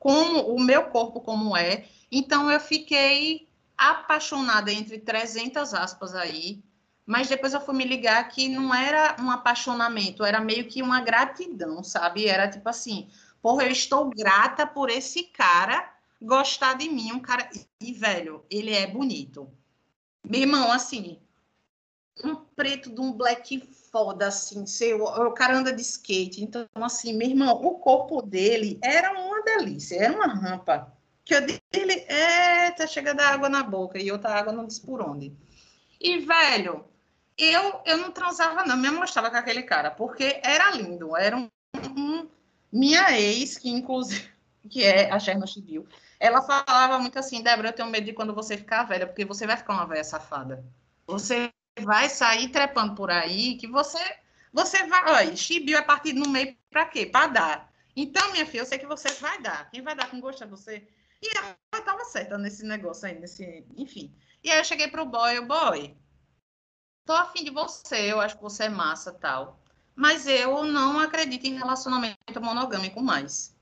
como 0.00 0.52
o 0.52 0.60
meu 0.60 0.86
corpo 0.86 1.20
como 1.20 1.56
é. 1.56 1.84
Então, 2.10 2.50
eu 2.50 2.58
fiquei 2.58 3.46
apaixonada 3.78 4.72
entre 4.72 4.98
300 4.98 5.74
aspas 5.74 6.12
aí. 6.12 6.60
Mas 7.06 7.28
depois 7.28 7.54
eu 7.54 7.60
fui 7.60 7.76
me 7.76 7.84
ligar 7.84 8.28
que 8.28 8.48
não 8.48 8.74
era 8.74 9.14
um 9.20 9.30
apaixonamento, 9.30 10.24
era 10.24 10.40
meio 10.40 10.66
que 10.66 10.82
uma 10.82 11.00
gratidão, 11.00 11.84
sabe? 11.84 12.26
Era 12.26 12.48
tipo 12.48 12.68
assim, 12.68 13.08
porra, 13.42 13.64
eu 13.64 13.70
estou 13.70 14.08
grata 14.08 14.66
por 14.66 14.88
esse 14.88 15.24
cara 15.24 15.92
gostar 16.20 16.74
de 16.74 16.88
mim, 16.88 17.12
um 17.12 17.20
cara... 17.20 17.50
E, 17.80 17.92
velho, 17.92 18.44
ele 18.48 18.72
é 18.72 18.86
bonito 18.86 19.50
meu 20.24 20.40
irmão, 20.40 20.70
assim, 20.70 21.18
um 22.24 22.36
preto 22.36 22.90
de 22.90 23.00
um 23.00 23.12
black 23.12 23.60
foda, 23.90 24.28
assim, 24.28 24.64
seu, 24.66 25.02
o 25.02 25.32
cara 25.32 25.56
anda 25.56 25.72
de 25.72 25.82
skate. 25.82 26.42
Então, 26.42 26.66
assim, 26.76 27.12
meu 27.12 27.28
irmão, 27.28 27.52
o 27.62 27.78
corpo 27.78 28.22
dele 28.22 28.78
era 28.82 29.12
uma 29.12 29.42
delícia, 29.42 29.96
era 29.96 30.14
uma 30.14 30.26
rampa. 30.26 30.92
Que 31.24 31.34
eu 31.34 31.40
dele, 31.40 32.04
é, 32.08 32.70
tá 32.72 32.86
chegando 32.86 33.20
água 33.20 33.48
na 33.48 33.62
boca 33.62 33.98
e 33.98 34.10
outra 34.10 34.30
água 34.30 34.52
não 34.52 34.66
diz 34.66 34.78
por 34.78 35.00
onde. 35.00 35.32
E, 36.00 36.18
velho, 36.18 36.84
eu, 37.36 37.80
eu 37.84 37.96
não 37.96 38.10
transava, 38.10 38.64
não, 38.64 38.76
me 38.76 38.90
mostrava 38.90 39.30
com 39.30 39.36
aquele 39.36 39.62
cara, 39.62 39.90
porque 39.90 40.40
era 40.42 40.70
lindo, 40.72 41.16
era 41.16 41.36
um, 41.36 41.48
um 41.96 42.28
minha 42.72 43.18
ex, 43.18 43.58
que 43.58 43.68
inclusive, 43.70 44.30
que 44.70 44.82
é 44.82 45.10
a 45.10 45.18
Germa 45.18 45.46
Civil, 45.46 45.86
ela 46.18 46.40
falava 46.40 46.98
muito 46.98 47.18
assim, 47.18 47.42
Débora, 47.42 47.68
eu 47.68 47.72
tenho 47.72 47.90
medo 47.90 48.06
de 48.06 48.12
quando 48.12 48.34
você 48.34 48.56
ficar 48.56 48.84
velha, 48.84 49.06
porque 49.06 49.24
você 49.24 49.46
vai 49.46 49.56
ficar 49.56 49.74
uma 49.74 49.86
velha 49.86 50.04
safada. 50.04 50.64
Você 51.06 51.52
vai 51.80 52.08
sair 52.08 52.48
trepando 52.48 52.94
por 52.94 53.10
aí, 53.10 53.56
que 53.56 53.66
você 53.66 53.98
você 54.52 54.86
vai, 54.86 55.10
olha, 55.10 55.36
chibio 55.36 55.78
é 55.78 55.82
partido 55.82 56.20
no 56.20 56.28
meio 56.28 56.56
para 56.70 56.84
quê? 56.84 57.06
Para 57.06 57.26
dar. 57.26 57.72
Então, 57.96 58.32
minha 58.32 58.46
filha, 58.46 58.60
eu 58.60 58.66
sei 58.66 58.78
que 58.78 58.86
você 58.86 59.08
vai 59.14 59.40
dar. 59.40 59.70
Quem 59.70 59.82
vai 59.82 59.94
dar 59.94 60.10
com 60.10 60.20
gosto 60.20 60.44
é 60.44 60.46
você. 60.46 60.86
E 61.22 61.36
ela 61.36 61.56
estava 61.74 62.04
certa 62.04 62.36
nesse 62.36 62.64
negócio 62.64 63.06
aí, 63.06 63.18
nesse, 63.18 63.64
enfim. 63.76 64.14
E 64.44 64.50
aí 64.50 64.58
eu 64.58 64.64
cheguei 64.64 64.88
pro 64.88 65.06
boy, 65.06 65.38
o 65.38 65.46
boy, 65.46 65.96
tô 67.04 67.12
afim 67.12 67.44
de 67.44 67.50
você, 67.50 68.12
eu 68.12 68.20
acho 68.20 68.36
que 68.36 68.42
você 68.42 68.64
é 68.64 68.68
massa, 68.68 69.12
tal. 69.12 69.61
Mas 69.94 70.26
eu 70.26 70.64
não 70.64 70.98
acredito 70.98 71.44
em 71.44 71.56
relacionamento 71.56 72.40
monogâmico 72.40 73.02
mais. 73.02 73.54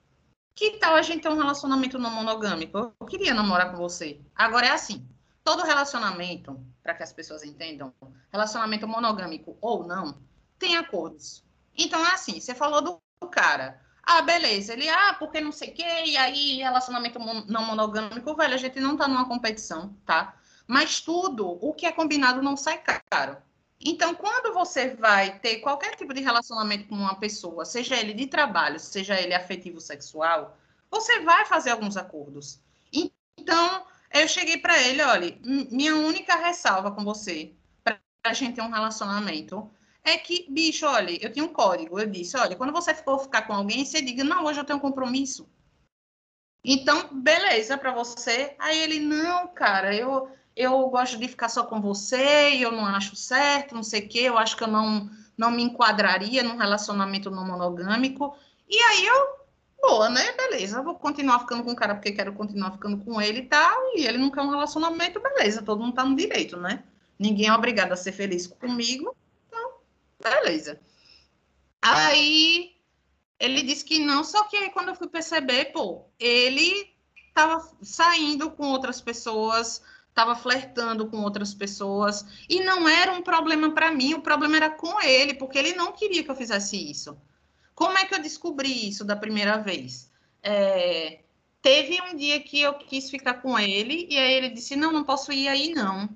Que 0.55 0.79
tal 0.79 0.95
a 0.95 1.03
gente 1.03 1.23
ter 1.23 1.29
um 1.29 1.37
relacionamento 1.37 1.99
não 1.99 2.11
monogâmico? 2.11 2.93
Eu 3.01 3.07
queria 3.07 3.35
namorar 3.35 3.71
com 3.71 3.79
você. 3.79 4.21
Agora 4.35 4.67
é 4.67 4.71
assim: 4.71 5.09
todo 5.43 5.65
relacionamento, 5.65 6.61
para 6.83 6.95
que 6.95 7.03
as 7.03 7.13
pessoas 7.13 7.43
entendam, 7.43 7.93
relacionamento 8.31 8.87
monogâmico 8.87 9.57
ou 9.61 9.87
não, 9.87 10.19
tem 10.59 10.77
acordos. 10.77 11.45
Então 11.77 12.05
é 12.05 12.13
assim: 12.13 12.39
você 12.39 12.55
falou 12.55 12.83
do 12.83 13.01
cara. 13.31 13.81
Ah, 14.03 14.23
beleza. 14.23 14.73
Ele, 14.73 14.89
ah, 14.89 15.15
porque 15.19 15.41
não 15.41 15.53
sei 15.53 15.71
o 15.71 15.75
quê, 15.75 16.05
e 16.07 16.17
aí 16.17 16.57
relacionamento 16.57 17.19
não 17.19 17.65
monogâmico, 17.65 18.35
velho, 18.35 18.55
a 18.55 18.59
gente 18.59 18.81
não 18.81 18.97
tá 18.97 19.07
numa 19.07 19.29
competição, 19.29 19.95
tá? 20.05 20.35
Mas 20.67 21.01
tudo, 21.01 21.59
o 21.61 21.73
que 21.75 21.87
é 21.87 21.93
combinado 21.93 22.43
não 22.43 22.57
sai 22.57 22.83
caro. 23.09 23.37
Então, 23.83 24.15
quando 24.15 24.53
você 24.53 24.95
vai 24.95 25.39
ter 25.39 25.61
qualquer 25.61 25.97
tipo 25.97 26.13
de 26.13 26.21
relacionamento 26.21 26.87
com 26.87 26.95
uma 26.95 27.15
pessoa, 27.15 27.65
seja 27.65 27.97
ele 27.97 28.13
de 28.13 28.27
trabalho, 28.27 28.79
seja 28.79 29.19
ele 29.19 29.33
afetivo 29.33 29.81
sexual, 29.81 30.59
você 30.91 31.21
vai 31.21 31.47
fazer 31.47 31.71
alguns 31.71 31.97
acordos. 31.97 32.61
Então, 32.93 33.87
eu 34.13 34.29
cheguei 34.29 34.59
para 34.59 34.79
ele, 34.83 35.03
olha, 35.03 35.39
minha 35.71 35.97
única 35.97 36.37
ressalva 36.37 36.91
com 36.91 37.03
você 37.03 37.55
para 37.83 37.99
a 38.25 38.35
gente 38.35 38.57
ter 38.57 38.63
um 38.63 38.71
relacionamento 38.71 39.71
é 40.05 40.19
que, 40.19 40.47
bicho, 40.51 40.87
olha, 40.87 41.17
eu 41.25 41.33
tinha 41.33 41.45
um 41.45 41.53
código, 41.53 41.99
eu 41.99 42.07
disse, 42.07 42.37
olha, 42.37 42.57
quando 42.57 42.73
você 42.73 42.95
for 42.95 43.19
ficar 43.19 43.43
com 43.43 43.55
alguém, 43.55 43.85
você 43.85 44.03
diga, 44.03 44.25
não, 44.25 44.45
hoje 44.45 44.61
eu 44.61 44.65
tenho 44.65 44.79
um 44.79 44.83
compromisso. 44.83 45.49
Então, 46.63 47.09
beleza 47.13 47.79
para 47.79 47.93
você. 47.93 48.55
Aí 48.59 48.79
ele, 48.79 49.01
não, 49.01 49.49
cara, 49.49 49.95
eu 49.95 50.31
eu 50.57 50.89
gosto 50.89 51.19
de 51.19 51.29
ficar 51.29 51.49
só 51.49 51.65
com 51.65 51.81
você 51.81 52.51
e 52.51 52.63
eu 52.63 52.73
não 52.73 52.85
acho 52.85 53.17
certo, 53.17 53.75
não 53.75 53.83
sei 53.83 54.01
o 54.01 54.09
quê, 54.09 54.21
eu 54.21 54.39
acho 54.39 54.57
que 54.57 54.65
eu 54.65 54.69
não, 54.69 55.11
não 55.37 55.51
me 55.51 55.63
enquadraria 55.63 56.43
num 56.43 56.57
relacionamento 56.57 57.31
não 57.31 57.47
monogâmico. 57.47 58.37
E 58.69 58.77
aí 58.79 59.07
eu, 59.07 59.27
boa, 59.81 60.09
né? 60.09 60.33
Beleza, 60.33 60.83
vou 60.83 60.95
continuar 60.95 61.41
ficando 61.41 61.65
com 61.65 61.73
o 61.73 61.77
cara 61.77 61.95
porque 61.95 62.13
quero 62.13 62.33
continuar 62.33 62.73
ficando 62.73 62.99
com 63.05 63.21
ele 63.21 63.41
e 63.41 63.47
tal, 63.47 63.97
e 63.97 64.07
ele 64.07 64.19
não 64.19 64.31
quer 64.31 64.43
um 64.43 64.51
relacionamento, 64.51 65.21
beleza, 65.21 65.63
todo 65.63 65.83
mundo 65.83 65.95
tá 65.95 66.05
no 66.05 66.17
direito, 66.17 66.57
né? 66.57 66.85
Ninguém 67.19 67.49
é 67.49 67.55
obrigado 67.55 67.93
a 67.93 67.97
ser 67.97 68.13
feliz 68.13 68.47
comigo, 68.47 69.17
então, 69.47 69.73
beleza. 70.21 70.81
Aí 71.83 72.77
ele 73.39 73.63
disse 73.63 73.85
que 73.85 73.99
não, 73.99 74.23
só 74.23 74.45
que 74.45 74.57
aí 74.57 74.71
quando 74.71 74.89
eu 74.89 74.95
fui 74.95 75.09
perceber, 75.09 75.67
pô, 75.67 76.05
ele 76.19 76.95
tava 77.35 77.67
saindo 77.83 78.51
com 78.51 78.67
outras 78.67 79.01
pessoas, 79.01 79.83
estava 80.11 80.35
flertando 80.35 81.07
com 81.07 81.23
outras 81.23 81.55
pessoas 81.55 82.27
e 82.49 82.61
não 82.63 82.89
era 82.89 83.13
um 83.13 83.23
problema 83.23 83.71
para 83.71 83.91
mim, 83.91 84.15
o 84.15 84.21
problema 84.21 84.57
era 84.57 84.71
com 84.71 85.01
ele, 85.01 85.35
porque 85.35 85.59
ele 85.59 85.73
não 85.75 85.93
queria 85.93 86.23
que 86.23 86.31
eu 86.31 86.37
fizesse 86.37 86.91
isso. 86.91 87.17
Como 87.75 87.97
é 87.97 88.05
que 88.05 88.15
eu 88.15 88.21
descobri 88.21 88.89
isso 88.89 89.05
da 89.05 89.17
primeira 89.17 89.57
vez? 89.57 90.11
É, 90.43 91.21
teve 91.63 92.01
um 92.03 92.17
dia 92.17 92.41
que 92.41 92.61
eu 92.61 92.75
quis 92.75 93.09
ficar 93.09 93.35
com 93.35 93.59
ele 93.59 94.07
e 94.11 94.19
aí 94.19 94.35
ele 94.35 94.51
disse: 94.51 94.77
Não, 94.77 94.93
não 94.93 95.05
posso 95.05 95.33
ir 95.33 95.49
aí 95.49 95.73
não. 95.73 96.09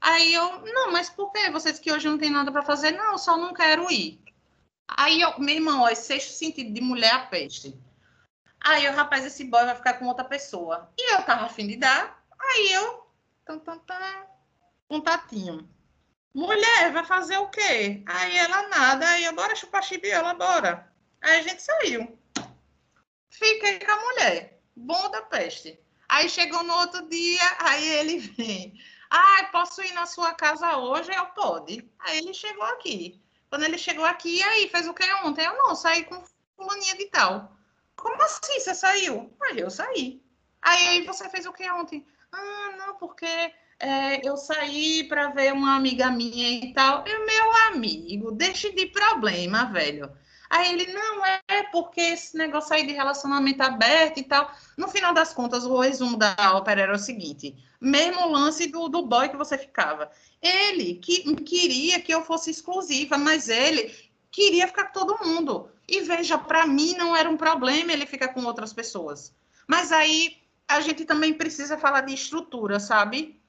Aí 0.00 0.34
eu, 0.34 0.60
não, 0.64 0.90
mas 0.90 1.08
por 1.08 1.30
que? 1.30 1.48
Vocês 1.50 1.78
que 1.78 1.92
hoje 1.92 2.08
não 2.08 2.18
tem 2.18 2.30
nada 2.30 2.50
para 2.50 2.64
fazer? 2.64 2.90
Não, 2.90 3.16
só 3.16 3.36
não 3.36 3.54
quero 3.54 3.88
ir. 3.92 4.20
Aí 4.88 5.20
eu, 5.20 5.38
meu 5.38 5.54
irmão, 5.54 5.82
ó, 5.82 5.88
esse 5.88 6.06
sexto 6.06 6.32
sentido 6.32 6.72
de 6.72 6.80
mulher 6.80 7.14
a 7.14 7.20
peste. 7.20 7.78
Aí 8.60 8.88
o 8.88 8.92
rapaz, 8.92 9.24
esse 9.24 9.44
boy 9.44 9.64
vai 9.64 9.76
ficar 9.76 9.94
com 9.94 10.06
outra 10.06 10.24
pessoa. 10.24 10.90
E 10.98 11.14
eu 11.14 11.22
tava 11.22 11.46
afim 11.46 11.68
de 11.68 11.76
dar. 11.76 12.20
Aí 12.40 12.72
eu 12.72 13.01
Tam. 13.44 13.60
Um 14.88 15.00
tatinho. 15.00 15.68
Mulher, 16.34 16.92
vai 16.92 17.04
fazer 17.04 17.36
o 17.38 17.48
quê? 17.48 18.02
Aí 18.06 18.36
ela 18.36 18.68
nada, 18.68 19.06
aí 19.06 19.24
eu, 19.24 19.34
bora 19.34 19.54
chupar 19.54 19.82
chibiola, 19.82 20.34
bora. 20.34 20.90
Aí 21.20 21.40
a 21.40 21.42
gente 21.42 21.62
saiu. 21.62 22.18
Fiquei 23.30 23.80
com 23.80 23.90
a 23.90 24.00
mulher. 24.00 24.62
Bom 24.74 25.10
da 25.10 25.22
peste. 25.22 25.78
Aí 26.08 26.28
chegou 26.28 26.62
no 26.62 26.74
outro 26.74 27.08
dia, 27.08 27.56
aí 27.58 27.88
ele 27.88 28.18
vem. 28.18 28.78
Ah, 29.10 29.48
posso 29.52 29.82
ir 29.82 29.92
na 29.92 30.06
sua 30.06 30.34
casa 30.34 30.78
hoje? 30.78 31.10
Eu 31.14 31.26
pode. 31.26 31.86
Aí 31.98 32.18
ele 32.18 32.32
chegou 32.32 32.64
aqui. 32.64 33.20
Quando 33.50 33.64
ele 33.64 33.76
chegou 33.76 34.04
aqui, 34.04 34.42
aí 34.42 34.68
fez 34.70 34.88
o 34.88 34.94
que 34.94 35.04
ontem? 35.24 35.44
Eu 35.44 35.56
não, 35.58 35.74
saí 35.74 36.04
com 36.04 36.24
fulaninha 36.56 36.96
de 36.96 37.06
tal. 37.06 37.54
Como 37.94 38.22
assim 38.22 38.58
você 38.58 38.74
saiu? 38.74 39.30
Aí 39.42 39.58
eu 39.58 39.70
saí. 39.70 40.22
Aí 40.62 41.04
você 41.04 41.28
fez 41.28 41.44
o 41.44 41.52
que 41.52 41.70
ontem? 41.70 42.06
Ah, 42.32 42.74
não, 42.78 42.96
porque 42.96 43.26
é, 43.78 44.26
eu 44.26 44.36
saí 44.36 45.04
para 45.04 45.28
ver 45.30 45.52
uma 45.52 45.76
amiga 45.76 46.10
minha 46.10 46.50
e 46.50 46.72
tal. 46.72 47.04
Eu, 47.06 47.26
meu 47.26 47.52
amigo, 47.68 48.32
deixe 48.32 48.72
de 48.72 48.86
problema, 48.86 49.66
velho. 49.66 50.10
Aí 50.52 50.70
ele, 50.70 50.92
não, 50.92 51.24
é 51.24 51.62
porque 51.72 52.00
esse 52.00 52.36
negócio 52.36 52.74
aí 52.74 52.86
de 52.86 52.92
relacionamento 52.92 53.62
aberto 53.62 54.18
e 54.18 54.22
tal. 54.22 54.52
No 54.76 54.86
final 54.86 55.14
das 55.14 55.32
contas, 55.32 55.64
o 55.64 55.80
resumo 55.80 56.16
da 56.16 56.34
ópera 56.54 56.82
era 56.82 56.94
o 56.94 56.98
seguinte: 56.98 57.56
mesmo 57.80 58.28
lance 58.28 58.66
do, 58.66 58.88
do 58.88 59.06
boy 59.06 59.30
que 59.30 59.36
você 59.36 59.56
ficava. 59.56 60.10
Ele 60.42 60.96
que 60.96 61.34
queria 61.36 62.00
que 62.00 62.12
eu 62.12 62.22
fosse 62.22 62.50
exclusiva, 62.50 63.16
mas 63.16 63.48
ele 63.48 63.94
queria 64.30 64.66
ficar 64.68 64.86
com 64.86 64.92
todo 64.92 65.26
mundo. 65.26 65.70
E 65.88 66.02
veja, 66.02 66.36
para 66.36 66.66
mim 66.66 66.94
não 66.98 67.16
era 67.16 67.30
um 67.30 67.36
problema 67.36 67.92
ele 67.92 68.04
ficar 68.04 68.28
com 68.28 68.44
outras 68.44 68.72
pessoas. 68.72 69.34
Mas 69.66 69.90
aí 69.90 70.41
a 70.76 70.80
gente 70.80 71.04
também 71.04 71.34
precisa 71.34 71.78
falar 71.78 72.02
de 72.02 72.14
estrutura, 72.14 72.80
sabe? 72.80 73.40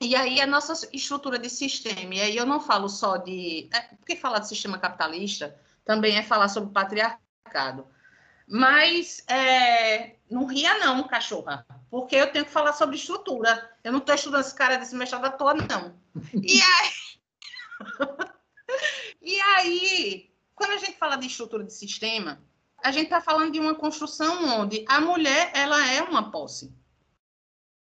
E 0.00 0.14
aí 0.14 0.40
a 0.40 0.46
nossa 0.46 0.88
estrutura 0.92 1.38
de 1.38 1.48
sistema, 1.48 2.14
e 2.14 2.20
aí 2.20 2.36
eu 2.36 2.44
não 2.44 2.60
falo 2.60 2.88
só 2.88 3.16
de. 3.16 3.68
É, 3.72 3.80
porque 3.80 4.16
falar 4.16 4.40
de 4.40 4.48
sistema 4.48 4.78
capitalista 4.78 5.58
também 5.84 6.16
é 6.16 6.22
falar 6.22 6.48
sobre 6.48 6.72
patriarcado. 6.72 7.86
Mas 8.46 9.24
é, 9.26 10.16
não 10.30 10.44
ria 10.44 10.78
não, 10.78 11.08
cachorra, 11.08 11.66
porque 11.90 12.16
eu 12.16 12.30
tenho 12.30 12.44
que 12.44 12.50
falar 12.50 12.74
sobre 12.74 12.96
estrutura. 12.96 13.70
Eu 13.82 13.92
não 13.92 14.00
estou 14.00 14.14
estudando 14.14 14.42
esse 14.42 14.54
cara 14.54 14.76
desse 14.76 14.94
mestrado 14.94 15.24
à 15.24 15.30
toa, 15.30 15.54
não. 15.54 15.98
E 16.34 16.60
aí, 16.60 16.92
e 19.22 19.40
aí, 19.40 20.30
quando 20.54 20.72
a 20.72 20.76
gente 20.76 20.98
fala 20.98 21.16
de 21.16 21.26
estrutura 21.26 21.64
de 21.64 21.72
sistema, 21.72 22.42
a 22.84 22.92
gente 22.92 23.04
está 23.04 23.18
falando 23.18 23.50
de 23.50 23.58
uma 23.58 23.74
construção 23.74 24.60
onde 24.60 24.84
a 24.86 25.00
mulher 25.00 25.50
ela 25.54 25.90
é 25.90 26.02
uma 26.02 26.30
posse. 26.30 26.70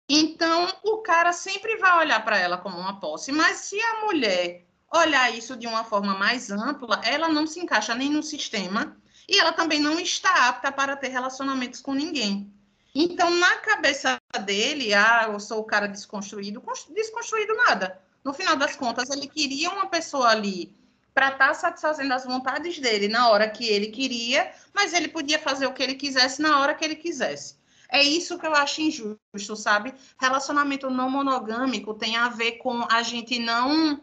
Então, 0.10 0.68
o 0.84 0.98
cara 1.04 1.32
sempre 1.32 1.78
vai 1.78 2.00
olhar 2.00 2.26
para 2.26 2.40
ela 2.40 2.58
como 2.58 2.80
uma 2.80 3.00
posse, 3.00 3.32
mas 3.32 3.58
se 3.58 3.80
a 3.80 4.06
mulher 4.06 4.66
olhar 4.92 5.32
isso 5.32 5.56
de 5.56 5.68
uma 5.68 5.84
forma 5.84 6.18
mais 6.18 6.50
ampla, 6.50 7.00
ela 7.04 7.30
não 7.30 7.46
se 7.46 7.60
encaixa 7.60 7.94
nem 7.94 8.10
no 8.10 8.24
sistema 8.24 8.98
e 9.30 9.38
ela 9.38 9.54
também 9.54 9.80
não 9.80 10.00
está 10.00 10.48
apta 10.48 10.72
para 10.72 10.96
ter 10.96 11.10
relacionamentos 11.10 11.80
com 11.80 11.94
ninguém. 11.94 12.52
Então, 12.96 13.30
na 13.30 13.58
cabeça 13.58 14.20
dele, 14.46 14.96
ah, 14.96 15.30
eu 15.32 15.40
sou 15.40 15.60
o 15.60 15.66
cara 15.66 15.88
desconstruído, 15.88 16.64
desconstruído 16.90 17.56
nada. 17.56 18.02
No 18.24 18.34
final 18.34 18.56
das 18.56 18.76
contas, 18.76 19.12
ele 19.12 19.28
queria 19.28 19.70
uma 19.70 19.86
pessoa 19.86 20.30
ali 20.30 20.76
para 21.18 21.30
estar 21.30 21.48
tá 21.48 21.54
satisfazendo 21.56 22.14
as 22.14 22.26
vontades 22.26 22.78
dele 22.78 23.08
na 23.08 23.32
hora 23.32 23.50
que 23.50 23.68
ele 23.68 23.88
queria, 23.88 24.52
mas 24.72 24.94
ele 24.94 25.08
podia 25.08 25.40
fazer 25.40 25.66
o 25.66 25.74
que 25.74 25.82
ele 25.82 25.96
quisesse 25.96 26.40
na 26.40 26.60
hora 26.60 26.76
que 26.76 26.86
ele 26.86 26.96
quisesse. 26.96 27.58
É 27.90 28.04
isso 28.04 28.38
que 28.38 28.46
eu 28.46 28.54
acho 28.54 28.82
injusto, 28.82 29.56
sabe? 29.56 29.96
Relacionamento 30.22 30.92
não 30.92 31.10
monogâmico 31.10 31.96
tem 31.96 32.16
a 32.16 32.30
ver 32.30 32.60
com 32.60 32.86
a 32.92 33.02
gente 33.02 33.40
não 33.40 34.00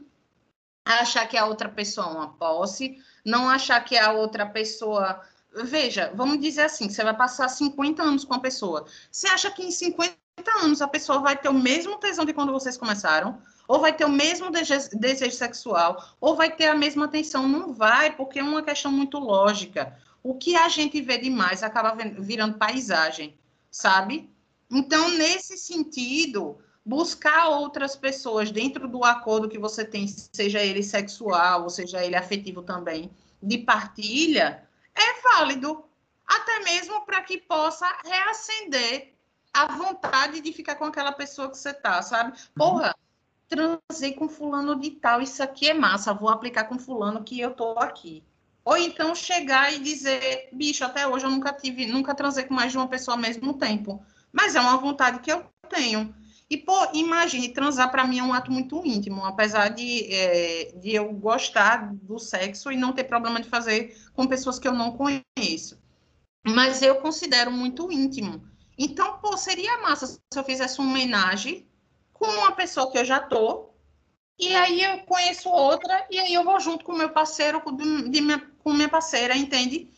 achar 0.84 1.28
que 1.28 1.36
a 1.36 1.46
outra 1.46 1.68
pessoa 1.68 2.08
é 2.08 2.10
uma 2.10 2.32
posse, 2.32 3.00
não 3.24 3.48
achar 3.48 3.78
que 3.84 3.96
a 3.96 4.10
outra 4.10 4.44
pessoa. 4.44 5.20
Veja, 5.62 6.10
vamos 6.16 6.40
dizer 6.40 6.62
assim: 6.62 6.88
você 6.88 7.04
vai 7.04 7.16
passar 7.16 7.46
50 7.46 8.02
anos 8.02 8.24
com 8.24 8.34
a 8.34 8.40
pessoa. 8.40 8.86
Você 9.08 9.28
acha 9.28 9.52
que 9.52 9.62
em 9.62 9.70
50 9.70 10.23
anos 10.62 10.82
a 10.82 10.89
pessoa 10.89 11.20
vai 11.20 11.37
ter 11.37 11.49
o 11.49 11.55
mesmo 11.55 11.99
tesão 11.99 12.24
de 12.24 12.32
quando 12.32 12.53
vocês 12.53 12.76
começaram? 12.76 13.41
ou 13.66 13.80
vai 13.80 13.93
ter 13.93 14.05
o 14.05 14.11
mesmo 14.11 14.51
desejo 14.51 15.37
sexual, 15.37 16.16
ou 16.20 16.37
vai 16.37 16.55
ter 16.55 16.66
a 16.66 16.74
mesma 16.74 17.07
atenção. 17.07 17.49
Não 17.49 17.72
vai, 17.72 18.14
porque 18.14 18.39
é 18.39 18.43
uma 18.43 18.62
questão 18.62 18.93
muito 18.93 19.18
lógica. 19.18 19.99
O 20.22 20.35
que 20.35 20.57
a 20.57 20.68
gente 20.68 21.01
vê 21.01 21.18
demais 21.18 21.62
acaba 21.62 21.97
virando 22.18 22.59
paisagem, 22.59 23.39
sabe? 23.70 24.30
Então, 24.70 25.09
nesse 25.11 25.57
sentido, 25.57 26.59
buscar 26.85 27.49
outras 27.49 27.97
pessoas 27.97 28.51
dentro 28.51 28.89
do 28.89 29.05
acordo 29.05 29.49
que 29.49 29.59
você 29.59 29.85
tem, 29.85 30.07
seja 30.09 30.61
ele 30.61 30.82
sexual, 30.82 31.62
ou 31.62 31.70
seja 31.70 32.05
ele 32.05 32.16
afetivo 32.16 32.62
também, 32.62 33.11
de 33.43 33.59
partilha, 33.59 34.66
é 34.95 35.22
válido. 35.22 35.85
Até 36.26 36.61
mesmo 36.61 37.05
para 37.05 37.20
que 37.20 37.37
possa 37.39 37.87
reacender 38.03 39.13
a 39.55 39.66
vontade 39.76 40.40
de 40.40 40.52
ficar 40.52 40.74
com 40.74 40.84
aquela 40.84 41.12
pessoa 41.12 41.48
que 41.48 41.57
você 41.57 41.72
tá, 41.72 42.02
sabe? 42.02 42.36
Porra, 42.57 42.94
transei 43.48 44.12
com 44.12 44.28
fulano 44.28 44.78
de 44.78 44.90
tal, 44.90 45.22
isso 45.22 45.42
aqui 45.42 45.70
é 45.70 45.74
massa, 45.74 46.12
vou 46.12 46.28
aplicar 46.28 46.64
com 46.64 46.78
fulano 46.78 47.22
que 47.22 47.38
eu 47.38 47.52
tô 47.52 47.78
aqui. 47.78 48.24
Ou 48.64 48.76
então 48.76 49.14
chegar 49.14 49.72
e 49.72 49.78
dizer, 49.78 50.48
bicho, 50.52 50.84
até 50.84 51.07
hoje 51.07 51.24
eu 51.24 51.30
nunca 51.30 51.52
tive, 51.52 51.86
nunca 51.86 52.14
transei 52.14 52.44
com 52.44 52.55
mais 52.55 52.72
de 52.72 52.78
uma 52.78 52.88
pessoa 52.88 53.14
ao 53.14 53.20
mesmo 53.20 53.55
tempo. 53.55 54.05
Mas 54.32 54.57
é 54.57 54.61
uma 54.61 54.76
vontade 54.78 55.20
que 55.20 55.30
eu 55.30 55.44
tenho. 55.68 56.12
E, 56.48 56.57
pô, 56.57 56.74
imagine, 56.92 57.50
transar 57.50 57.90
para 57.90 58.07
mim 58.07 58.18
é 58.18 58.22
um 58.22 58.32
ato 58.32 58.50
muito 58.50 58.84
íntimo, 58.84 59.24
apesar 59.24 59.68
de, 59.68 60.12
é, 60.12 60.72
de 60.76 60.94
eu 60.94 61.12
gostar 61.12 61.94
do 61.94 62.18
sexo 62.18 62.72
e 62.72 62.76
não 62.76 62.92
ter 62.92 63.05
problema 63.05 63.40
de 63.40 63.48
fazer 63.48 63.96
com 64.14 64.26
pessoas 64.26 64.59
que 64.59 64.66
eu 64.66 64.74
não 64.74 64.92
conheço. 64.96 65.78
Mas 66.44 66.82
eu 66.82 66.96
considero 66.96 67.50
muito 67.50 67.90
íntimo. 67.92 68.53
Então, 68.78 69.18
pô, 69.18 69.36
seria 69.36 69.80
massa 69.80 70.06
se 70.06 70.20
eu 70.34 70.44
fizesse 70.44 70.78
uma 70.80 70.90
homenagem 70.90 71.66
com 72.12 72.26
uma 72.26 72.52
pessoa 72.52 72.90
que 72.90 72.98
eu 72.98 73.04
já 73.04 73.20
tô, 73.20 73.70
e 74.38 74.54
aí 74.54 74.82
eu 74.82 74.98
conheço 75.00 75.48
outra, 75.48 76.06
e 76.10 76.18
aí 76.18 76.34
eu 76.34 76.42
vou 76.42 76.58
junto 76.58 76.84
com 76.84 76.92
meu 76.92 77.10
parceiro, 77.10 77.62
de 78.10 78.20
minha, 78.20 78.40
com 78.62 78.72
minha 78.72 78.88
parceira, 78.88 79.36
entende? 79.36 79.90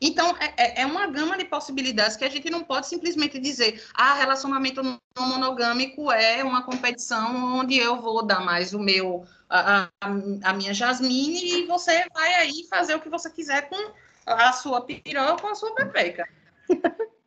Então, 0.00 0.36
é, 0.38 0.54
é, 0.56 0.82
é 0.82 0.86
uma 0.86 1.06
gama 1.06 1.36
de 1.36 1.44
possibilidades 1.44 2.16
que 2.16 2.24
a 2.24 2.28
gente 2.28 2.50
não 2.50 2.62
pode 2.62 2.86
simplesmente 2.86 3.38
dizer, 3.38 3.84
ah, 3.94 4.14
relacionamento 4.14 4.82
não 4.82 4.98
monogâmico 5.18 6.12
é 6.12 6.44
uma 6.44 6.62
competição 6.62 7.58
onde 7.58 7.76
eu 7.76 8.00
vou 8.00 8.24
dar 8.24 8.40
mais 8.40 8.72
o 8.72 8.78
meu, 8.78 9.26
a, 9.48 9.88
a, 10.00 10.08
a 10.44 10.52
minha 10.52 10.72
Jasmine, 10.72 11.62
e 11.62 11.66
você 11.66 12.06
vai 12.14 12.34
aí 12.34 12.66
fazer 12.68 12.94
o 12.94 13.00
que 13.00 13.08
você 13.08 13.28
quiser 13.30 13.68
com 13.68 13.92
a 14.26 14.52
sua 14.52 14.82
piroca 14.82 15.46
ou 15.46 15.52
a 15.52 15.54
sua 15.54 15.74
pepeca. 15.74 16.28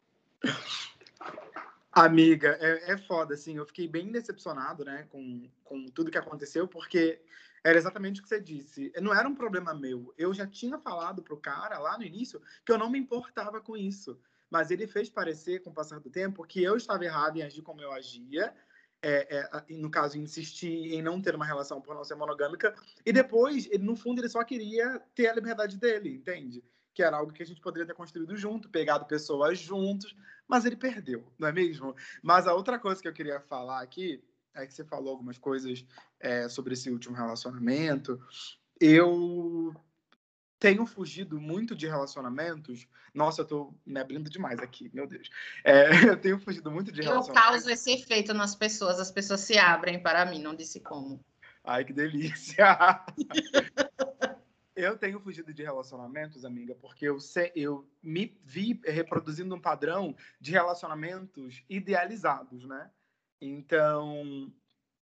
Amiga, 1.91 2.57
é, 2.61 2.93
é 2.93 2.97
foda, 2.97 3.33
assim, 3.33 3.57
eu 3.57 3.65
fiquei 3.65 3.87
bem 3.87 4.11
decepcionado, 4.11 4.85
né, 4.85 5.07
com, 5.09 5.49
com 5.63 5.85
tudo 5.87 6.09
que 6.09 6.17
aconteceu, 6.17 6.65
porque 6.65 7.21
era 7.63 7.77
exatamente 7.77 8.19
o 8.19 8.23
que 8.23 8.29
você 8.29 8.39
disse. 8.39 8.91
Não 9.01 9.13
era 9.13 9.27
um 9.27 9.35
problema 9.35 9.73
meu. 9.73 10.13
Eu 10.17 10.33
já 10.33 10.47
tinha 10.47 10.79
falado 10.79 11.21
pro 11.21 11.37
cara 11.37 11.77
lá 11.79 11.97
no 11.97 12.03
início 12.03 12.41
que 12.65 12.71
eu 12.71 12.77
não 12.77 12.89
me 12.89 12.97
importava 12.97 13.61
com 13.61 13.77
isso. 13.77 14.19
Mas 14.49 14.71
ele 14.71 14.87
fez 14.87 15.09
parecer, 15.09 15.61
com 15.61 15.69
o 15.69 15.73
passar 15.73 15.99
do 15.99 16.09
tempo, 16.09 16.45
que 16.45 16.61
eu 16.61 16.75
estava 16.75 17.05
errado 17.05 17.37
em 17.37 17.43
agir 17.43 17.61
como 17.61 17.81
eu 17.81 17.91
agia. 17.91 18.53
É, 19.03 19.37
é, 19.37 19.73
no 19.73 19.89
caso, 19.89 20.17
insistir 20.17 20.93
em 20.93 21.01
não 21.01 21.21
ter 21.21 21.35
uma 21.35 21.45
relação 21.45 21.81
por 21.81 21.95
não 21.95 22.03
ser 22.03 22.15
monogâmica. 22.15 22.75
E 23.05 23.13
depois, 23.13 23.67
ele, 23.71 23.83
no 23.83 23.95
fundo, 23.95 24.21
ele 24.21 24.29
só 24.29 24.43
queria 24.43 24.99
ter 25.15 25.27
a 25.27 25.33
liberdade 25.33 25.77
dele, 25.77 26.09
entende? 26.15 26.63
Que 26.93 27.01
era 27.01 27.17
algo 27.17 27.31
que 27.31 27.41
a 27.41 27.45
gente 27.45 27.61
poderia 27.61 27.87
ter 27.87 27.93
construído 27.93 28.35
junto, 28.35 28.69
pegado 28.69 29.05
pessoas 29.05 29.57
juntos, 29.57 30.15
mas 30.51 30.65
ele 30.65 30.75
perdeu, 30.75 31.25
não 31.39 31.47
é 31.47 31.51
mesmo? 31.53 31.95
Mas 32.21 32.45
a 32.45 32.53
outra 32.53 32.77
coisa 32.77 33.01
que 33.01 33.07
eu 33.07 33.13
queria 33.13 33.39
falar 33.39 33.81
aqui 33.81 34.21
é 34.53 34.67
que 34.67 34.73
você 34.73 34.83
falou 34.83 35.11
algumas 35.11 35.37
coisas 35.37 35.85
é, 36.19 36.49
sobre 36.49 36.73
esse 36.73 36.91
último 36.91 37.15
relacionamento. 37.15 38.21
Eu 38.77 39.73
tenho 40.59 40.85
fugido 40.85 41.39
muito 41.39 41.73
de 41.73 41.87
relacionamentos. 41.87 42.85
Nossa, 43.13 43.43
eu 43.43 43.45
tô 43.45 43.73
me 43.85 43.97
abrindo 43.97 44.29
demais 44.29 44.59
aqui, 44.59 44.91
meu 44.93 45.07
Deus. 45.07 45.29
É, 45.63 45.85
eu 46.11 46.19
tenho 46.19 46.37
fugido 46.37 46.69
muito 46.69 46.91
de 46.91 47.01
relacionamentos. 47.01 47.29
Eu 47.29 47.51
causo 47.51 47.69
esse 47.69 47.89
efeito 47.93 48.33
nas 48.33 48.53
pessoas, 48.53 48.99
as 48.99 49.09
pessoas 49.09 49.39
se 49.39 49.57
abrem 49.57 50.03
para 50.03 50.25
mim, 50.25 50.41
não 50.41 50.53
disse 50.53 50.81
como. 50.81 51.23
Ai, 51.63 51.85
que 51.85 51.93
delícia! 51.93 53.05
Eu 54.81 54.97
tenho 54.97 55.19
fugido 55.19 55.53
de 55.53 55.61
relacionamentos, 55.61 56.43
amiga, 56.43 56.73
porque 56.73 57.05
eu, 57.05 57.19
sei, 57.19 57.51
eu 57.55 57.87
me 58.01 58.35
vi 58.43 58.81
reproduzindo 58.83 59.53
um 59.53 59.61
padrão 59.61 60.15
de 60.39 60.51
relacionamentos 60.51 61.63
idealizados, 61.69 62.65
né? 62.65 62.89
Então, 63.39 64.51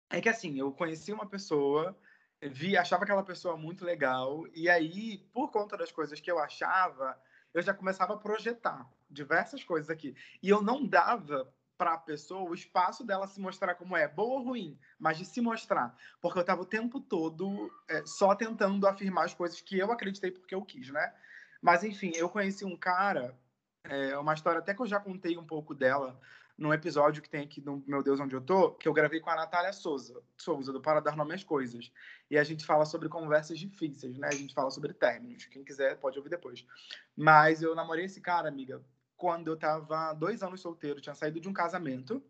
é 0.09 0.19
que 0.19 0.31
assim, 0.31 0.59
eu 0.59 0.73
conheci 0.73 1.13
uma 1.13 1.27
pessoa, 1.27 1.95
vi, 2.41 2.75
achava 2.75 3.05
aquela 3.05 3.23
pessoa 3.23 3.55
muito 3.59 3.85
legal, 3.85 4.47
e 4.55 4.67
aí, 4.67 5.19
por 5.31 5.51
conta 5.51 5.77
das 5.77 5.93
coisas 5.93 6.21
que 6.21 6.31
eu 6.31 6.39
achava, 6.39 7.21
eu 7.53 7.61
já 7.61 7.75
começava 7.75 8.15
a 8.15 8.19
projetar 8.19 8.91
diversas 9.11 9.63
coisas 9.63 9.91
aqui. 9.91 10.17
E 10.43 10.49
eu 10.49 10.63
não 10.63 10.87
dava 10.87 11.55
para 11.77 11.95
a 11.95 11.99
pessoa 11.99 12.49
o 12.49 12.55
espaço 12.55 13.05
dela 13.05 13.27
se 13.27 13.41
mostrar 13.41 13.75
como 13.75 13.97
é, 13.97 14.09
boa 14.09 14.39
ou 14.39 14.45
ruim, 14.45 14.79
mas 14.99 15.19
de 15.19 15.25
se 15.25 15.41
mostrar. 15.41 15.97
Porque 16.21 16.39
eu 16.39 16.43
estava 16.43 16.63
o 16.63 16.67
tempo 16.67 17.01
todo 17.01 17.71
é, 17.89 18.05
só 18.07 18.35
tentando 18.35 18.87
afirmar 18.87 19.25
as 19.25 19.35
coisas 19.35 19.61
que 19.61 19.79
eu 19.79 19.91
acreditei 19.93 20.31
porque 20.31 20.55
eu 20.55 20.65
quis, 20.65 20.91
né? 20.91 21.13
Mas, 21.61 21.83
enfim, 21.83 22.13
eu 22.15 22.29
conheci 22.29 22.65
um 22.65 22.77
cara, 22.77 23.37
é, 23.85 24.17
uma 24.19 24.35
história 24.35 24.59
até 24.59 24.75
que 24.75 24.83
eu 24.83 24.87
já 24.87 25.01
contei 25.01 25.37
um 25.37 25.45
pouco 25.45 25.75
dela 25.75 26.19
num 26.57 26.73
episódio 26.73 27.23
que 27.23 27.29
tem 27.29 27.43
aqui 27.43 27.61
no 27.61 27.85
Meu 27.87 28.03
Deus 28.03 28.19
Onde 28.19 28.35
Eu 28.35 28.41
Tô, 28.41 28.73
que 28.73 28.89
eu 28.89 28.93
gravei 28.93 29.21
com 29.21 29.29
a 29.29 29.37
Natália 29.37 29.73
Souza, 29.73 30.23
Souza, 30.39 30.73
do 30.73 30.81
Para 30.81 31.01
Dar 31.01 31.17
Nome 31.17 31.35
às 31.35 31.45
Coisas. 31.45 31.93
E 32.31 32.39
a 32.39 32.45
gente 32.45 32.65
fala 32.65 32.87
sobre 32.87 33.09
conversas 33.09 33.59
difíceis, 33.59 34.17
né? 34.17 34.29
A 34.29 34.35
gente 34.35 34.55
fala 34.55 34.71
sobre 34.71 34.95
términos. 34.95 35.45
Quem 35.47 35.63
quiser 35.63 35.99
pode 35.99 36.17
ouvir 36.19 36.31
depois. 36.31 36.67
Mas 37.15 37.63
eu 37.63 37.75
namorei 37.75 38.07
esse 38.07 38.21
cara, 38.21 38.49
amiga, 38.49 38.83
quando 39.17 39.49
eu 39.49 39.57
tava 39.57 40.13
dois 40.13 40.43
anos 40.43 40.61
solteiro, 40.61 41.01
tinha 41.01 41.15
saído 41.15 41.41
de 41.41 41.49
um 41.49 41.53
casamento 41.53 42.23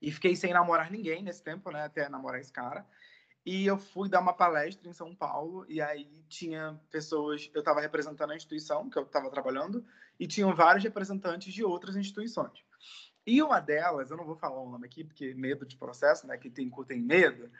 e 0.00 0.10
fiquei 0.10 0.36
sem 0.36 0.52
namorar 0.52 0.90
ninguém 0.90 1.22
nesse 1.22 1.42
tempo, 1.42 1.70
né, 1.70 1.82
até 1.82 2.08
namorar 2.08 2.40
esse 2.40 2.52
cara. 2.52 2.86
E 3.46 3.66
eu 3.66 3.76
fui 3.76 4.08
dar 4.08 4.20
uma 4.20 4.32
palestra 4.32 4.88
em 4.88 4.92
São 4.92 5.14
Paulo, 5.14 5.66
e 5.68 5.80
aí 5.80 6.24
tinha 6.28 6.80
pessoas. 6.90 7.50
Eu 7.52 7.60
estava 7.60 7.78
representando 7.80 8.30
a 8.30 8.36
instituição 8.36 8.88
que 8.88 8.98
eu 8.98 9.02
estava 9.02 9.30
trabalhando, 9.30 9.84
e 10.18 10.26
tinham 10.26 10.54
vários 10.54 10.82
representantes 10.82 11.52
de 11.52 11.62
outras 11.62 11.94
instituições. 11.94 12.64
E 13.26 13.42
uma 13.42 13.60
delas, 13.60 14.10
eu 14.10 14.16
não 14.16 14.24
vou 14.24 14.36
falar 14.36 14.60
o 14.60 14.70
nome 14.70 14.86
aqui, 14.86 15.04
porque 15.04 15.34
medo 15.34 15.66
de 15.66 15.76
processo, 15.76 16.26
né? 16.26 16.38
Que 16.38 16.48
tem, 16.48 16.70
tem 16.86 17.00
medo, 17.00 17.50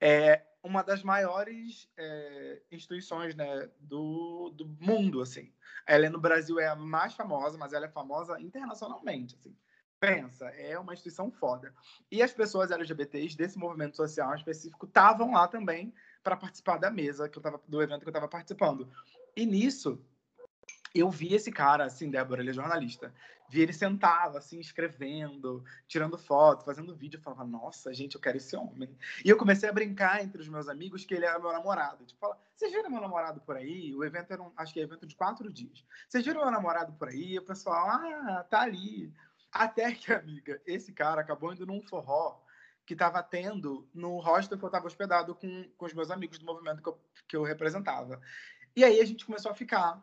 é 0.00 0.42
uma 0.68 0.82
das 0.82 1.02
maiores 1.02 1.88
é, 1.96 2.60
instituições 2.70 3.34
né, 3.34 3.68
do, 3.80 4.50
do 4.54 4.68
mundo, 4.78 5.22
assim. 5.22 5.50
Ela 5.86 6.10
no 6.10 6.20
Brasil 6.20 6.60
é 6.60 6.68
a 6.68 6.76
mais 6.76 7.14
famosa, 7.14 7.56
mas 7.56 7.72
ela 7.72 7.86
é 7.86 7.88
famosa 7.88 8.38
internacionalmente, 8.38 9.34
assim. 9.34 9.56
Pensa, 9.98 10.46
é 10.50 10.78
uma 10.78 10.92
instituição 10.92 11.30
foda. 11.30 11.74
E 12.12 12.22
as 12.22 12.32
pessoas 12.32 12.70
LGBTs 12.70 13.36
desse 13.36 13.58
movimento 13.58 13.96
social 13.96 14.32
específico 14.34 14.86
estavam 14.86 15.32
lá 15.32 15.48
também 15.48 15.92
para 16.22 16.36
participar 16.36 16.76
da 16.76 16.90
mesa 16.90 17.28
que 17.28 17.38
eu 17.38 17.42
tava, 17.42 17.60
do 17.66 17.82
evento 17.82 18.02
que 18.02 18.08
eu 18.08 18.10
estava 18.10 18.28
participando. 18.28 18.88
E 19.34 19.44
nisso, 19.44 20.00
eu 20.94 21.10
vi 21.10 21.34
esse 21.34 21.50
cara, 21.50 21.84
assim, 21.84 22.10
Débora, 22.10 22.40
ele 22.40 22.50
é 22.50 22.54
jornalista. 22.54 23.12
Vi 23.48 23.62
ele 23.62 23.72
sentado, 23.72 24.36
assim, 24.36 24.60
escrevendo, 24.60 25.64
tirando 25.86 26.18
foto, 26.18 26.64
fazendo 26.64 26.94
vídeo. 26.94 27.18
Eu 27.18 27.22
falava, 27.22 27.44
nossa, 27.44 27.92
gente, 27.94 28.14
eu 28.14 28.20
quero 28.20 28.36
esse 28.36 28.54
homem. 28.54 28.94
E 29.24 29.28
eu 29.30 29.38
comecei 29.38 29.68
a 29.68 29.72
brincar 29.72 30.22
entre 30.22 30.40
os 30.42 30.48
meus 30.48 30.68
amigos 30.68 31.04
que 31.04 31.14
ele 31.14 31.24
era 31.24 31.38
meu 31.38 31.50
namorado. 31.50 32.04
Tipo, 32.04 32.20
fala, 32.20 32.38
vocês 32.54 32.70
viram 32.70 32.90
meu 32.90 33.00
namorado 33.00 33.40
por 33.40 33.56
aí? 33.56 33.94
O 33.94 34.04
evento 34.04 34.32
era, 34.32 34.42
um, 34.42 34.52
acho 34.56 34.74
que 34.74 34.80
é 34.80 34.82
evento 34.82 35.06
de 35.06 35.16
quatro 35.16 35.50
dias. 35.50 35.82
Vocês 36.06 36.24
viram 36.24 36.42
meu 36.42 36.50
namorado 36.50 36.92
por 36.92 37.08
aí? 37.08 37.34
E 37.34 37.38
o 37.38 37.44
pessoal, 37.44 37.88
ah, 37.88 38.44
tá 38.50 38.60
ali. 38.60 39.12
Até 39.50 39.92
que, 39.92 40.12
amiga, 40.12 40.60
esse 40.66 40.92
cara 40.92 41.22
acabou 41.22 41.52
indo 41.52 41.66
num 41.66 41.80
forró 41.80 42.42
que 42.84 42.94
estava 42.94 43.22
tendo 43.22 43.86
no 43.94 44.18
hostel 44.18 44.58
que 44.58 44.64
eu 44.64 44.68
estava 44.68 44.86
hospedado 44.86 45.34
com, 45.34 45.70
com 45.76 45.86
os 45.86 45.92
meus 45.92 46.10
amigos 46.10 46.38
do 46.38 46.46
movimento 46.46 46.82
que 46.82 46.88
eu, 46.88 47.00
que 47.28 47.36
eu 47.36 47.42
representava. 47.42 48.20
E 48.74 48.84
aí 48.84 49.00
a 49.00 49.04
gente 49.04 49.26
começou 49.26 49.50
a 49.50 49.54
ficar 49.54 50.02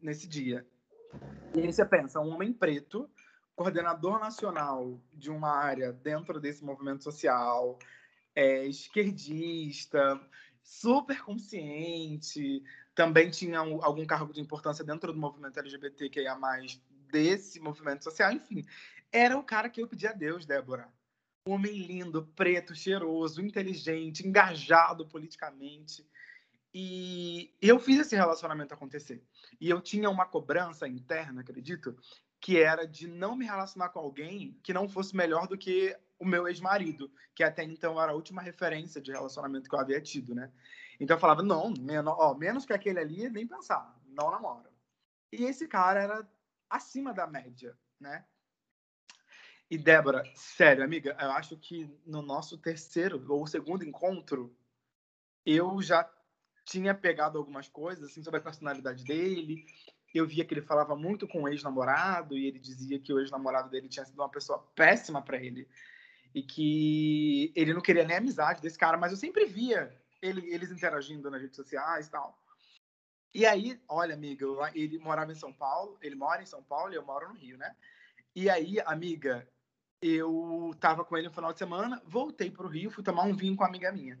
nesse 0.00 0.26
dia. 0.26 0.66
E 1.54 1.60
aí 1.60 1.72
você 1.72 1.84
pensa, 1.84 2.20
um 2.20 2.30
homem 2.30 2.52
preto, 2.52 3.08
coordenador 3.54 4.18
nacional 4.18 5.00
de 5.12 5.30
uma 5.30 5.50
área 5.50 5.92
dentro 5.92 6.40
desse 6.40 6.64
movimento 6.64 7.04
social, 7.04 7.78
é, 8.34 8.66
esquerdista, 8.66 10.20
super 10.62 11.22
consciente, 11.22 12.62
também 12.94 13.30
tinha 13.30 13.58
algum 13.58 14.06
cargo 14.06 14.32
de 14.32 14.40
importância 14.40 14.84
dentro 14.84 15.12
do 15.12 15.18
movimento 15.18 15.58
LGBTQIA+, 15.58 16.36
desse 17.10 17.60
movimento 17.60 18.02
social, 18.02 18.32
enfim. 18.32 18.64
Era 19.12 19.36
o 19.36 19.44
cara 19.44 19.68
que 19.68 19.80
eu 19.80 19.86
pedi 19.86 20.06
a 20.06 20.12
Deus, 20.12 20.44
Débora. 20.44 20.88
Um 21.46 21.52
homem 21.52 21.72
lindo, 21.72 22.26
preto, 22.34 22.74
cheiroso, 22.74 23.40
inteligente, 23.42 24.26
engajado 24.26 25.06
politicamente. 25.06 26.04
E 26.74 27.54
eu 27.62 27.78
fiz 27.78 28.00
esse 28.00 28.16
relacionamento 28.16 28.74
acontecer. 28.74 29.22
E 29.60 29.70
eu 29.70 29.80
tinha 29.80 30.10
uma 30.10 30.26
cobrança 30.26 30.88
interna, 30.88 31.40
acredito, 31.40 31.96
que 32.40 32.60
era 32.60 32.84
de 32.84 33.06
não 33.06 33.36
me 33.36 33.44
relacionar 33.44 33.90
com 33.90 34.00
alguém 34.00 34.58
que 34.60 34.72
não 34.72 34.88
fosse 34.88 35.14
melhor 35.14 35.46
do 35.46 35.56
que 35.56 35.96
o 36.18 36.24
meu 36.24 36.48
ex-marido, 36.48 37.10
que 37.32 37.44
até 37.44 37.62
então 37.62 38.00
era 38.00 38.10
a 38.10 38.14
última 38.14 38.42
referência 38.42 39.00
de 39.00 39.12
relacionamento 39.12 39.68
que 39.68 39.74
eu 39.74 39.80
havia 39.80 40.00
tido, 40.00 40.34
né? 40.34 40.50
Então 40.98 41.16
eu 41.16 41.20
falava, 41.20 41.42
não, 41.42 41.72
menos, 41.78 42.12
ó, 42.16 42.34
menos 42.34 42.66
que 42.66 42.72
aquele 42.72 42.98
ali, 42.98 43.30
nem 43.30 43.46
pensar, 43.46 43.96
não 44.06 44.30
namoro. 44.30 44.68
E 45.32 45.44
esse 45.44 45.68
cara 45.68 46.02
era 46.02 46.28
acima 46.68 47.14
da 47.14 47.26
média, 47.26 47.76
né? 48.00 48.24
E 49.70 49.78
Débora, 49.78 50.24
sério, 50.34 50.84
amiga, 50.84 51.16
eu 51.20 51.30
acho 51.30 51.56
que 51.56 51.88
no 52.04 52.20
nosso 52.20 52.58
terceiro 52.58 53.24
ou 53.32 53.46
segundo 53.46 53.84
encontro, 53.84 54.56
eu 55.46 55.80
já 55.80 56.08
tinha 56.64 56.94
pegado 56.94 57.38
algumas 57.38 57.68
coisas 57.68 58.10
assim 58.10 58.22
sobre 58.22 58.40
a 58.40 58.42
personalidade 58.42 59.04
dele. 59.04 59.64
Eu 60.14 60.26
via 60.26 60.44
que 60.44 60.54
ele 60.54 60.62
falava 60.62 60.94
muito 60.94 61.26
com 61.26 61.42
o 61.42 61.48
ex-namorado 61.48 62.36
e 62.38 62.46
ele 62.46 62.58
dizia 62.58 62.98
que 63.00 63.12
o 63.12 63.20
ex-namorado 63.20 63.68
dele 63.68 63.88
tinha 63.88 64.04
sido 64.04 64.20
uma 64.20 64.30
pessoa 64.30 64.58
péssima 64.74 65.20
para 65.20 65.36
ele 65.36 65.68
e 66.34 66.42
que 66.42 67.52
ele 67.54 67.72
não 67.72 67.80
queria 67.80 68.04
nem 68.04 68.16
amizade 68.16 68.60
desse 68.60 68.78
cara, 68.78 68.96
mas 68.96 69.12
eu 69.12 69.18
sempre 69.18 69.44
via 69.44 69.96
ele, 70.20 70.52
eles 70.52 70.70
interagindo 70.70 71.30
nas 71.30 71.40
redes 71.40 71.56
sociais 71.56 72.06
e 72.06 72.10
tal. 72.10 72.38
E 73.32 73.44
aí, 73.44 73.80
olha, 73.88 74.14
amiga, 74.14 74.46
ele 74.74 74.98
morava 74.98 75.32
em 75.32 75.36
São 75.36 75.52
Paulo, 75.52 75.98
ele 76.00 76.14
mora 76.14 76.42
em 76.42 76.46
São 76.46 76.62
Paulo 76.62 76.92
e 76.92 76.96
eu 76.96 77.04
moro 77.04 77.28
no 77.28 77.34
Rio, 77.34 77.58
né? 77.58 77.74
E 78.34 78.48
aí, 78.48 78.80
amiga, 78.86 79.48
eu 80.00 80.72
tava 80.80 81.04
com 81.04 81.16
ele 81.16 81.28
no 81.28 81.34
final 81.34 81.52
de 81.52 81.58
semana, 81.58 82.00
voltei 82.06 82.50
pro 82.50 82.68
Rio, 82.68 82.90
fui 82.90 83.02
tomar 83.02 83.24
um 83.24 83.34
vinho 83.34 83.56
com 83.56 83.62
uma 83.62 83.68
amiga 83.68 83.90
minha. 83.90 84.20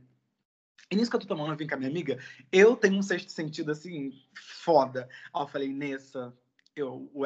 E 0.90 0.96
nisso 0.96 1.10
que 1.10 1.16
eu 1.16 1.20
tô 1.20 1.26
tomando 1.26 1.56
vinho 1.56 1.68
com 1.68 1.74
a 1.74 1.78
minha 1.78 1.90
amiga, 1.90 2.18
eu 2.52 2.76
tenho 2.76 2.98
um 2.98 3.02
sexto 3.02 3.30
sentido, 3.30 3.72
assim, 3.72 4.12
foda. 4.62 5.08
Aí 5.32 5.42
eu 5.42 5.48
falei, 5.48 5.72
Nessa, 5.72 6.36
eu, 6.76 7.10
o, 7.14 7.24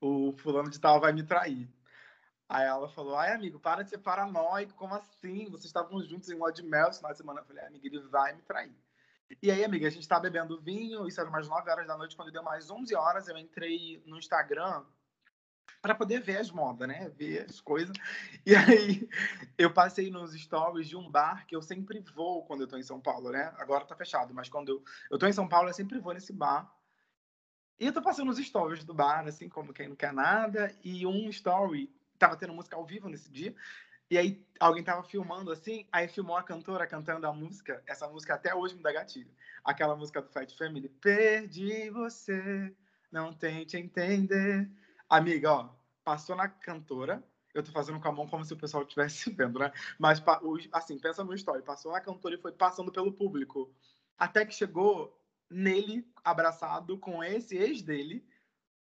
o 0.00 0.32
fulano 0.38 0.70
de 0.70 0.80
tal 0.80 1.00
vai 1.00 1.12
me 1.12 1.22
trair. 1.22 1.68
Aí 2.48 2.66
ela 2.66 2.88
falou, 2.88 3.14
ai, 3.14 3.34
amigo, 3.34 3.60
para 3.60 3.82
de 3.82 3.90
ser 3.90 3.98
paranoico, 3.98 4.74
como 4.74 4.94
assim? 4.94 5.50
Vocês 5.50 5.66
estavam 5.66 6.02
juntos 6.02 6.30
em 6.30 6.34
lua 6.34 6.50
de 6.50 6.62
mel 6.62 6.88
esse 6.88 6.98
final 6.98 7.12
de 7.12 7.18
semana. 7.18 7.40
Eu 7.40 7.44
falei, 7.44 7.64
amiga, 7.64 7.86
ele 7.86 8.00
vai 8.08 8.34
me 8.34 8.42
trair. 8.42 8.74
E 9.42 9.50
aí, 9.50 9.62
amiga, 9.62 9.86
a 9.86 9.90
gente 9.90 10.08
tá 10.08 10.18
bebendo 10.18 10.58
vinho, 10.58 11.06
isso 11.06 11.20
era 11.20 11.28
umas 11.28 11.46
9 11.46 11.70
horas 11.70 11.86
da 11.86 11.98
noite, 11.98 12.16
quando 12.16 12.32
deu 12.32 12.42
mais 12.42 12.70
11 12.70 12.94
horas, 12.94 13.28
eu 13.28 13.36
entrei 13.36 14.02
no 14.06 14.16
Instagram 14.18 14.82
para 15.80 15.94
poder 15.94 16.20
ver 16.20 16.38
as 16.38 16.50
modas, 16.50 16.88
né? 16.88 17.10
Ver 17.16 17.46
as 17.48 17.60
coisas. 17.60 17.96
E 18.44 18.54
aí 18.54 19.08
eu 19.56 19.72
passei 19.72 20.10
nos 20.10 20.32
stories 20.32 20.88
de 20.88 20.96
um 20.96 21.10
bar 21.10 21.46
que 21.46 21.54
eu 21.54 21.62
sempre 21.62 22.00
vou 22.14 22.44
quando 22.44 22.62
eu 22.62 22.66
tô 22.66 22.76
em 22.76 22.82
São 22.82 23.00
Paulo, 23.00 23.30
né? 23.30 23.52
Agora 23.58 23.84
tá 23.84 23.94
fechado, 23.94 24.34
mas 24.34 24.48
quando 24.48 24.68
eu, 24.70 24.84
eu 25.10 25.18
tô 25.18 25.26
em 25.26 25.32
São 25.32 25.48
Paulo, 25.48 25.68
eu 25.68 25.74
sempre 25.74 25.98
vou 25.98 26.12
nesse 26.12 26.32
bar. 26.32 26.72
E 27.78 27.86
eu 27.86 27.92
tô 27.92 28.02
passando 28.02 28.26
nos 28.26 28.38
stories 28.38 28.84
do 28.84 28.92
bar, 28.92 29.26
assim, 29.28 29.48
como 29.48 29.72
quem 29.72 29.88
não 29.88 29.94
quer 29.94 30.12
nada, 30.12 30.74
e 30.82 31.06
um 31.06 31.28
story 31.28 31.88
tava 32.18 32.36
tendo 32.36 32.52
música 32.52 32.76
ao 32.76 32.84
vivo 32.84 33.08
nesse 33.08 33.30
dia. 33.30 33.54
E 34.10 34.16
aí 34.16 34.44
alguém 34.58 34.82
tava 34.82 35.04
filmando 35.04 35.52
assim, 35.52 35.86
aí 35.92 36.08
filmou 36.08 36.36
a 36.36 36.42
cantora 36.42 36.86
cantando 36.86 37.26
a 37.26 37.32
música. 37.32 37.82
Essa 37.86 38.08
música 38.08 38.34
até 38.34 38.54
hoje 38.54 38.74
me 38.74 38.82
dá 38.82 38.90
gatilho. 38.90 39.30
Aquela 39.62 39.94
música 39.94 40.22
do 40.22 40.30
Fat 40.30 40.50
Family. 40.56 40.88
Perdi 40.88 41.90
você, 41.90 42.74
não 43.12 43.32
tente 43.32 43.76
entender. 43.76 44.68
Amiga, 45.08 45.52
ó, 45.52 45.70
passou 46.04 46.36
na 46.36 46.48
cantora. 46.48 47.24
Eu 47.54 47.62
tô 47.62 47.72
fazendo 47.72 47.98
com 47.98 48.08
a 48.08 48.12
mão 48.12 48.28
como 48.28 48.44
se 48.44 48.52
o 48.52 48.58
pessoal 48.58 48.82
estivesse 48.82 49.30
vendo, 49.32 49.58
né? 49.58 49.72
Mas, 49.98 50.22
assim, 50.72 50.98
pensa 50.98 51.24
no 51.24 51.34
story. 51.34 51.62
Passou 51.62 51.92
na 51.92 52.00
cantora 52.00 52.34
e 52.34 52.40
foi 52.40 52.52
passando 52.52 52.92
pelo 52.92 53.12
público. 53.12 53.72
Até 54.18 54.44
que 54.44 54.54
chegou 54.54 55.18
nele, 55.50 56.06
abraçado 56.22 56.98
com 56.98 57.24
esse 57.24 57.56
ex 57.56 57.82
dele, 57.82 58.26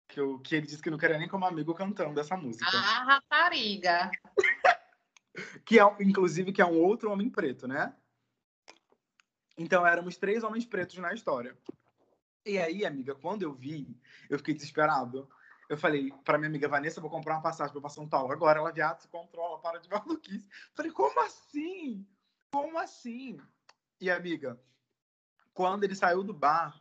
que, 0.08 0.20
eu, 0.20 0.40
que 0.40 0.56
ele 0.56 0.68
disse 0.68 0.82
que 0.82 0.90
não 0.90 0.98
queria 0.98 1.18
nem 1.18 1.28
como 1.28 1.46
amigo 1.46 1.74
cantando 1.74 2.20
essa 2.20 2.38
música. 2.38 2.70
Ah, 2.72 3.04
rapariga! 3.04 4.12
que 5.66 5.80
é, 5.80 5.84
inclusive, 6.02 6.52
que 6.52 6.62
é 6.62 6.66
um 6.66 6.80
outro 6.80 7.12
homem 7.12 7.30
preto, 7.30 7.68
né? 7.68 7.96
Então, 9.58 9.86
éramos 9.86 10.18
três 10.18 10.44
homens 10.44 10.66
pretos 10.66 10.98
na 10.98 11.14
história. 11.14 11.58
E 12.46 12.58
aí, 12.58 12.86
amiga, 12.86 13.16
quando 13.16 13.44
eu 13.44 13.54
vi, 13.54 13.96
eu 14.30 14.38
fiquei 14.38 14.54
desesperado. 14.54 15.30
Eu 15.72 15.78
falei 15.78 16.12
para 16.26 16.38
minha 16.38 16.50
amiga 16.50 16.68
Vanessa, 16.68 17.00
vou 17.00 17.10
comprar 17.10 17.36
uma 17.36 17.42
passagem 17.42 17.80
para 17.80 17.90
São 17.90 18.06
Paulo. 18.06 18.34
Agora 18.34 18.60
ela 18.60 18.74
viado 18.74 19.00
se 19.00 19.08
controla, 19.08 19.58
para 19.58 19.80
de 19.80 19.88
maluquice. 19.90 20.46
Falei, 20.74 20.92
como 20.92 21.18
assim? 21.22 22.06
Como 22.52 22.78
assim? 22.78 23.40
E 23.98 24.12
amiga, 24.12 24.60
quando 25.54 25.86
ele 25.86 25.96
saiu 25.96 26.26
do 26.26 26.34
bar, 26.34 26.78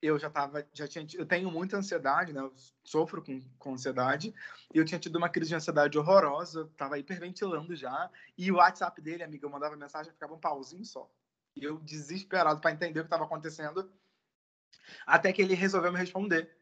eu 0.00 0.18
já 0.18 0.30
tava, 0.30 0.66
já 0.72 0.88
tinha, 0.88 1.06
eu 1.12 1.26
tenho 1.26 1.50
muita 1.50 1.76
ansiedade, 1.76 2.32
né? 2.32 2.40
Eu 2.40 2.54
sofro 2.82 3.22
com, 3.22 3.38
com 3.58 3.74
ansiedade. 3.74 4.34
E 4.72 4.78
eu 4.78 4.84
tinha 4.86 4.98
tido 4.98 5.16
uma 5.16 5.28
crise 5.28 5.50
de 5.50 5.56
ansiedade 5.56 5.98
horrorosa, 5.98 6.70
tava 6.74 6.98
hiperventilando 6.98 7.76
já. 7.76 8.10
E 8.38 8.50
o 8.50 8.56
WhatsApp 8.56 8.98
dele, 9.02 9.22
amiga, 9.22 9.44
eu 9.44 9.50
mandava 9.50 9.76
mensagem, 9.76 10.10
ficava 10.10 10.32
um 10.32 10.40
pauzinho 10.40 10.86
só. 10.86 11.06
E 11.54 11.64
eu 11.64 11.78
desesperado 11.80 12.62
para 12.62 12.72
entender 12.72 13.00
o 13.00 13.02
que 13.02 13.08
estava 13.08 13.24
acontecendo. 13.24 13.92
Até 15.06 15.34
que 15.34 15.42
ele 15.42 15.52
resolveu 15.52 15.92
me 15.92 15.98
responder. 15.98 16.61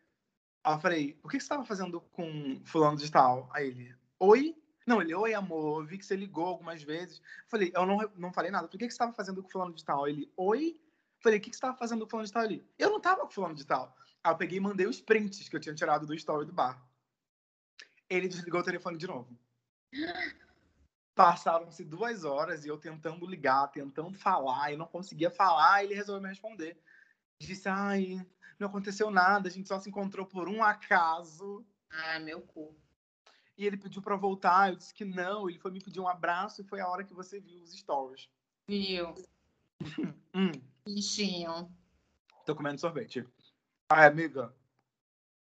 Aí 0.62 0.74
eu 0.74 0.80
falei, 0.80 1.18
o 1.22 1.28
que, 1.28 1.38
você 1.38 1.44
estava 1.44 1.64
fazendo 1.64 2.00
com 2.00 2.60
fulano 2.64 2.96
de 2.96 3.10
tal? 3.10 3.48
Aí 3.52 3.68
ele, 3.68 3.94
oi? 4.18 4.54
Não, 4.86 5.00
ele, 5.00 5.14
oi, 5.14 5.32
amor, 5.32 5.82
eu 5.82 5.86
vi 5.86 5.98
que 5.98 6.04
você 6.04 6.16
ligou 6.16 6.46
algumas 6.46 6.82
vezes. 6.82 7.18
Eu 7.18 7.50
falei, 7.50 7.72
eu 7.74 7.86
não, 7.86 7.98
não 8.16 8.32
falei 8.32 8.50
nada. 8.50 8.68
Por 8.68 8.78
que, 8.78 8.84
você 8.84 8.92
estava 8.92 9.12
fazendo 9.12 9.42
com 9.42 9.48
fulano 9.48 9.74
de 9.74 9.84
tal? 9.84 10.06
Ele, 10.06 10.30
oi? 10.36 10.78
Eu 10.78 11.22
falei, 11.22 11.38
o 11.38 11.42
que, 11.42 11.48
você 11.48 11.56
estava 11.56 11.76
fazendo 11.76 12.04
com 12.04 12.10
fulano 12.10 12.26
de 12.26 12.32
tal? 12.32 12.44
Ele, 12.44 12.66
eu 12.78 12.90
não 12.90 12.98
estava 12.98 13.22
com 13.22 13.30
fulano 13.30 13.54
de 13.54 13.66
tal. 13.66 13.96
Aí 14.22 14.32
eu 14.32 14.36
peguei 14.36 14.58
e 14.58 14.60
mandei 14.60 14.86
os 14.86 15.00
prints 15.00 15.48
que 15.48 15.56
eu 15.56 15.60
tinha 15.60 15.74
tirado 15.74 16.06
do 16.06 16.14
story 16.14 16.44
do 16.44 16.52
bar. 16.52 16.86
Ele 18.08 18.28
desligou 18.28 18.60
o 18.60 18.64
telefone 18.64 18.98
de 18.98 19.06
novo. 19.06 19.38
Passaram-se 21.14 21.84
duas 21.84 22.24
horas 22.24 22.64
e 22.64 22.68
eu 22.68 22.78
tentando 22.78 23.26
ligar, 23.26 23.68
tentando 23.68 24.18
falar, 24.18 24.72
e 24.72 24.76
não 24.76 24.86
conseguia 24.86 25.30
falar, 25.30 25.82
e 25.82 25.86
ele 25.86 25.94
resolveu 25.94 26.22
me 26.22 26.28
responder. 26.28 26.78
Disse, 27.38 27.68
ai, 27.68 28.26
não 28.60 28.68
aconteceu 28.68 29.10
nada, 29.10 29.48
a 29.48 29.50
gente 29.50 29.68
só 29.68 29.78
se 29.78 29.88
encontrou 29.88 30.26
por 30.26 30.48
um 30.48 30.62
acaso. 30.62 31.64
Ai, 31.90 32.20
meu 32.20 32.42
cu. 32.42 32.76
E 33.56 33.66
ele 33.66 33.76
pediu 33.76 34.00
para 34.00 34.16
voltar, 34.16 34.70
eu 34.70 34.76
disse 34.76 34.94
que 34.94 35.04
não, 35.04 35.48
ele 35.48 35.58
foi 35.58 35.70
me 35.70 35.80
pedir 35.80 36.00
um 36.00 36.08
abraço 36.08 36.60
e 36.60 36.64
foi 36.64 36.80
a 36.80 36.88
hora 36.88 37.04
que 37.04 37.14
você 37.14 37.40
viu 37.40 37.60
os 37.62 37.72
stories. 37.72 38.28
Viu. 38.68 39.14
hum. 40.34 40.52
Bichinho. 40.84 41.70
Tô 42.46 42.54
comendo 42.54 42.80
sorvete. 42.80 43.26
Ai, 43.88 44.06
amiga, 44.06 44.54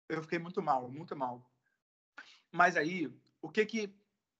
eu 0.07 0.21
fiquei 0.21 0.39
muito 0.39 0.61
mal, 0.61 0.89
muito 0.89 1.15
mal. 1.15 1.49
Mas 2.51 2.77
aí, 2.77 3.11
o 3.41 3.49
que 3.49 3.65
que 3.65 3.93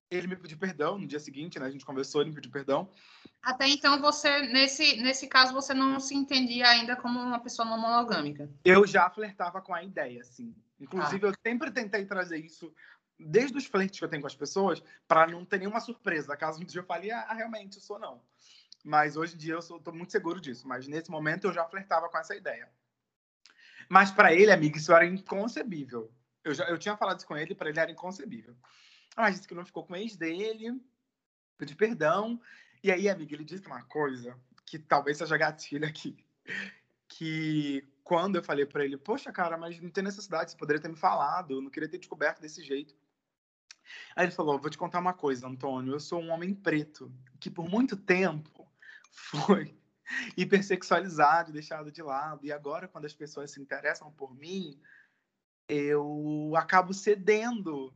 ele 0.10 0.28
me 0.28 0.36
pediu 0.36 0.58
perdão 0.58 0.98
no 0.98 1.08
dia 1.08 1.20
seguinte, 1.20 1.60
né? 1.60 1.66
A 1.66 1.70
gente 1.70 1.86
conversou, 1.86 2.22
ele 2.22 2.30
me 2.30 2.36
pediu 2.36 2.52
perdão. 2.52 2.90
Até 3.42 3.68
então, 3.68 4.00
você, 4.02 4.42
nesse, 4.48 4.98
nesse 4.98 5.28
caso, 5.28 5.54
você 5.54 5.74
não 5.74 6.00
se 6.00 6.16
entendia 6.16 6.68
ainda 6.68 6.96
como 6.96 7.20
uma 7.20 7.40
pessoa 7.40 7.68
não 7.68 7.80
monogâmica? 7.80 8.50
Eu 8.64 8.86
já 8.88 9.10
flertava 9.10 9.62
com 9.62 9.74
a 9.74 9.84
ideia, 9.84 10.24
sim. 10.24 10.56
Inclusive, 10.80 11.26
ah. 11.26 11.30
eu 11.30 11.34
sempre 11.46 11.72
tentei 11.72 12.06
trazer 12.06 12.38
isso 12.38 12.74
desde 13.20 13.58
os 13.58 13.66
flertes 13.66 13.98
que 13.98 14.06
eu 14.06 14.10
tenho 14.10 14.22
com 14.22 14.28
as 14.28 14.36
pessoas, 14.36 14.82
para 15.08 15.28
não 15.28 15.44
ter 15.44 15.60
nenhuma 15.60 15.80
surpresa. 15.80 16.38
Caso 16.38 16.62
um 16.62 16.66
dia 16.66 16.82
eu 16.82 16.86
fale, 16.86 17.12
ah, 17.12 17.34
realmente, 17.34 17.78
eu 17.78 17.82
sou 17.82 17.98
não. 17.98 18.22
Mas 18.84 19.18
hoje 19.18 19.36
em 19.36 19.38
dia 19.38 19.56
eu 19.56 19.60
estou 19.60 19.94
muito 19.94 20.12
seguro 20.12 20.40
disso. 20.40 20.68
Mas 20.68 20.88
nesse 20.88 21.10
momento 21.10 21.48
eu 21.48 21.54
já 21.54 21.66
flertava 21.66 22.10
com 22.10 22.18
essa 22.18 22.36
ideia. 22.36 22.70
Mas 23.90 24.12
para 24.12 24.34
ele, 24.34 24.52
amigo, 24.52 24.78
isso 24.78 24.94
era 24.94 25.06
inconcebível. 25.06 26.12
Eu, 26.44 26.54
já, 26.54 26.66
eu 26.66 26.78
tinha 26.78 26.96
falado 26.96 27.18
isso 27.18 27.28
com 27.28 27.36
ele, 27.36 27.56
para 27.56 27.70
ele 27.70 27.80
era 27.80 27.92
inconcebível. 27.92 28.56
Mas 29.18 29.36
disse 29.36 29.48
que 29.48 29.56
não 29.56 29.66
ficou 29.66 29.84
com 29.84 29.94
o 29.94 29.96
ex 29.96 30.16
dele, 30.16 30.80
pediu 31.58 31.76
perdão. 31.76 32.40
E 32.84 32.92
aí, 32.92 33.10
amiga, 33.10 33.34
ele 33.34 33.44
disse 33.44 33.66
uma 33.66 33.82
coisa 33.82 34.40
que 34.64 34.78
talvez 34.78 35.18
seja 35.18 35.36
gatilho 35.36 35.88
aqui. 35.88 36.16
Que 37.08 37.84
quando 38.04 38.36
eu 38.36 38.44
falei 38.44 38.66
para 38.66 38.86
ele, 38.86 38.96
poxa, 38.96 39.32
cara, 39.32 39.58
mas 39.58 39.82
não 39.82 39.90
tem 39.90 40.04
necessidade, 40.04 40.52
você 40.52 40.58
poderia 40.58 40.82
ter 40.82 40.88
me 40.88 40.96
falado, 40.96 41.56
eu 41.56 41.62
não 41.62 41.72
queria 41.72 41.90
ter 41.90 41.98
descoberto 41.98 42.40
desse 42.40 42.64
jeito. 42.64 42.96
Aí 44.16 44.26
ele 44.26 44.32
falou: 44.32 44.60
Vou 44.60 44.70
te 44.70 44.78
contar 44.78 45.00
uma 45.00 45.14
coisa, 45.14 45.48
Antônio. 45.48 45.94
Eu 45.94 46.00
sou 46.00 46.22
um 46.22 46.30
homem 46.30 46.54
preto 46.54 47.12
que 47.40 47.50
por 47.50 47.68
muito 47.68 47.98
tempo 47.98 48.70
foi 49.12 49.76
hipersexualizado, 50.38 51.52
deixado 51.52 51.92
de 51.92 52.02
lado. 52.02 52.46
E 52.46 52.52
agora, 52.52 52.88
quando 52.88 53.06
as 53.06 53.14
pessoas 53.14 53.52
se 53.52 53.62
interessam 53.62 54.12
por 54.12 54.36
mim, 54.36 54.80
eu 55.68 56.54
acabo 56.56 56.94
cedendo, 56.94 57.94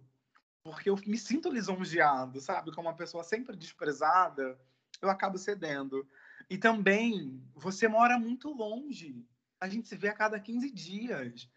porque 0.63 0.89
eu 0.89 0.95
me 1.07 1.17
sinto 1.17 1.49
lisonjeado, 1.49 2.39
sabe? 2.39 2.71
Como 2.71 2.87
uma 2.87 2.95
pessoa 2.95 3.23
sempre 3.23 3.55
desprezada, 3.55 4.59
eu 5.01 5.09
acabo 5.09 5.37
cedendo. 5.37 6.07
E 6.49 6.57
também, 6.57 7.41
você 7.55 7.87
mora 7.87 8.19
muito 8.19 8.49
longe. 8.49 9.25
A 9.59 9.67
gente 9.67 9.87
se 9.87 9.95
vê 9.95 10.09
a 10.09 10.13
cada 10.13 10.39
15 10.39 10.71
dias. 10.71 11.49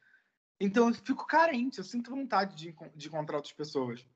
Então, 0.59 0.88
eu 0.88 0.94
fico 0.94 1.26
carente, 1.26 1.78
eu 1.78 1.84
sinto 1.84 2.11
vontade 2.11 2.55
de, 2.55 2.74
de 2.94 3.09
encontrar 3.09 3.36
outras 3.36 3.52
pessoas. 3.52 4.07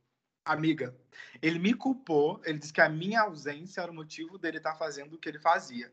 Amiga, 0.45 0.97
ele 1.43 1.59
me 1.59 1.74
culpou, 1.74 2.41
ele 2.45 2.59
disse 2.59 2.72
que 2.72 2.80
a 2.80 2.89
minha 2.89 3.22
ausência 3.22 3.82
era 3.82 3.91
o 3.91 3.95
motivo 3.95 4.39
dele 4.39 4.57
estar 4.57 4.76
fazendo 4.76 5.14
o 5.14 5.18
que 5.18 5.28
ele 5.28 5.39
fazia. 5.39 5.93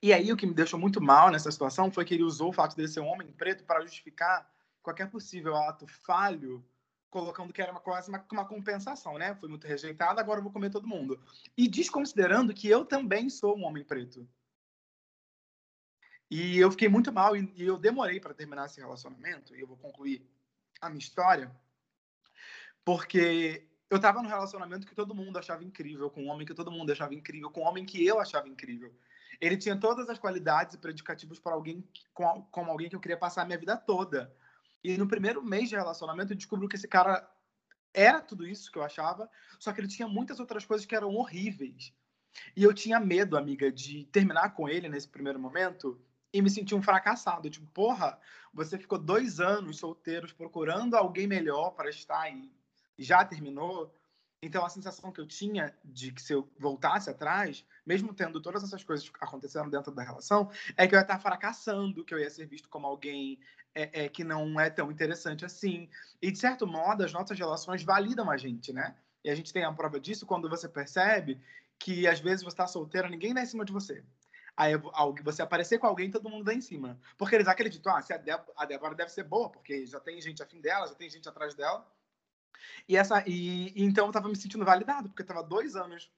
E 0.00 0.12
aí 0.12 0.32
o 0.32 0.36
que 0.36 0.46
me 0.46 0.54
deixou 0.54 0.78
muito 0.78 1.00
mal 1.00 1.30
nessa 1.30 1.50
situação 1.50 1.90
foi 1.90 2.04
que 2.04 2.14
ele 2.14 2.22
usou 2.22 2.50
o 2.50 2.52
fato 2.52 2.76
dele 2.76 2.88
ser 2.88 3.00
um 3.00 3.08
homem 3.08 3.32
preto 3.32 3.64
para 3.64 3.80
justificar 3.80 4.48
qualquer 4.82 5.10
possível 5.10 5.56
ato 5.56 5.86
falho, 5.86 6.64
colocando 7.12 7.52
que 7.52 7.60
era 7.60 7.70
uma, 7.70 7.80
quase 7.80 8.08
uma, 8.08 8.24
uma 8.32 8.44
compensação, 8.46 9.18
né? 9.18 9.34
Fui 9.34 9.46
muito 9.46 9.66
rejeitado, 9.66 10.18
agora 10.18 10.40
eu 10.40 10.42
vou 10.42 10.50
comer 10.50 10.70
todo 10.70 10.88
mundo. 10.88 11.20
E 11.56 11.68
desconsiderando 11.68 12.54
que 12.54 12.66
eu 12.66 12.86
também 12.86 13.28
sou 13.28 13.56
um 13.56 13.64
homem 13.64 13.84
preto. 13.84 14.26
E 16.30 16.58
eu 16.58 16.70
fiquei 16.70 16.88
muito 16.88 17.12
mal 17.12 17.36
e, 17.36 17.52
e 17.54 17.64
eu 17.64 17.76
demorei 17.76 18.18
para 18.18 18.32
terminar 18.32 18.64
esse 18.64 18.80
relacionamento, 18.80 19.54
e 19.54 19.60
eu 19.60 19.66
vou 19.66 19.76
concluir 19.76 20.26
a 20.80 20.88
minha 20.88 20.98
história, 20.98 21.54
porque 22.82 23.68
eu 23.90 23.96
estava 23.96 24.22
num 24.22 24.28
relacionamento 24.30 24.86
que 24.86 24.94
todo 24.94 25.14
mundo 25.14 25.38
achava 25.38 25.62
incrível, 25.62 26.08
com 26.08 26.24
um 26.24 26.28
homem 26.30 26.46
que 26.46 26.54
todo 26.54 26.72
mundo 26.72 26.90
achava 26.90 27.14
incrível, 27.14 27.50
com 27.50 27.60
um 27.60 27.66
homem 27.66 27.84
que 27.84 28.04
eu 28.06 28.18
achava 28.18 28.48
incrível. 28.48 28.90
Ele 29.38 29.58
tinha 29.58 29.78
todas 29.78 30.08
as 30.08 30.18
qualidades 30.18 30.74
e 30.74 30.78
predicativos 30.78 31.38
para 31.38 31.52
alguém 31.52 31.86
com, 32.14 32.42
como 32.50 32.70
alguém 32.70 32.88
que 32.88 32.96
eu 32.96 33.00
queria 33.00 33.18
passar 33.18 33.42
a 33.42 33.44
minha 33.44 33.58
vida 33.58 33.76
toda. 33.76 34.34
E 34.82 34.96
no 34.96 35.06
primeiro 35.06 35.42
mês 35.42 35.68
de 35.68 35.76
relacionamento 35.76 36.32
eu 36.32 36.36
descobri 36.36 36.68
que 36.68 36.76
esse 36.76 36.88
cara 36.88 37.28
era 37.94 38.20
tudo 38.20 38.46
isso 38.46 38.70
que 38.72 38.78
eu 38.78 38.82
achava, 38.82 39.30
só 39.58 39.72
que 39.72 39.80
ele 39.80 39.88
tinha 39.88 40.08
muitas 40.08 40.40
outras 40.40 40.64
coisas 40.64 40.86
que 40.86 40.96
eram 40.96 41.14
horríveis. 41.14 41.92
E 42.56 42.62
eu 42.62 42.72
tinha 42.72 42.98
medo, 42.98 43.36
amiga, 43.36 43.70
de 43.70 44.04
terminar 44.06 44.54
com 44.54 44.68
ele 44.68 44.88
nesse 44.88 45.08
primeiro 45.08 45.38
momento 45.38 46.00
e 46.32 46.40
me 46.40 46.48
sentir 46.48 46.74
um 46.74 46.82
fracassado. 46.82 47.50
Tipo, 47.50 47.66
porra, 47.66 48.18
você 48.52 48.78
ficou 48.78 48.98
dois 48.98 49.38
anos 49.38 49.78
solteiros 49.78 50.32
procurando 50.32 50.94
alguém 50.94 51.26
melhor 51.26 51.72
para 51.72 51.90
estar 51.90 52.20
aí. 52.20 52.50
Já 52.98 53.24
terminou? 53.24 53.94
Então, 54.44 54.66
a 54.66 54.68
sensação 54.68 55.12
que 55.12 55.20
eu 55.20 55.26
tinha 55.26 55.72
de 55.84 56.10
que 56.10 56.20
se 56.20 56.32
eu 56.32 56.50
voltasse 56.58 57.08
atrás, 57.08 57.64
mesmo 57.86 58.12
tendo 58.12 58.42
todas 58.42 58.64
essas 58.64 58.82
coisas 58.82 59.08
acontecendo 59.20 59.70
dentro 59.70 59.92
da 59.92 60.02
relação, 60.02 60.50
é 60.76 60.84
que 60.88 60.96
eu 60.96 60.98
ia 60.98 61.02
estar 61.02 61.20
fracassando, 61.20 62.04
que 62.04 62.12
eu 62.12 62.18
ia 62.18 62.28
ser 62.28 62.46
visto 62.46 62.68
como 62.68 62.84
alguém 62.84 63.38
é, 63.72 64.04
é, 64.04 64.08
que 64.08 64.24
não 64.24 64.58
é 64.58 64.68
tão 64.68 64.90
interessante 64.90 65.44
assim. 65.44 65.88
E, 66.20 66.32
de 66.32 66.38
certo 66.38 66.66
modo, 66.66 67.04
as 67.04 67.12
nossas 67.12 67.38
relações 67.38 67.84
validam 67.84 68.28
a 68.28 68.36
gente, 68.36 68.72
né? 68.72 68.96
E 69.22 69.30
a 69.30 69.34
gente 69.36 69.52
tem 69.52 69.62
a 69.62 69.72
prova 69.72 70.00
disso 70.00 70.26
quando 70.26 70.48
você 70.48 70.68
percebe 70.68 71.40
que, 71.78 72.08
às 72.08 72.18
vezes, 72.18 72.42
você 72.42 72.54
está 72.54 72.66
solteira, 72.66 73.08
ninguém 73.08 73.32
dá 73.32 73.42
em 73.42 73.46
cima 73.46 73.64
de 73.64 73.72
você. 73.72 74.02
Aí 74.56 74.72
você 75.22 75.40
aparecer 75.40 75.78
com 75.78 75.86
alguém, 75.86 76.10
todo 76.10 76.28
mundo 76.28 76.44
dá 76.44 76.52
em 76.52 76.60
cima. 76.60 76.98
Porque 77.16 77.36
eles 77.36 77.46
acreditam, 77.46 77.96
ah, 77.96 78.02
se 78.02 78.12
a, 78.12 78.16
Débora, 78.16 78.52
a 78.56 78.66
Débora 78.66 78.94
deve 78.96 79.10
ser 79.12 79.22
boa, 79.22 79.48
porque 79.48 79.86
já 79.86 80.00
tem 80.00 80.20
gente 80.20 80.42
afim 80.42 80.60
dela, 80.60 80.88
já 80.88 80.94
tem 80.96 81.08
gente 81.08 81.28
atrás 81.28 81.54
dela. 81.54 81.86
E, 82.88 82.96
essa, 82.96 83.22
e, 83.26 83.68
e 83.68 83.82
então 83.84 84.06
eu 84.06 84.12
tava 84.12 84.28
me 84.28 84.36
sentindo 84.36 84.64
validado, 84.64 85.08
porque 85.08 85.22
eu 85.22 85.26
tava 85.26 85.42
dois 85.42 85.76
anos 85.76 86.10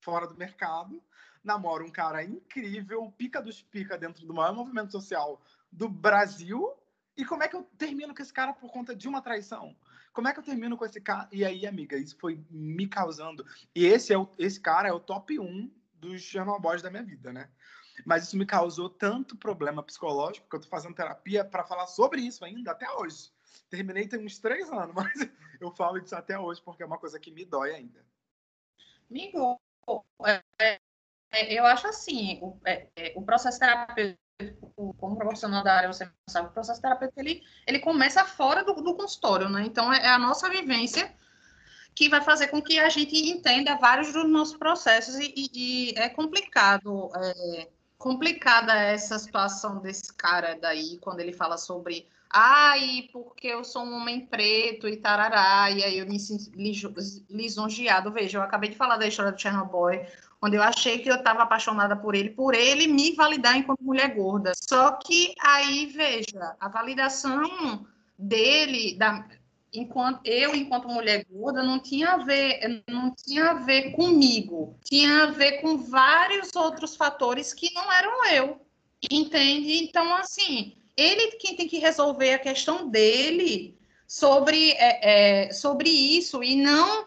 fora 0.00 0.26
do 0.26 0.36
mercado, 0.36 1.02
namoro 1.42 1.84
um 1.84 1.90
cara 1.90 2.24
incrível, 2.24 3.12
pica 3.16 3.40
dos 3.40 3.62
pica 3.62 3.96
dentro 3.96 4.26
do 4.26 4.34
maior 4.34 4.54
movimento 4.54 4.92
social 4.92 5.40
do 5.70 5.88
Brasil. 5.88 6.72
E 7.16 7.24
como 7.24 7.42
é 7.42 7.48
que 7.48 7.56
eu 7.56 7.62
termino 7.76 8.14
com 8.14 8.22
esse 8.22 8.32
cara 8.32 8.52
por 8.52 8.70
conta 8.70 8.94
de 8.94 9.08
uma 9.08 9.20
traição? 9.20 9.76
Como 10.12 10.28
é 10.28 10.32
que 10.32 10.38
eu 10.38 10.44
termino 10.44 10.76
com 10.76 10.84
esse 10.84 11.00
cara? 11.00 11.28
E 11.32 11.44
aí, 11.44 11.66
amiga, 11.66 11.96
isso 11.96 12.16
foi 12.18 12.44
me 12.50 12.86
causando. 12.86 13.44
E 13.74 13.84
esse, 13.86 14.12
é 14.12 14.18
o, 14.18 14.28
esse 14.38 14.60
cara 14.60 14.88
é 14.88 14.92
o 14.92 15.00
top 15.00 15.38
1 15.38 15.70
dos 15.94 16.20
Chernobyls 16.20 16.82
da 16.82 16.90
minha 16.90 17.02
vida, 17.02 17.32
né? 17.32 17.48
Mas 18.04 18.24
isso 18.24 18.36
me 18.36 18.46
causou 18.46 18.88
tanto 18.88 19.36
problema 19.36 19.82
psicológico 19.82 20.48
que 20.48 20.56
eu 20.56 20.60
tô 20.60 20.68
fazendo 20.68 20.94
terapia 20.94 21.44
para 21.44 21.64
falar 21.64 21.86
sobre 21.86 22.20
isso 22.20 22.44
ainda 22.44 22.72
até 22.72 22.90
hoje. 22.90 23.30
Terminei 23.68 24.06
tem 24.06 24.24
uns 24.24 24.38
três 24.38 24.70
anos, 24.70 24.94
mas 24.94 25.28
eu 25.60 25.70
falo 25.70 26.00
disso 26.00 26.16
até 26.16 26.38
hoje 26.38 26.60
porque 26.62 26.82
é 26.82 26.86
uma 26.86 26.98
coisa 26.98 27.18
que 27.18 27.30
me 27.30 27.44
dói 27.44 27.74
ainda. 27.74 28.04
Amigo, 29.10 29.60
é, 30.58 30.80
é, 31.32 31.52
eu 31.52 31.64
acho 31.66 31.86
assim, 31.86 32.38
o, 32.42 32.58
é, 32.64 32.88
é 32.96 33.12
o 33.16 33.22
processo 33.22 33.58
terapêutico, 33.58 34.94
como 34.98 35.16
profissional 35.16 35.62
da 35.62 35.74
área, 35.74 35.92
você 35.92 36.10
sabe, 36.28 36.48
o 36.48 36.52
processo 36.52 36.80
terapêutico, 36.80 37.20
ele, 37.20 37.42
ele 37.66 37.78
começa 37.78 38.24
fora 38.24 38.64
do, 38.64 38.74
do 38.74 38.94
consultório, 38.94 39.48
né? 39.48 39.62
Então, 39.66 39.92
é, 39.92 39.98
é 39.98 40.08
a 40.08 40.18
nossa 40.18 40.48
vivência 40.48 41.14
que 41.94 42.08
vai 42.08 42.22
fazer 42.22 42.48
com 42.48 42.62
que 42.62 42.78
a 42.78 42.88
gente 42.88 43.14
entenda 43.30 43.76
vários 43.76 44.12
dos 44.12 44.28
nossos 44.28 44.56
processos 44.56 45.16
e, 45.18 45.32
e, 45.36 45.50
e 45.54 45.98
é 45.98 46.08
complicado, 46.08 47.10
é, 47.14 47.68
complicada 47.98 48.74
essa 48.74 49.18
situação 49.18 49.80
desse 49.80 50.12
cara 50.14 50.58
daí, 50.60 50.98
quando 50.98 51.20
ele 51.20 51.32
fala 51.32 51.58
sobre 51.58 52.08
ai, 52.32 53.08
porque 53.12 53.46
eu 53.48 53.62
sou 53.62 53.84
um 53.84 53.94
homem 53.94 54.26
preto 54.26 54.88
e 54.88 54.96
tarará, 54.96 55.70
e 55.70 55.84
aí 55.84 55.98
eu 55.98 56.06
me 56.06 56.18
sinto 56.18 56.50
lisonjeado. 57.30 58.10
Veja, 58.10 58.38
eu 58.38 58.42
acabei 58.42 58.70
de 58.70 58.76
falar 58.76 58.96
da 58.96 59.06
história 59.06 59.32
do 59.32 59.40
Chernobyl, 59.40 60.06
onde 60.40 60.56
eu 60.56 60.62
achei 60.62 60.98
que 60.98 61.10
eu 61.10 61.16
estava 61.16 61.42
apaixonada 61.42 61.94
por 61.94 62.14
ele, 62.14 62.30
por 62.30 62.54
ele 62.54 62.86
me 62.86 63.14
validar 63.14 63.56
enquanto 63.56 63.82
mulher 63.82 64.14
gorda. 64.14 64.52
Só 64.56 64.92
que 64.92 65.34
aí, 65.40 65.86
veja, 65.86 66.56
a 66.58 66.68
validação 66.68 67.86
dele, 68.18 68.96
da, 68.96 69.26
enquanto 69.72 70.20
eu, 70.24 70.54
enquanto 70.54 70.88
mulher 70.88 71.24
gorda, 71.30 71.62
não 71.62 71.78
tinha 71.78 72.12
a 72.12 72.16
ver, 72.18 72.82
não 72.88 73.14
tinha 73.14 73.50
a 73.50 73.54
ver 73.54 73.92
comigo, 73.92 74.76
tinha 74.84 75.24
a 75.24 75.26
ver 75.26 75.60
com 75.60 75.78
vários 75.78 76.56
outros 76.56 76.96
fatores 76.96 77.52
que 77.52 77.72
não 77.74 77.92
eram 77.92 78.26
eu. 78.26 78.60
Entende? 79.10 79.82
Então, 79.82 80.14
assim, 80.14 80.76
ele 80.96 81.32
quem 81.32 81.56
tem 81.56 81.68
que 81.68 81.78
resolver 81.78 82.34
a 82.34 82.38
questão 82.38 82.88
dele 82.88 83.78
sobre, 84.06 84.72
é, 84.72 85.46
é, 85.46 85.52
sobre 85.52 85.88
isso 85.88 86.42
e 86.42 86.56
não 86.56 87.06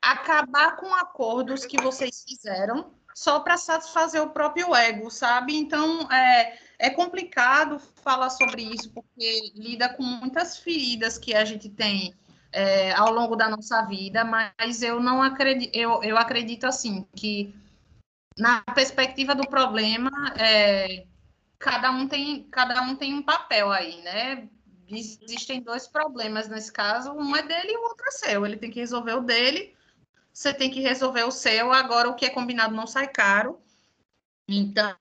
acabar 0.00 0.76
com 0.76 0.94
acordos 0.94 1.66
que 1.66 1.80
vocês 1.82 2.24
fizeram 2.26 2.92
só 3.14 3.40
para 3.40 3.56
satisfazer 3.56 4.22
o 4.22 4.30
próprio 4.30 4.74
ego, 4.74 5.10
sabe? 5.10 5.56
Então 5.56 6.10
é, 6.10 6.58
é 6.78 6.90
complicado 6.90 7.78
falar 8.02 8.30
sobre 8.30 8.62
isso 8.62 8.90
porque 8.92 9.52
lida 9.54 9.88
com 9.88 10.02
muitas 10.02 10.58
feridas 10.58 11.18
que 11.18 11.34
a 11.34 11.44
gente 11.44 11.68
tem 11.68 12.14
é, 12.52 12.92
ao 12.92 13.12
longo 13.12 13.36
da 13.36 13.48
nossa 13.48 13.82
vida, 13.82 14.24
mas 14.24 14.82
eu 14.82 15.00
não 15.00 15.22
acredito, 15.22 15.74
eu, 15.74 16.02
eu 16.02 16.16
acredito 16.16 16.64
assim 16.64 17.06
que 17.14 17.54
na 18.38 18.62
perspectiva 18.74 19.34
do 19.34 19.46
problema, 19.46 20.10
é, 20.38 21.06
cada 21.60 21.92
um 21.92 22.08
tem, 22.08 22.44
cada 22.44 22.80
um 22.82 22.96
tem 22.96 23.14
um 23.14 23.22
papel 23.22 23.70
aí, 23.70 24.00
né? 24.02 24.48
Existem 24.88 25.62
dois 25.62 25.86
problemas 25.86 26.48
nesse 26.48 26.72
caso, 26.72 27.12
um 27.12 27.36
é 27.36 27.42
dele 27.42 27.72
e 27.72 27.76
o 27.76 27.82
outro 27.82 28.08
é 28.08 28.10
seu. 28.10 28.44
Ele 28.44 28.56
tem 28.56 28.70
que 28.70 28.80
resolver 28.80 29.12
o 29.12 29.20
dele, 29.20 29.76
você 30.32 30.52
tem 30.52 30.70
que 30.70 30.80
resolver 30.80 31.22
o 31.22 31.30
seu. 31.30 31.72
Agora, 31.72 32.08
o 32.08 32.16
que 32.16 32.24
é 32.24 32.30
combinado 32.30 32.74
não 32.74 32.86
sai 32.86 33.06
caro. 33.06 33.60
Então, 34.48 34.96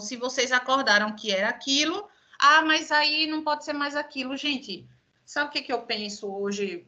se 0.00 0.16
vocês 0.16 0.50
acordaram 0.50 1.14
que 1.14 1.30
era 1.30 1.50
aquilo, 1.50 2.08
ah, 2.40 2.62
mas 2.62 2.90
aí 2.90 3.26
não 3.26 3.44
pode 3.44 3.64
ser 3.64 3.74
mais 3.74 3.94
aquilo, 3.94 4.36
gente. 4.36 4.88
Sabe 5.24 5.50
o 5.50 5.52
que, 5.52 5.62
que 5.62 5.72
eu 5.72 5.82
penso 5.82 6.26
hoje, 6.26 6.86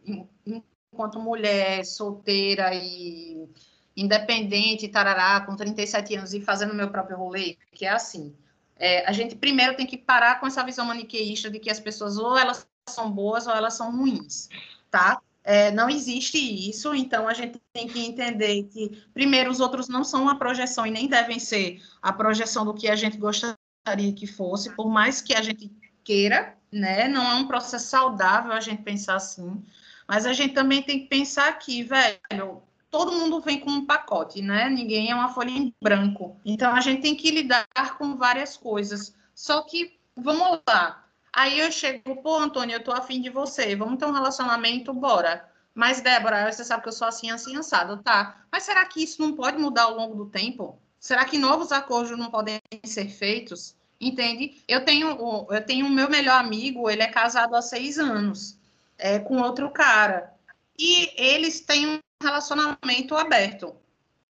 enquanto 0.93 1.21
mulher 1.21 1.85
solteira 1.85 2.75
e 2.75 3.49
independente, 3.95 4.89
tarará, 4.89 5.43
com 5.43 5.55
37 5.55 6.17
anos 6.17 6.33
e 6.33 6.41
fazendo 6.41 6.75
meu 6.75 6.91
próprio 6.91 7.19
rolê? 7.19 7.59
Que 7.73 7.85
é 7.85 7.91
assim. 7.91 8.35
É, 8.81 9.07
a 9.07 9.13
gente 9.13 9.37
primeiro 9.37 9.77
tem 9.77 9.87
que 9.87 9.99
parar 9.99 10.41
com 10.41 10.47
essa 10.47 10.65
visão 10.65 10.87
maniqueísta 10.87 11.51
de 11.51 11.59
que 11.61 11.69
as 11.69 11.79
pessoas 11.79 12.17
ou 12.17 12.37
elas 12.37 12.67
são 12.89 13.11
boas 13.11 13.47
ou 13.47 13.53
elas 13.53 13.75
são 13.75 13.95
ruins, 13.95 14.49
tá? 14.91 15.21
É, 15.45 15.71
não 15.71 15.89
existe 15.89 16.39
isso, 16.39 16.95
então 16.95 17.29
a 17.29 17.35
gente 17.35 17.61
tem 17.75 17.87
que 17.87 18.01
entender 18.01 18.65
que, 18.65 19.03
primeiro, 19.13 19.51
os 19.51 19.61
outros 19.61 19.87
não 19.89 20.03
são 20.03 20.23
uma 20.23 20.39
projeção 20.39 20.87
e 20.87 20.91
nem 20.91 21.09
devem 21.09 21.39
ser 21.39 21.83
a 22.01 22.11
projeção 22.11 22.65
do 22.65 22.73
que 22.73 22.89
a 22.89 22.97
gente 22.97 23.19
gostaria 23.19 24.13
que 24.15 24.27
fosse, 24.27 24.75
por 24.75 24.89
mais 24.89 25.21
que 25.21 25.35
a 25.35 25.43
gente 25.43 25.71
queira, 26.03 26.57
né? 26.73 27.07
Não 27.07 27.23
é 27.23 27.35
um 27.35 27.47
processo 27.47 27.87
saudável 27.87 28.53
a 28.53 28.61
gente 28.61 28.83
pensar 28.83 29.17
assim, 29.17 29.63
mas 30.09 30.25
a 30.25 30.33
gente 30.33 30.55
também 30.55 30.83
tem 30.83 31.01
que 31.01 31.07
pensar 31.07 31.53
que, 31.59 31.83
velho, 31.83 32.63
todo 32.91 33.13
mundo 33.13 33.41
vem 33.41 33.61
com 33.61 33.71
um 33.71 33.87
pacote, 33.87 34.43
né? 34.43 34.69
Ninguém 34.69 35.11
é 35.11 35.15
uma 35.15 35.33
folha 35.33 35.51
em 35.51 35.75
branco. 35.81 36.37
Então 36.45 36.75
a 36.75 36.81
gente 36.81 37.03
tem 37.03 37.15
que 37.15 37.31
lidar 37.31 37.67
com 37.97 38.17
várias 38.17 38.57
coisas. 38.57 39.15
Só 39.35 39.63
que, 39.63 39.99
vamos 40.17 40.61
lá. 40.69 41.05
Aí 41.33 41.61
eu 41.61 41.71
chego, 41.71 42.17
pô, 42.23 42.37
Antônio, 42.39 42.75
eu 42.75 42.83
tô 42.83 42.91
afim 42.93 43.21
de 43.21 43.31
você, 43.31 43.77
vamos 43.77 43.99
ter 43.99 44.07
um 44.07 44.13
relacionamento, 44.13 44.93
bora. 44.93 45.49
Mas, 45.73 46.01
Débora, 46.01 46.51
você 46.51 46.65
sabe 46.65 46.83
que 46.83 46.89
eu 46.89 46.93
sou 46.93 47.07
assim, 47.07 47.31
assim, 47.31 47.57
assado, 47.57 48.03
tá? 48.03 48.45
Mas 48.51 48.65
será 48.65 48.85
que 48.85 49.03
isso 49.03 49.23
não 49.23 49.35
pode 49.35 49.57
mudar 49.57 49.85
ao 49.85 49.97
longo 49.97 50.17
do 50.17 50.27
tempo? 50.27 50.77
Será 50.99 51.25
que 51.25 51.39
novos 51.39 51.71
acordos 51.71 52.19
não 52.19 52.31
podem 52.31 52.61
ser 52.85 53.09
feitos? 53.09 53.77
Entende? 54.01 54.63
Eu 54.67 54.85
tenho, 54.85 55.47
eu 55.49 55.65
tenho 55.65 55.87
o 55.87 55.91
meu 55.91 56.11
melhor 56.11 56.41
amigo, 56.41 56.91
ele 56.91 57.03
é 57.03 57.07
casado 57.07 57.55
há 57.55 57.63
seis 57.63 57.99
anos, 57.99 58.59
é, 58.99 59.19
com 59.19 59.41
outro 59.41 59.71
cara. 59.71 60.35
E 60.77 61.13
eles 61.17 61.61
têm 61.61 62.01
relacionamento 62.23 63.17
aberto. 63.17 63.75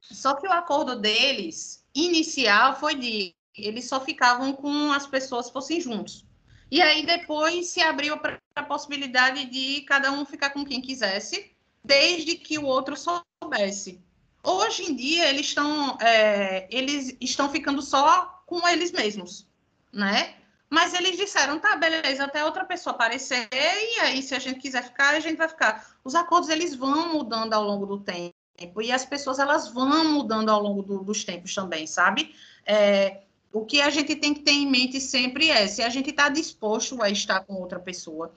Só 0.01 0.34
que 0.34 0.47
o 0.47 0.53
acordo 0.53 0.97
deles, 0.97 1.84
inicial, 1.95 2.78
foi 2.78 2.95
de 2.95 3.34
eles 3.55 3.88
só 3.88 4.01
ficavam 4.01 4.53
com 4.53 4.93
as 4.93 5.07
pessoas 5.07 5.51
fossem 5.51 5.80
juntos. 5.80 6.24
E 6.70 6.80
aí 6.80 7.05
depois 7.05 7.68
se 7.68 7.80
abriu 7.80 8.16
para 8.18 8.41
a 8.55 8.62
possibilidade 8.62 9.45
de 9.47 9.82
cada 9.82 10.12
um 10.12 10.24
ficar 10.24 10.51
com 10.51 10.64
quem 10.64 10.80
quisesse, 10.80 11.51
desde 11.84 12.36
que 12.36 12.59
o 12.59 12.64
outro 12.64 12.97
soubesse. 12.97 14.01
Hoje 14.43 14.84
em 14.84 14.95
dia 14.95 15.28
eles 15.28 15.47
estão 15.47 15.99
é, 16.01 16.66
eles 16.70 17.16
estão 17.20 17.51
ficando 17.51 17.82
só 17.82 18.43
com 18.47 18.66
eles 18.68 18.93
mesmos, 18.93 19.47
né? 19.93 20.36
Mas 20.71 20.95
eles 20.95 21.16
disseram, 21.16 21.59
tá, 21.59 21.77
beleza, 21.77 22.25
até 22.25 22.45
outra 22.45 22.64
pessoa 22.64 22.95
aparecer, 22.95 23.49
e 23.53 24.01
aí, 24.01 24.23
se 24.23 24.37
a 24.37 24.39
gente 24.39 24.61
quiser 24.61 24.85
ficar, 24.85 25.14
a 25.14 25.21
gente 25.21 25.37
vai 25.37 25.49
ficar. 25.49 25.85
Os 26.05 26.14
acordos, 26.14 26.49
eles 26.49 26.77
vão 26.77 27.12
mudando 27.12 27.53
ao 27.55 27.64
longo 27.64 27.85
do 27.85 27.99
tempo, 27.99 28.81
e 28.81 28.93
as 28.93 29.05
pessoas, 29.05 29.41
elas 29.41 29.68
vão 29.68 30.05
mudando 30.12 30.49
ao 30.49 30.62
longo 30.62 30.83
do, 30.83 31.03
dos 31.03 31.25
tempos 31.25 31.53
também, 31.53 31.89
sabe? 31.89 32.37
É, 32.64 33.23
o 33.53 33.64
que 33.64 33.81
a 33.81 33.91
gente 33.91 34.14
tem 34.14 34.33
que 34.33 34.43
ter 34.43 34.53
em 34.53 34.71
mente 34.71 35.01
sempre 35.01 35.51
é, 35.51 35.66
se 35.66 35.83
a 35.83 35.89
gente 35.89 36.11
está 36.11 36.29
disposto 36.29 37.03
a 37.03 37.11
estar 37.11 37.41
com 37.41 37.55
outra 37.55 37.81
pessoa, 37.81 38.33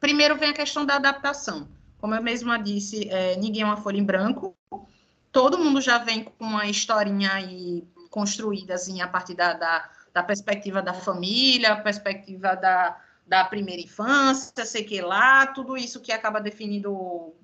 primeiro 0.00 0.34
vem 0.36 0.50
a 0.50 0.54
questão 0.54 0.86
da 0.86 0.94
adaptação. 0.94 1.68
Como 1.98 2.14
eu 2.14 2.22
mesma 2.22 2.58
disse, 2.58 3.06
é, 3.10 3.36
ninguém 3.36 3.62
é 3.62 3.66
uma 3.66 3.76
folha 3.76 3.98
em 3.98 4.04
branco, 4.04 4.56
todo 5.30 5.58
mundo 5.58 5.82
já 5.82 5.98
vem 5.98 6.24
com 6.24 6.32
uma 6.40 6.66
historinha 6.66 7.32
aí 7.32 7.84
construída, 8.08 8.74
assim, 8.74 9.02
a 9.02 9.08
partir 9.08 9.34
da, 9.34 9.52
da 9.52 9.90
da 10.16 10.22
perspectiva 10.22 10.80
da 10.80 10.94
família, 10.94 11.76
perspectiva 11.76 12.56
da, 12.56 12.98
da 13.26 13.44
primeira 13.44 13.82
infância, 13.82 14.64
sei 14.64 14.82
que 14.82 14.98
lá, 15.02 15.46
tudo 15.48 15.76
isso 15.76 16.00
que 16.00 16.10
acaba 16.10 16.40
definindo 16.40 17.34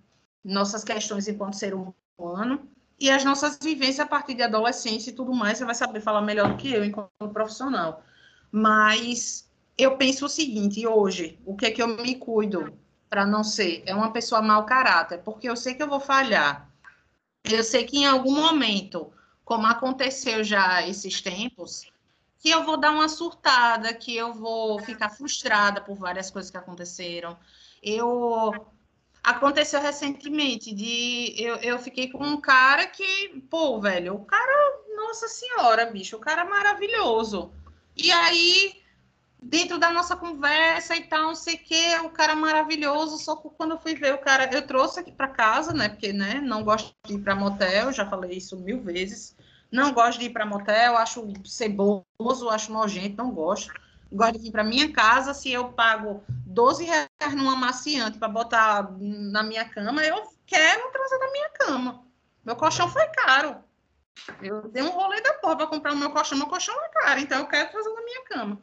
nossas 0.42 0.82
questões 0.82 1.28
enquanto 1.28 1.54
ser 1.54 1.74
humano 1.74 2.66
e 2.98 3.10
as 3.10 3.26
nossas 3.26 3.58
vivências 3.62 4.00
a 4.00 4.06
partir 4.06 4.32
de 4.32 4.42
adolescência 4.42 5.10
e 5.10 5.12
tudo 5.12 5.34
mais, 5.34 5.58
você 5.58 5.66
vai 5.66 5.74
saber 5.74 6.00
falar 6.00 6.22
melhor 6.22 6.48
do 6.48 6.56
que 6.56 6.72
eu 6.72 6.82
enquanto 6.82 7.10
profissional. 7.30 8.02
Mas 8.50 9.52
eu 9.76 9.98
penso 9.98 10.24
o 10.24 10.30
seguinte, 10.30 10.86
hoje, 10.86 11.38
o 11.44 11.54
que 11.54 11.66
é 11.66 11.70
que 11.70 11.82
eu 11.82 11.88
me 11.88 12.14
cuido 12.14 12.72
para 13.10 13.26
não 13.26 13.44
ser 13.44 13.82
é 13.84 13.94
uma 13.94 14.12
pessoa 14.12 14.40
mau 14.40 14.64
caráter, 14.64 15.18
porque 15.18 15.46
eu 15.46 15.56
sei 15.56 15.74
que 15.74 15.82
eu 15.82 15.88
vou 15.88 16.00
falhar. 16.00 16.70
Eu 17.44 17.62
sei 17.62 17.84
que 17.84 17.98
em 17.98 18.06
algum 18.06 18.34
momento, 18.34 19.12
como 19.44 19.66
aconteceu 19.66 20.42
já 20.42 20.88
esses 20.88 21.20
tempos, 21.20 21.91
que 22.42 22.50
eu 22.50 22.64
vou 22.64 22.76
dar 22.76 22.90
uma 22.90 23.08
surtada, 23.08 23.94
que 23.94 24.16
eu 24.16 24.34
vou 24.34 24.80
ficar 24.80 25.08
frustrada 25.10 25.80
por 25.80 25.94
várias 25.94 26.28
coisas 26.28 26.50
que 26.50 26.56
aconteceram. 26.56 27.38
Eu 27.80 28.52
aconteceu 29.22 29.80
recentemente 29.80 30.74
de 30.74 31.40
eu, 31.40 31.54
eu 31.58 31.78
fiquei 31.78 32.10
com 32.10 32.24
um 32.24 32.40
cara 32.40 32.88
que, 32.88 33.40
pô, 33.48 33.80
velho, 33.80 34.16
o 34.16 34.24
cara, 34.24 34.82
nossa 34.96 35.28
senhora, 35.28 35.86
bicho, 35.86 36.16
o 36.16 36.20
cara 36.20 36.44
maravilhoso. 36.44 37.52
E 37.96 38.10
aí, 38.10 38.82
dentro 39.40 39.78
da 39.78 39.92
nossa 39.92 40.16
conversa 40.16 40.96
e 40.96 41.04
tal, 41.04 41.28
não 41.28 41.34
sei 41.36 41.54
o 41.54 41.58
que, 41.58 41.96
o 42.00 42.10
cara 42.10 42.34
maravilhoso, 42.34 43.18
só 43.18 43.36
que 43.36 43.48
quando 43.50 43.74
eu 43.74 43.78
fui 43.78 43.94
ver 43.94 44.14
o 44.14 44.18
cara, 44.18 44.52
eu 44.52 44.66
trouxe 44.66 44.98
aqui 44.98 45.12
para 45.12 45.28
casa, 45.28 45.72
né, 45.72 45.88
porque, 45.90 46.12
né, 46.12 46.40
não 46.40 46.64
gosto 46.64 46.92
de 47.06 47.14
ir 47.14 47.20
para 47.20 47.36
motel, 47.36 47.92
já 47.92 48.04
falei 48.04 48.36
isso 48.38 48.58
mil 48.58 48.82
vezes. 48.82 49.36
Não 49.72 49.90
gosto 49.94 50.18
de 50.18 50.26
ir 50.26 50.30
para 50.30 50.44
motel, 50.44 50.98
acho 50.98 51.32
ceboso, 51.46 52.50
acho 52.50 52.70
nojento, 52.70 53.16
não 53.16 53.30
gosto. 53.30 53.72
Gosto 54.12 54.38
de 54.38 54.48
ir 54.48 54.52
para 54.52 54.62
minha 54.62 54.92
casa, 54.92 55.32
se 55.32 55.50
eu 55.50 55.72
pago 55.72 56.22
12 56.28 56.84
reais 56.84 57.34
numa 57.34 57.56
maciante 57.56 58.18
para 58.18 58.28
botar 58.28 58.94
na 59.00 59.42
minha 59.42 59.64
cama, 59.64 60.04
eu 60.04 60.30
quero 60.44 60.90
trazer 60.92 61.16
na 61.16 61.32
minha 61.32 61.48
cama. 61.50 62.04
Meu 62.44 62.54
colchão 62.54 62.86
foi 62.86 63.06
caro. 63.08 63.56
Eu 64.42 64.68
dei 64.68 64.82
um 64.82 64.90
rolê 64.90 65.22
da 65.22 65.32
porra 65.34 65.56
para 65.56 65.66
comprar 65.66 65.94
o 65.94 65.96
meu 65.96 66.10
colchão, 66.10 66.36
meu 66.36 66.46
colchão 66.46 66.74
é 66.84 66.88
caro, 66.90 67.20
então 67.20 67.38
eu 67.38 67.46
quero 67.46 67.70
trazer 67.70 67.88
na 67.88 68.02
minha 68.02 68.24
cama. 68.24 68.60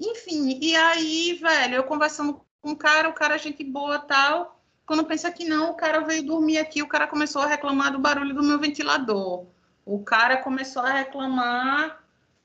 Enfim, 0.00 0.58
e 0.60 0.74
aí, 0.74 1.34
velho, 1.34 1.74
eu 1.74 1.84
conversando 1.84 2.40
com 2.62 2.70
o 2.70 2.76
cara, 2.76 3.10
o 3.10 3.12
cara, 3.12 3.36
gente 3.36 3.62
boa 3.62 3.98
tal. 3.98 4.58
Quando 4.86 5.04
pensa 5.04 5.30
que 5.30 5.44
não, 5.44 5.70
o 5.70 5.74
cara 5.74 6.00
veio 6.00 6.24
dormir 6.24 6.56
aqui, 6.56 6.82
o 6.82 6.88
cara 6.88 7.06
começou 7.06 7.42
a 7.42 7.46
reclamar 7.46 7.92
do 7.92 7.98
barulho 7.98 8.34
do 8.34 8.42
meu 8.42 8.58
ventilador. 8.58 9.46
O 9.84 10.02
cara 10.02 10.38
começou 10.38 10.82
a 10.82 10.92
reclamar, 10.92 12.02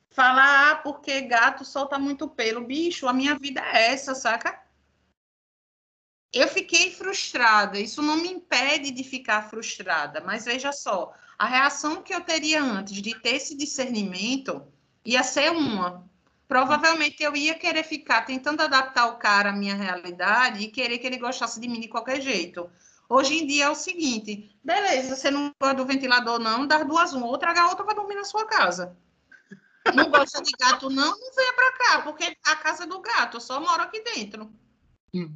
falar, 0.10 0.72
ah, 0.72 0.76
porque 0.78 1.22
gato 1.22 1.64
solta 1.64 1.98
muito 1.98 2.28
pelo. 2.28 2.66
Bicho, 2.66 3.08
a 3.08 3.14
minha 3.14 3.36
vida 3.36 3.62
é 3.62 3.94
essa, 3.94 4.14
saca? 4.14 4.62
Eu 6.34 6.48
fiquei 6.48 6.92
frustrada. 6.92 7.80
Isso 7.80 8.02
não 8.02 8.18
me 8.18 8.30
impede 8.30 8.92
de 8.92 9.04
ficar 9.04 9.50
frustrada, 9.50 10.22
mas 10.22 10.46
veja 10.46 10.72
só, 10.72 11.14
a 11.38 11.46
reação 11.46 12.04
que 12.04 12.14
eu 12.14 12.22
teria 12.22 12.62
antes 12.62 13.02
de 13.02 13.20
ter 13.20 13.36
esse 13.36 13.56
discernimento 13.56 14.62
ia 15.06 15.24
ser 15.24 15.52
uma. 15.52 16.08
Provavelmente 16.48 17.24
eu 17.24 17.36
ia 17.36 17.56
querer 17.56 17.84
ficar 17.84 18.24
tentando 18.26 18.62
adaptar 18.62 19.08
o 19.08 19.18
cara 19.18 19.50
à 19.52 19.54
minha 19.54 19.76
realidade 19.76 20.64
e 20.64 20.68
querer 20.68 20.98
que 20.98 21.08
ele 21.08 21.18
gostasse 21.18 21.60
de 21.60 21.68
mim 21.68 21.80
de 21.80 21.88
qualquer 21.88 22.22
jeito. 22.22 22.70
Hoje 23.10 23.40
em 23.40 23.48
dia 23.48 23.66
é 23.66 23.70
o 23.70 23.76
seguinte: 23.76 24.56
beleza, 24.64 25.16
você 25.16 25.32
não 25.32 25.52
gosta 25.60 25.76
do 25.76 25.86
ventilador, 25.86 26.38
não, 26.38 26.68
dá 26.68 26.84
duas 26.84 27.12
uma, 27.12 27.26
outra 27.26 27.52
a 27.60 27.68
outra 27.68 27.84
vai 27.84 27.96
dormir 27.96 28.16
na 28.16 28.24
sua 28.24 28.46
casa. 28.46 28.96
Não 29.96 30.12
gosta 30.12 30.42
de 30.44 30.52
gato, 30.60 30.90
não, 30.90 31.10
não 31.20 31.36
venha 31.36 31.54
para 31.54 31.72
cá, 31.72 32.02
porque 32.04 32.38
a 32.46 32.56
casa 32.58 32.84
é 32.84 32.88
do 32.88 33.02
gato, 33.02 33.38
eu 33.38 33.42
só 33.42 33.60
moro 33.60 33.82
aqui 33.82 34.04
dentro. 34.04 34.52
Hum. 35.12 35.34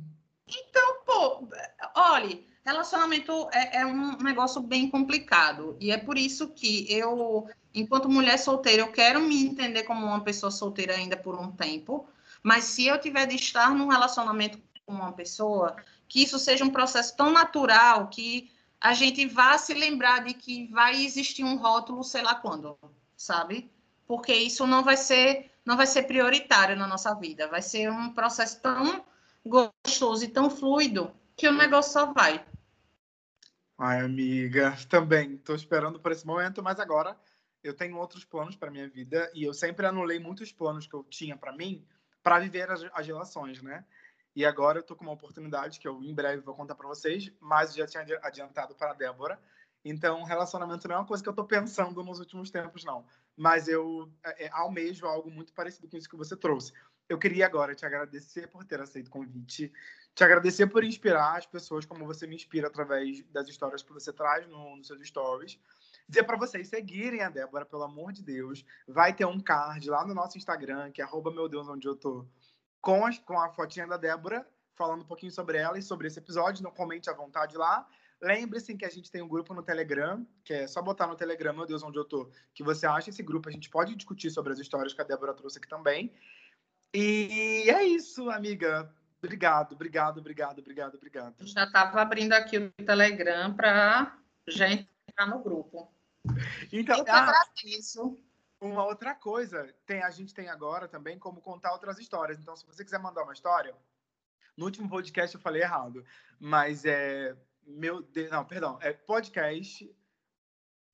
Então, 0.48 1.04
pô, 1.04 1.48
olhe, 1.96 2.48
relacionamento 2.64 3.50
é, 3.52 3.78
é, 3.78 3.86
um 3.86 4.18
negócio 4.18 4.62
bem 4.62 4.90
complicado. 4.90 5.76
E 5.80 5.92
é 5.92 5.98
por 5.98 6.18
isso 6.18 6.50
que 6.50 6.86
eu, 6.94 7.48
enquanto 7.74 8.10
mulher 8.10 8.38
solteira, 8.38 8.84
eu 8.84 8.92
quero 8.92 9.22
me 9.22 9.44
entender 9.44 9.84
como 9.84 10.06
uma 10.06 10.22
pessoa 10.22 10.52
solteira 10.52 10.94
ainda 10.94 11.18
por 11.18 11.40
um 11.40 11.52
tempo. 11.52 12.08
Mas 12.44 12.66
se 12.66 12.86
eu 12.86 13.00
tiver 13.00 13.26
de 13.26 13.36
estar 13.36 13.74
num 13.74 13.88
relacionamento 13.88 14.60
com 14.86 14.94
uma 14.94 15.14
pessoa, 15.14 15.76
que 16.14 16.22
isso 16.22 16.38
seja 16.38 16.64
um 16.64 16.70
processo 16.70 17.18
tão 17.18 17.32
natural 17.32 18.08
que 18.08 18.52
a 18.80 18.94
gente 18.94 19.26
vá 19.26 19.58
se 19.58 19.74
lembrar 19.74 20.24
de 20.24 20.36
que 20.36 20.68
vai 20.68 21.04
existir 21.04 21.44
um 21.44 21.58
rótulo, 21.58 22.04
sei 22.04 22.22
lá 22.22 22.36
quando, 22.36 22.78
sabe? 23.18 23.68
Porque 24.06 24.32
isso 24.32 24.68
não 24.68 24.84
vai 24.84 24.96
ser, 24.96 25.52
não 25.66 25.76
vai 25.76 25.88
ser 25.88 26.04
prioritário 26.04 26.76
na 26.76 26.86
nossa 26.86 27.16
vida, 27.16 27.48
vai 27.48 27.64
ser 27.64 27.90
um 27.90 28.14
processo 28.14 28.62
tão 28.62 29.04
gostoso 29.44 30.24
e 30.24 30.28
tão 30.28 30.52
fluido 30.52 31.12
que 31.36 31.48
o 31.48 31.52
negócio 31.52 31.94
só 31.94 32.14
vai. 32.14 32.46
Ai, 33.76 34.02
amiga, 34.02 34.78
também 34.88 35.34
estou 35.34 35.56
esperando 35.56 36.00
por 36.00 36.12
esse 36.12 36.28
momento, 36.28 36.62
mas 36.62 36.80
agora 36.80 37.18
eu 37.64 37.74
tenho 37.74 37.98
outros 37.98 38.24
planos 38.24 38.56
para 38.56 38.70
minha 38.70 38.88
vida 38.88 39.32
e 39.34 39.46
eu 39.46 39.54
sempre 39.54 39.88
anulei 39.88 40.20
muitos 40.20 40.52
planos 40.52 40.86
que 40.86 40.94
eu 40.94 41.04
tinha 41.06 41.36
para 41.36 41.52
mim 41.54 41.84
para 42.22 42.38
viver 42.38 42.70
as, 42.70 42.86
as 42.94 43.08
relações, 43.08 43.64
né? 43.64 43.84
E 44.36 44.46
agora 44.46 44.80
eu 44.80 44.84
tô 44.84 44.96
com 44.96 45.04
uma 45.04 45.14
oportunidade 45.14 45.80
que 45.80 45.88
eu 45.88 46.04
em 46.04 46.14
breve 46.14 46.42
vou 46.42 46.56
contar 46.56 46.76
para 46.76 46.88
vocês, 46.88 47.32
mas 47.40 47.74
já 47.74 47.86
tinha 47.86 48.04
adiantado 48.22 48.74
para 48.76 48.94
Débora, 48.94 49.40
Então, 49.86 50.24
relacionamento 50.24 50.88
não 50.88 50.96
é 50.96 51.00
uma 51.00 51.06
coisa 51.06 51.22
que 51.22 51.30
eu 51.30 51.34
tô 51.34 51.44
pensando 51.44 52.02
nos 52.04 52.20
últimos 52.20 52.50
tempos, 52.50 52.84
não. 52.86 53.06
Mas 53.36 53.68
eu 53.68 54.10
é, 54.24 54.46
é, 54.46 54.50
almejo 54.54 55.06
algo 55.06 55.30
muito 55.30 55.54
parecido 55.54 55.90
com 55.90 55.98
isso 55.98 56.10
que 56.10 56.16
você 56.16 56.38
trouxe. 56.38 56.72
Eu 57.10 57.20
queria 57.20 57.46
agora 57.46 57.76
te 57.76 57.86
agradecer 57.86 58.48
por 58.48 58.64
ter 58.64 58.80
aceito 58.80 59.08
o 59.08 59.12
convite, 59.12 59.72
te 60.16 60.24
agradecer 60.24 60.68
por 60.68 60.84
inspirar 60.84 61.38
as 61.38 61.46
pessoas 61.46 61.86
como 61.86 62.06
você 62.06 62.26
me 62.26 62.36
inspira 62.36 62.68
através 62.68 63.22
das 63.26 63.50
histórias 63.50 63.84
que 63.84 63.92
você 63.92 64.14
traz 64.14 64.48
no, 64.48 64.78
nos 64.78 64.88
seus 64.88 65.06
stories. 65.06 65.60
Dizer 66.08 66.24
para 66.24 66.38
vocês 66.38 66.68
seguirem 66.70 67.22
a 67.22 67.30
Débora, 67.30 67.66
pelo 67.66 67.84
amor 67.84 68.14
de 68.14 68.24
Deus. 68.24 68.66
Vai 68.88 69.14
ter 69.14 69.26
um 69.26 69.40
card 69.40 69.90
lá 69.90 70.06
no 70.06 70.14
nosso 70.14 70.38
Instagram, 70.38 70.92
que 70.92 71.02
é 71.02 71.08
meu 71.34 71.50
Deus 71.50 71.68
onde 71.68 71.88
eu 71.88 71.96
tô, 71.96 72.26
com, 72.84 73.06
as, 73.06 73.18
com 73.18 73.40
a 73.40 73.50
fotinha 73.50 73.88
da 73.88 73.96
Débora, 73.96 74.46
falando 74.76 75.02
um 75.02 75.08
pouquinho 75.08 75.32
sobre 75.32 75.58
ela 75.58 75.80
e 75.80 75.82
sobre 75.82 76.06
esse 76.06 76.20
episódio. 76.20 76.62
Não 76.62 76.70
comente 76.70 77.10
à 77.10 77.14
vontade 77.14 77.58
lá. 77.58 77.88
Lembre-se 78.22 78.76
que 78.76 78.86
a 78.86 78.90
gente 78.90 79.10
tem 79.10 79.22
um 79.22 79.28
grupo 79.28 79.54
no 79.54 79.64
Telegram, 79.64 80.26
que 80.44 80.54
é 80.54 80.68
só 80.68 80.82
botar 80.82 81.08
no 81.08 81.16
Telegram, 81.16 81.54
meu 81.54 81.66
Deus, 81.66 81.82
onde 81.82 81.98
eu 81.98 82.06
tô, 82.06 82.30
que 82.54 82.62
você 82.62 82.86
acha 82.86 83.10
esse 83.10 83.24
grupo. 83.24 83.48
A 83.48 83.52
gente 83.52 83.70
pode 83.70 83.96
discutir 83.96 84.30
sobre 84.30 84.52
as 84.52 84.60
histórias 84.60 84.94
que 84.94 85.02
a 85.02 85.06
Débora 85.06 85.34
trouxe 85.34 85.58
aqui 85.58 85.68
também. 85.68 86.14
E 86.94 87.66
é 87.70 87.84
isso, 87.86 88.30
amiga. 88.30 88.94
Obrigado, 89.18 89.74
obrigado, 89.74 90.18
obrigado, 90.20 90.60
obrigado, 90.60 90.96
obrigado. 90.96 91.36
Já 91.48 91.64
estava 91.64 92.02
abrindo 92.02 92.34
aqui 92.34 92.58
o 92.58 92.70
Telegram 92.86 93.54
para 93.56 94.18
já 94.46 94.70
entrar 94.70 95.28
no 95.28 95.42
grupo. 95.42 95.90
Então, 96.72 96.98
eu 96.98 97.06
ah, 97.08 97.30
agradeço. 97.30 98.20
Uma 98.64 98.86
outra 98.86 99.14
coisa, 99.14 99.76
tem, 99.86 100.02
a 100.02 100.10
gente 100.10 100.34
tem 100.34 100.48
agora 100.48 100.88
também 100.88 101.20
como 101.20 101.42
contar 101.42 101.74
outras 101.74 102.00
histórias. 102.00 102.40
Então, 102.40 102.56
se 102.56 102.66
você 102.66 102.82
quiser 102.82 102.98
mandar 102.98 103.24
uma 103.24 103.34
história, 103.34 103.76
no 104.56 104.64
último 104.64 104.88
podcast 104.88 105.36
eu 105.36 105.42
falei 105.42 105.62
errado, 105.62 106.06
mas 106.40 106.86
é 106.86 107.36
meu 107.68 108.08
não, 108.32 108.46
perdão, 108.46 108.80
é 108.82 108.94
podcast 108.94 109.94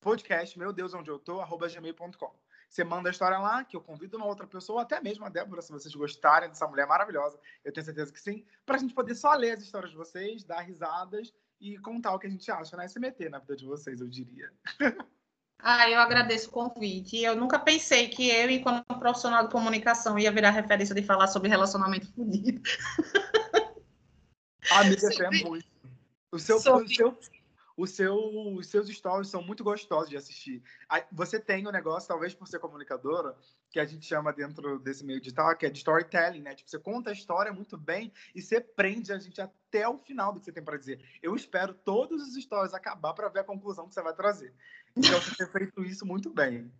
podcast 0.00 0.58
meu 0.58 0.72
Deus 0.72 0.94
onde 0.94 1.12
eu 1.12 1.18
tô 1.20 1.40
arroba 1.40 1.68
gmail.com. 1.68 2.34
Você 2.68 2.82
manda 2.82 3.08
a 3.08 3.12
história 3.12 3.38
lá, 3.38 3.62
que 3.62 3.76
eu 3.76 3.80
convido 3.80 4.16
uma 4.16 4.26
outra 4.26 4.48
pessoa, 4.48 4.82
até 4.82 5.00
mesmo 5.00 5.24
a 5.24 5.28
Débora, 5.28 5.62
se 5.62 5.70
vocês 5.70 5.94
gostarem 5.94 6.48
dessa 6.48 6.66
mulher 6.66 6.88
maravilhosa, 6.88 7.38
eu 7.64 7.72
tenho 7.72 7.86
certeza 7.86 8.12
que 8.12 8.20
sim, 8.20 8.44
para 8.66 8.74
a 8.74 8.78
gente 8.80 8.94
poder 8.94 9.14
só 9.14 9.32
ler 9.34 9.52
as 9.52 9.62
histórias 9.62 9.92
de 9.92 9.96
vocês, 9.96 10.42
dar 10.42 10.62
risadas 10.62 11.32
e 11.60 11.78
contar 11.78 12.14
o 12.14 12.18
que 12.18 12.26
a 12.26 12.30
gente 12.30 12.50
acha, 12.50 12.76
né? 12.76 12.86
Meter 12.98 13.30
na 13.30 13.38
vida 13.38 13.54
de 13.54 13.64
vocês, 13.64 14.00
eu 14.00 14.08
diria. 14.08 14.52
Ah, 15.62 15.88
eu 15.90 16.00
agradeço 16.00 16.48
o 16.48 16.52
convite. 16.52 17.18
Eu 17.18 17.36
nunca 17.36 17.58
pensei 17.58 18.08
que 18.08 18.28
eu, 18.28 18.50
enquanto 18.50 18.84
profissional 18.98 19.44
de 19.44 19.52
comunicação, 19.52 20.18
ia 20.18 20.32
virar 20.32 20.50
referência 20.50 20.94
de 20.94 21.02
falar 21.02 21.26
sobre 21.26 21.48
relacionamento 21.48 22.12
fodido. 22.12 22.60
Amiga, 24.72 25.00
você 25.00 25.24
é 25.24 25.30
muito. 25.30 25.66
O 26.32 26.38
seu, 26.38 26.56
o 26.56 26.60
seu, 26.60 27.18
seu, 27.86 28.16
os 28.54 28.66
seus 28.66 28.88
stories 28.88 29.28
são 29.28 29.42
muito 29.42 29.62
gostosos 29.62 30.10
de 30.10 30.16
assistir. 30.16 30.62
Você 31.12 31.38
tem 31.38 31.66
um 31.66 31.70
negócio, 31.70 32.08
talvez 32.08 32.34
por 32.34 32.46
ser 32.48 32.58
comunicadora, 32.58 33.36
que 33.70 33.78
a 33.78 33.84
gente 33.84 34.04
chama 34.04 34.32
dentro 34.32 34.78
desse 34.78 35.04
meio 35.04 35.20
digital, 35.20 35.56
que 35.56 35.66
é 35.66 35.70
de 35.70 35.78
storytelling, 35.78 36.42
né? 36.42 36.54
Tipo, 36.54 36.68
você 36.68 36.78
conta 36.78 37.10
a 37.10 37.12
história 37.12 37.52
muito 37.52 37.78
bem 37.78 38.12
e 38.34 38.42
você 38.42 38.60
prende 38.60 39.12
a 39.12 39.18
gente 39.18 39.40
até 39.40 39.88
o 39.88 39.96
final 39.96 40.32
do 40.32 40.40
que 40.40 40.46
você 40.46 40.52
tem 40.52 40.64
para 40.64 40.76
dizer. 40.76 41.00
Eu 41.22 41.36
espero 41.36 41.72
todos 41.72 42.22
os 42.22 42.42
stories 42.42 42.74
acabar 42.74 43.14
para 43.14 43.28
ver 43.28 43.40
a 43.40 43.44
conclusão 43.44 43.88
que 43.88 43.94
você 43.94 44.02
vai 44.02 44.14
trazer. 44.14 44.52
Então, 44.96 45.20
você 45.20 45.34
tem 45.36 45.46
feito 45.46 45.84
isso 45.84 46.04
muito 46.04 46.30
bem. 46.30 46.70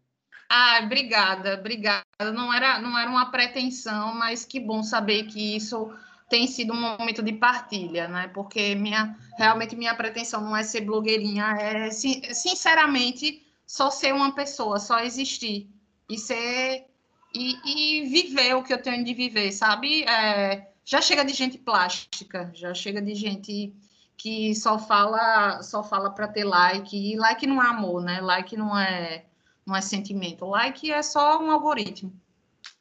Ah, 0.48 0.80
obrigada, 0.82 1.54
obrigada. 1.54 2.04
Não 2.34 2.52
era, 2.52 2.80
não 2.80 2.98
era 2.98 3.08
uma 3.08 3.30
pretensão, 3.30 4.12
mas 4.14 4.44
que 4.44 4.58
bom 4.58 4.82
saber 4.82 5.24
que 5.24 5.54
isso 5.54 5.96
tem 6.30 6.46
sido 6.46 6.72
um 6.72 6.80
momento 6.80 7.22
de 7.22 7.32
partilha, 7.32 8.06
né? 8.06 8.28
Porque 8.28 8.76
minha, 8.76 9.16
realmente 9.36 9.74
minha 9.74 9.94
pretensão 9.96 10.40
não 10.40 10.56
é 10.56 10.62
ser 10.62 10.82
blogueirinha, 10.82 11.56
é 11.58 11.90
sinceramente 11.90 13.44
só 13.66 13.90
ser 13.90 14.14
uma 14.14 14.32
pessoa, 14.32 14.78
só 14.78 15.00
existir 15.00 15.68
e 16.08 16.16
ser 16.16 16.86
e, 17.34 17.56
e 17.64 18.08
viver 18.08 18.54
o 18.54 18.62
que 18.62 18.72
eu 18.72 18.80
tenho 18.80 19.04
de 19.04 19.12
viver, 19.12 19.50
sabe? 19.50 20.04
É, 20.04 20.70
já 20.84 21.02
chega 21.02 21.24
de 21.24 21.32
gente 21.32 21.58
plástica, 21.58 22.50
já 22.54 22.72
chega 22.72 23.02
de 23.02 23.14
gente 23.14 23.74
que 24.16 24.54
só 24.54 24.78
fala 24.78 25.62
só 25.62 25.82
fala 25.82 26.10
para 26.10 26.28
ter 26.28 26.44
like 26.44 26.96
e 26.96 27.16
like 27.16 27.44
não 27.44 27.60
é 27.60 27.66
amor, 27.66 28.02
né? 28.02 28.20
Like 28.20 28.56
não 28.56 28.78
é 28.78 29.24
não 29.66 29.74
é 29.74 29.80
sentimento, 29.80 30.46
like 30.46 30.90
é 30.92 31.02
só 31.02 31.42
um 31.42 31.50
algoritmo. 31.50 32.12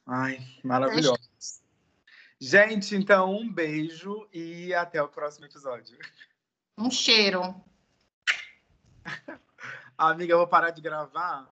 Ai, 0.05 0.39
maravilhoso. 0.63 1.18
Gente, 2.41 2.95
então 2.95 3.35
um 3.35 3.51
beijo 3.51 4.27
e 4.31 4.73
até 4.73 5.01
o 5.01 5.09
próximo 5.09 5.45
episódio. 5.45 5.97
Um 6.77 6.89
cheiro. 6.89 7.53
Amiga, 9.97 10.33
eu 10.33 10.37
vou 10.37 10.47
parar 10.47 10.69
de 10.69 10.81
gravar 10.81 11.45